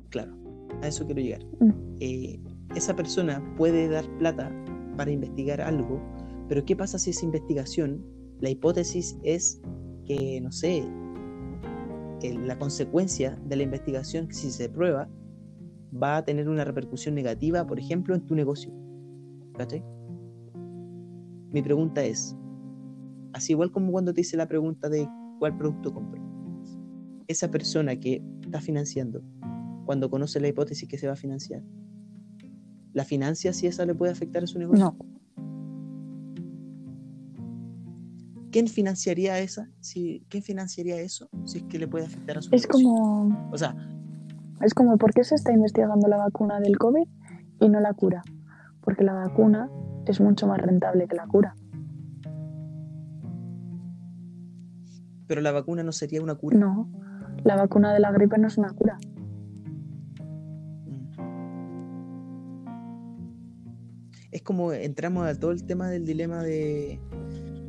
Claro, 0.09 0.33
a 0.81 0.87
eso 0.87 1.05
quiero 1.05 1.21
llegar. 1.21 1.45
Mm. 1.59 1.71
Eh, 1.99 2.39
esa 2.75 2.95
persona 2.95 3.43
puede 3.57 3.89
dar 3.89 4.05
plata 4.17 4.51
para 4.95 5.11
investigar 5.11 5.61
algo, 5.61 6.01
pero 6.47 6.63
¿qué 6.65 6.75
pasa 6.75 6.97
si 6.97 7.11
esa 7.11 7.25
investigación, 7.25 8.05
la 8.39 8.49
hipótesis 8.49 9.17
es 9.23 9.61
que, 10.05 10.39
no 10.41 10.51
sé, 10.51 10.83
que 12.19 12.33
la 12.33 12.57
consecuencia 12.57 13.39
de 13.45 13.55
la 13.55 13.63
investigación, 13.63 14.31
si 14.31 14.51
se 14.51 14.69
prueba, 14.69 15.09
va 15.91 16.17
a 16.17 16.25
tener 16.25 16.47
una 16.49 16.63
repercusión 16.63 17.15
negativa, 17.15 17.65
por 17.65 17.79
ejemplo, 17.79 18.15
en 18.15 18.25
tu 18.25 18.35
negocio? 18.35 18.71
¿Cachai? 19.57 19.83
Mi 21.51 21.61
pregunta 21.61 22.03
es, 22.03 22.35
así 23.33 23.53
igual 23.53 23.71
como 23.71 23.91
cuando 23.91 24.13
te 24.13 24.21
hice 24.21 24.37
la 24.37 24.47
pregunta 24.47 24.89
de 24.89 25.07
cuál 25.39 25.57
producto 25.57 25.93
compro, 25.93 26.21
esa 27.27 27.49
persona 27.49 27.95
que 27.95 28.23
está 28.43 28.61
financiando, 28.61 29.21
cuando 29.85 30.09
conoce 30.09 30.39
la 30.39 30.47
hipótesis 30.47 30.87
que 30.87 30.97
se 30.97 31.07
va 31.07 31.13
a 31.13 31.17
financiar, 31.17 31.63
¿la 32.93 33.03
financia 33.03 33.53
si 33.53 33.67
esa 33.67 33.85
le 33.85 33.95
puede 33.95 34.11
afectar 34.11 34.43
a 34.43 34.47
su 34.47 34.59
negocio? 34.59 34.85
No, 34.85 34.97
¿Quién 38.51 38.67
financiaría 38.67 39.39
esa? 39.39 39.69
Si, 39.79 40.25
¿Quién 40.29 40.41
financiaría 40.41 40.99
eso 40.99 41.29
si 41.45 41.59
es 41.59 41.63
que 41.65 41.77
le 41.77 41.87
puede 41.87 42.05
afectar 42.05 42.37
a 42.37 42.41
su 42.41 42.53
es 42.53 42.63
negocio? 42.63 42.89
como, 42.89 43.49
O 43.51 43.57
sea, 43.57 43.75
es 44.61 44.73
como, 44.73 44.97
¿por 44.97 45.13
qué 45.13 45.23
se 45.23 45.35
está 45.35 45.53
investigando 45.53 46.07
la 46.07 46.17
vacuna 46.17 46.59
del 46.59 46.77
COVID 46.77 47.07
y 47.59 47.69
no 47.69 47.79
la 47.79 47.93
cura? 47.93 48.23
Porque 48.81 49.03
la 49.03 49.13
vacuna 49.13 49.69
es 50.11 50.21
mucho 50.21 50.47
más 50.47 50.59
rentable 50.59 51.07
que 51.07 51.15
la 51.15 51.27
cura. 51.27 51.55
pero 55.29 55.41
la 55.41 55.51
vacuna 55.51 55.83
no 55.83 55.91
sería 55.91 56.23
una 56.23 56.33
cura. 56.33 56.57
No, 56.57 56.89
la 57.43 57.55
vacuna 57.55 57.93
de 57.93 57.99
la 57.99 58.11
gripe 58.11 58.39
no 58.39 58.47
es 58.47 58.57
una 58.57 58.73
cura. 58.73 58.97
Mm. 60.87 61.19
Es 64.31 64.41
como 64.41 64.73
entramos 64.73 65.27
a 65.27 65.39
todo 65.39 65.51
el 65.51 65.63
tema 65.63 65.87
del 65.87 66.07
dilema 66.07 66.41
de, 66.41 66.99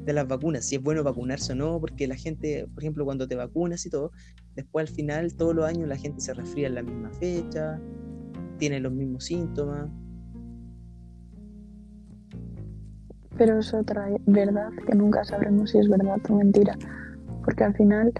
de 0.07 0.13
las 0.15 0.27
vacunas, 0.27 0.65
si 0.65 0.77
es 0.77 0.83
bueno 0.83 1.05
vacunarse 1.05 1.53
o 1.53 1.55
no, 1.55 1.79
porque 1.79 2.09
la 2.09 2.17
gente, 2.17 2.67
por 2.73 2.83
ejemplo, 2.83 3.05
cuando 3.05 3.29
te 3.29 3.37
vacunas 3.37 3.85
y 3.85 3.91
todo, 3.91 4.11
después 4.55 4.89
al 4.89 4.95
final, 4.95 5.35
todos 5.35 5.55
los 5.55 5.67
años, 5.67 5.87
la 5.87 5.99
gente 5.99 6.23
se 6.23 6.33
resfría 6.33 6.69
en 6.69 6.77
la 6.77 6.83
misma 6.83 7.11
fecha, 7.11 7.79
tiene 8.57 8.81
los 8.81 8.93
mismos 8.93 9.25
síntomas. 9.25 9.91
Pero 13.41 13.59
es 13.59 13.73
otra 13.73 14.07
verdad 14.27 14.69
que 14.87 14.95
nunca 14.95 15.25
sabremos 15.25 15.71
si 15.71 15.79
es 15.79 15.89
verdad 15.89 16.19
o 16.29 16.35
mentira. 16.35 16.77
Porque 17.43 17.65
al 17.65 17.73
final 17.73 18.13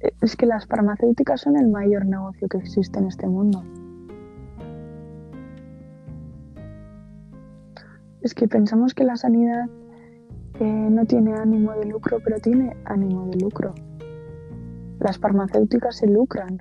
eh, 0.00 0.12
es 0.20 0.36
que 0.36 0.44
las 0.44 0.66
farmacéuticas 0.66 1.40
son 1.40 1.56
el 1.56 1.68
mayor 1.68 2.04
negocio 2.04 2.46
que 2.46 2.58
existe 2.58 2.98
en 2.98 3.06
este 3.06 3.26
mundo. 3.26 3.64
Es 8.20 8.34
que 8.34 8.48
pensamos 8.48 8.92
que 8.92 9.04
la 9.04 9.16
sanidad 9.16 9.64
eh, 10.60 10.64
no 10.64 11.06
tiene 11.06 11.32
ánimo 11.32 11.72
de 11.72 11.86
lucro, 11.86 12.20
pero 12.22 12.38
tiene 12.38 12.76
ánimo 12.84 13.28
de 13.28 13.38
lucro. 13.38 13.74
Las 15.00 15.16
farmacéuticas 15.16 15.96
se 15.96 16.06
lucran. 16.06 16.58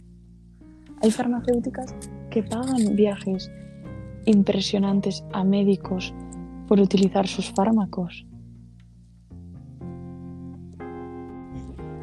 Hay 1.01 1.11
farmacéuticas 1.11 1.93
que 2.29 2.43
pagan 2.43 2.95
viajes 2.95 3.51
impresionantes 4.23 5.25
a 5.33 5.43
médicos 5.43 6.15
por 6.67 6.79
utilizar 6.79 7.27
sus 7.27 7.51
fármacos. 7.51 8.25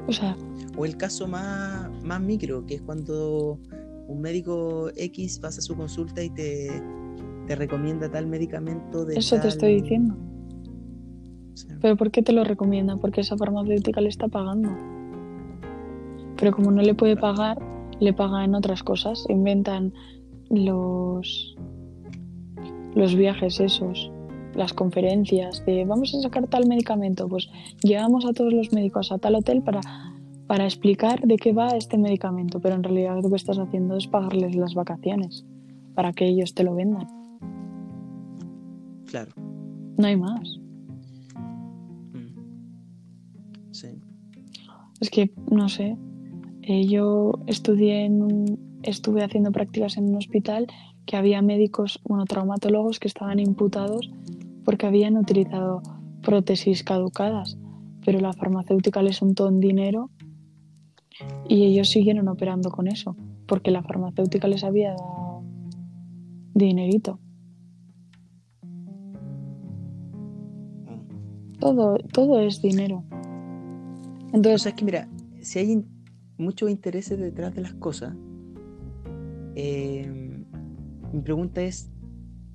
O 0.06 0.12
sea, 0.12 0.36
O 0.76 0.84
el 0.84 0.96
caso 0.96 1.28
más, 1.28 1.90
más 2.04 2.20
micro, 2.20 2.66
que 2.66 2.74
es 2.74 2.82
cuando 2.82 3.58
un 4.08 4.20
médico 4.20 4.90
X 4.96 5.38
pasa 5.38 5.60
su 5.60 5.76
consulta 5.76 6.22
y 6.22 6.30
te, 6.30 6.82
te 7.46 7.56
recomienda 7.56 8.10
tal 8.10 8.26
medicamento 8.26 9.04
de 9.04 9.16
eso 9.16 9.40
te 9.40 9.48
estoy 9.48 9.80
diciendo. 9.80 10.16
Sí. 11.54 11.68
¿Pero 11.80 11.96
por 11.96 12.10
qué 12.10 12.22
te 12.22 12.32
lo 12.32 12.44
recomienda? 12.44 12.96
Porque 12.96 13.20
esa 13.20 13.36
farmacéutica 13.36 14.00
le 14.00 14.08
está 14.08 14.28
pagando. 14.28 14.70
Pero 16.38 16.52
como 16.52 16.70
no 16.70 16.82
le 16.82 16.94
puede 16.94 17.16
pagar, 17.16 17.58
le 18.00 18.12
paga 18.12 18.44
en 18.44 18.54
otras 18.54 18.82
cosas. 18.82 19.24
Inventan 19.28 19.92
los, 20.50 21.56
los 22.94 23.14
viajes 23.14 23.60
esos, 23.60 24.10
las 24.54 24.72
conferencias 24.72 25.64
de 25.66 25.84
vamos 25.84 26.14
a 26.14 26.20
sacar 26.22 26.46
tal 26.46 26.66
medicamento. 26.66 27.28
Pues 27.28 27.48
llevamos 27.82 28.24
a 28.24 28.32
todos 28.32 28.52
los 28.52 28.72
médicos 28.72 29.12
a 29.12 29.18
tal 29.18 29.34
hotel 29.36 29.62
para, 29.62 29.80
para 30.46 30.64
explicar 30.64 31.20
de 31.22 31.36
qué 31.36 31.52
va 31.52 31.68
este 31.68 31.98
medicamento. 31.98 32.60
Pero 32.60 32.74
en 32.74 32.82
realidad 32.82 33.20
lo 33.22 33.28
que 33.30 33.36
estás 33.36 33.58
haciendo 33.58 33.96
es 33.96 34.06
pagarles 34.06 34.54
las 34.56 34.74
vacaciones 34.74 35.44
para 35.94 36.12
que 36.12 36.26
ellos 36.26 36.54
te 36.54 36.64
lo 36.64 36.74
vendan. 36.74 37.06
Claro. 39.06 39.32
No 39.98 40.06
hay 40.06 40.16
más. 40.16 40.58
Mm. 42.12 43.72
Sí. 43.72 43.88
Es 45.00 45.10
que, 45.10 45.32
no 45.50 45.68
sé, 45.68 45.96
eh, 46.62 46.86
yo 46.86 47.32
estudié 47.46 48.04
en 48.04 48.22
un- 48.22 48.78
estuve 48.82 49.22
haciendo 49.22 49.52
prácticas 49.52 49.96
en 49.96 50.08
un 50.08 50.16
hospital 50.16 50.66
que 51.06 51.16
había 51.16 51.42
médicos, 51.42 52.00
bueno, 52.04 52.24
traumatólogos 52.24 53.00
que 53.00 53.08
estaban 53.08 53.40
imputados 53.40 54.10
porque 54.64 54.86
habían 54.86 55.16
utilizado 55.16 55.82
prótesis 56.22 56.82
caducadas, 56.82 57.58
pero 58.04 58.20
la 58.20 58.32
farmacéutica 58.32 59.02
les 59.02 59.20
untó 59.22 59.48
en 59.48 59.60
dinero 59.60 60.10
y 61.48 61.64
ellos 61.64 61.90
siguieron 61.90 62.28
operando 62.28 62.70
con 62.70 62.86
eso, 62.86 63.16
porque 63.46 63.70
la 63.70 63.82
farmacéutica 63.82 64.48
les 64.48 64.64
había 64.64 64.90
dado 64.90 65.42
dinerito. 66.54 67.18
Todo, 71.58 71.96
todo 72.12 72.40
es 72.40 72.60
dinero. 72.60 73.04
O 74.32 74.36
Entonces, 74.36 74.62
sea, 74.62 74.70
es 74.70 74.76
que 74.76 74.84
mira, 74.84 75.08
si 75.40 75.58
hay 75.58 75.84
muchos 76.38 76.70
intereses 76.70 77.18
detrás 77.18 77.54
de 77.54 77.60
las 77.60 77.74
cosas, 77.74 78.16
eh, 79.54 80.10
mi 81.12 81.20
pregunta 81.20 81.62
es, 81.62 81.90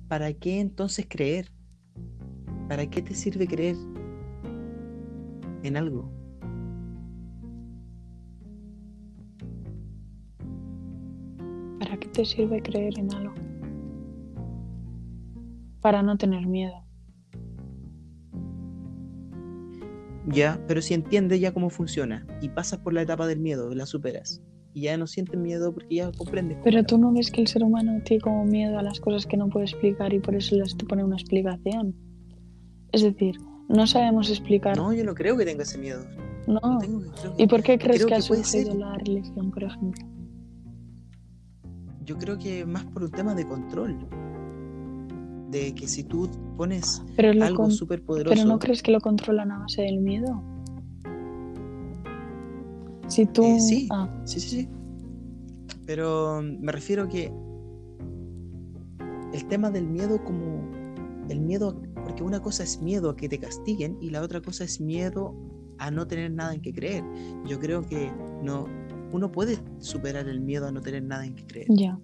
¿para 0.08 0.32
qué 0.34 0.60
entonces 0.60 1.06
creer? 1.08 1.50
¿Para 2.68 2.86
qué 2.86 3.00
te 3.00 3.14
sirve 3.14 3.46
creer 3.46 3.76
en 5.62 5.76
algo? 5.76 6.12
¿Para 11.80 11.96
qué 11.96 12.08
te 12.08 12.24
sirve 12.26 12.62
creer 12.62 12.98
en 12.98 13.14
algo? 13.14 13.34
Para 15.80 16.02
no 16.02 16.18
tener 16.18 16.46
miedo. 16.46 16.84
Ya, 20.26 20.62
pero 20.68 20.82
si 20.82 20.92
entiendes 20.92 21.40
ya 21.40 21.54
cómo 21.54 21.70
funciona 21.70 22.26
y 22.42 22.50
pasas 22.50 22.80
por 22.80 22.92
la 22.92 23.00
etapa 23.00 23.26
del 23.26 23.40
miedo, 23.40 23.74
la 23.74 23.86
superas 23.86 24.42
y 24.74 24.82
ya 24.82 24.98
no 24.98 25.06
sientes 25.06 25.40
miedo 25.40 25.72
porque 25.72 25.94
ya 25.96 26.12
comprendes. 26.12 26.58
Pero 26.62 26.84
tú 26.84 26.98
no 26.98 27.12
ves 27.14 27.30
que 27.30 27.40
el 27.40 27.46
ser 27.46 27.64
humano 27.64 27.98
tiene 28.04 28.20
como 28.20 28.44
miedo 28.44 28.78
a 28.78 28.82
las 28.82 29.00
cosas 29.00 29.24
que 29.24 29.38
no 29.38 29.48
puede 29.48 29.64
explicar 29.64 30.12
y 30.12 30.20
por 30.20 30.34
eso 30.34 30.56
les 30.56 30.76
te 30.76 30.84
pone 30.84 31.02
una 31.02 31.16
explicación. 31.16 31.94
Es 32.92 33.02
decir, 33.02 33.36
no 33.68 33.86
sabemos 33.86 34.30
explicar. 34.30 34.76
No, 34.76 34.92
yo 34.92 35.04
no 35.04 35.14
creo 35.14 35.36
que 35.36 35.44
tenga 35.44 35.62
ese 35.62 35.78
miedo. 35.78 36.04
No. 36.46 36.60
No 36.60 36.78
tengo 36.78 37.00
que- 37.00 37.42
¿Y 37.42 37.46
por 37.46 37.62
qué 37.62 37.78
crees 37.78 37.96
creo 37.98 38.08
que 38.08 38.14
ha 38.14 38.20
que 38.20 38.28
puede 38.28 38.44
surgido 38.44 38.72
ser. 38.72 38.80
la 38.80 38.94
religión, 38.96 39.50
por 39.50 39.64
ejemplo? 39.64 40.06
Yo 42.04 42.16
creo 42.16 42.38
que 42.38 42.64
más 42.64 42.84
por 42.86 43.02
un 43.04 43.10
tema 43.10 43.34
de 43.34 43.46
control. 43.46 43.98
De 45.50 45.74
que 45.74 45.86
si 45.88 46.04
tú 46.04 46.28
pones 46.56 47.02
Pero, 47.16 47.30
algo 47.44 47.56
con- 47.64 47.70
súper 47.70 48.02
poderoso. 48.02 48.34
pero 48.34 48.46
no 48.48 48.58
crees 48.58 48.82
que 48.82 48.90
lo 48.92 49.00
controlan 49.00 49.50
a 49.52 49.58
base 49.60 49.82
del 49.82 49.98
miedo. 49.98 50.42
Si 53.08 53.26
tú. 53.26 53.42
Eh, 53.44 53.60
sí. 53.60 53.88
Ah, 53.90 54.08
Sí, 54.24 54.40
sí, 54.40 54.48
sí. 54.62 54.68
Pero 55.86 56.42
mm, 56.42 56.60
me 56.60 56.72
refiero 56.72 57.08
que 57.08 57.32
el 59.32 59.44
tema 59.46 59.70
del 59.70 59.86
miedo 59.86 60.22
como 60.24 60.62
el 61.28 61.40
miedo, 61.40 61.80
porque 62.18 62.26
una 62.26 62.40
cosa 62.42 62.64
es 62.64 62.82
miedo 62.82 63.10
a 63.10 63.16
que 63.16 63.28
te 63.28 63.38
castiguen 63.38 63.96
y 64.00 64.10
la 64.10 64.22
otra 64.22 64.40
cosa 64.40 64.64
es 64.64 64.80
miedo 64.80 65.36
a 65.78 65.92
no 65.92 66.08
tener 66.08 66.32
nada 66.32 66.52
en 66.52 66.60
que 66.60 66.72
creer. 66.72 67.04
Yo 67.46 67.60
creo 67.60 67.82
que 67.82 68.10
no, 68.42 68.66
uno 69.12 69.30
puede 69.30 69.56
superar 69.78 70.28
el 70.28 70.40
miedo 70.40 70.66
a 70.66 70.72
no 70.72 70.80
tener 70.80 71.04
nada 71.04 71.24
en 71.24 71.36
que 71.36 71.46
creer. 71.46 71.68
ya. 71.70 71.96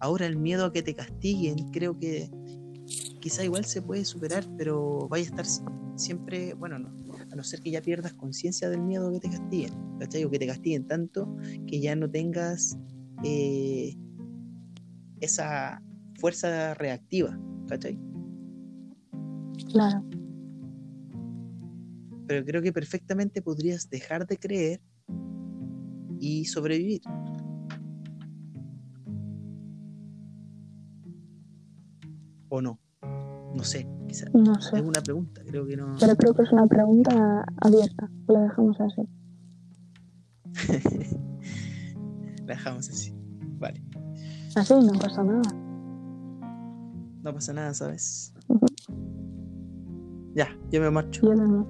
Ahora 0.00 0.26
el 0.26 0.36
miedo 0.36 0.66
a 0.66 0.72
que 0.72 0.82
te 0.82 0.94
castiguen, 0.94 1.70
creo 1.72 1.98
que, 1.98 2.28
quizá 3.20 3.42
igual 3.42 3.64
se 3.64 3.80
puede 3.80 4.04
superar, 4.04 4.44
pero 4.58 5.08
vaya 5.08 5.24
a 5.24 5.28
estar 5.28 5.46
si- 5.46 5.62
siempre, 5.96 6.52
bueno, 6.52 6.78
no, 6.78 6.90
a 7.32 7.34
no 7.34 7.42
ser 7.42 7.60
que 7.62 7.70
ya 7.70 7.80
pierdas 7.80 8.12
conciencia 8.12 8.68
del 8.68 8.82
miedo 8.82 9.10
que 9.12 9.20
te 9.20 9.30
castiguen, 9.30 9.72
¿cachai? 9.98 10.24
O 10.24 10.30
que 10.30 10.38
te 10.38 10.46
castiguen 10.46 10.86
tanto 10.86 11.34
que 11.66 11.80
ya 11.80 11.96
no 11.96 12.10
tengas 12.10 12.76
eh, 13.24 13.96
esa 15.20 15.80
fuerza 16.20 16.74
reactiva, 16.74 17.38
¿cachai? 17.66 17.98
Claro. 19.74 20.04
Pero 22.28 22.44
creo 22.44 22.62
que 22.62 22.72
perfectamente 22.72 23.42
podrías 23.42 23.90
dejar 23.90 24.24
de 24.24 24.38
creer 24.38 24.80
y 26.20 26.44
sobrevivir. 26.44 27.02
¿O 32.48 32.62
no? 32.62 32.78
No 33.02 33.64
sé, 33.64 33.88
quizá 34.08 34.26
No 34.32 34.52
es 34.56 34.64
sé. 34.66 34.80
una 34.80 35.00
pregunta, 35.02 35.42
creo 35.44 35.66
que 35.66 35.76
no. 35.76 35.96
Pero 35.98 36.14
creo 36.16 36.34
que 36.34 36.42
es 36.42 36.52
una 36.52 36.66
pregunta 36.68 37.44
abierta. 37.60 38.08
La 38.28 38.40
dejamos 38.42 38.80
así. 38.80 39.02
La 42.46 42.54
dejamos 42.54 42.88
así. 42.88 43.12
Vale. 43.58 43.82
Así 44.54 44.72
no 44.74 44.92
pasa 45.00 45.24
nada. 45.24 45.52
No 47.22 47.32
pasa 47.34 47.52
nada, 47.52 47.74
¿sabes? 47.74 48.33
Ya, 50.34 50.48
yo 50.70 50.80
me 50.80 50.90
marcho. 50.90 51.22
Yo 51.22 51.36
también. 51.36 51.66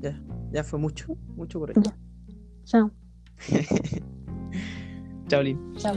Ya, 0.00 0.20
ya 0.52 0.64
fue 0.64 0.78
mucho, 0.78 1.16
mucho 1.36 1.60
por. 1.60 1.72
Ya. 1.80 1.96
Chao. 2.64 2.90
Chao, 5.28 5.42
Lin. 5.42 5.74
Chao. 5.76 5.94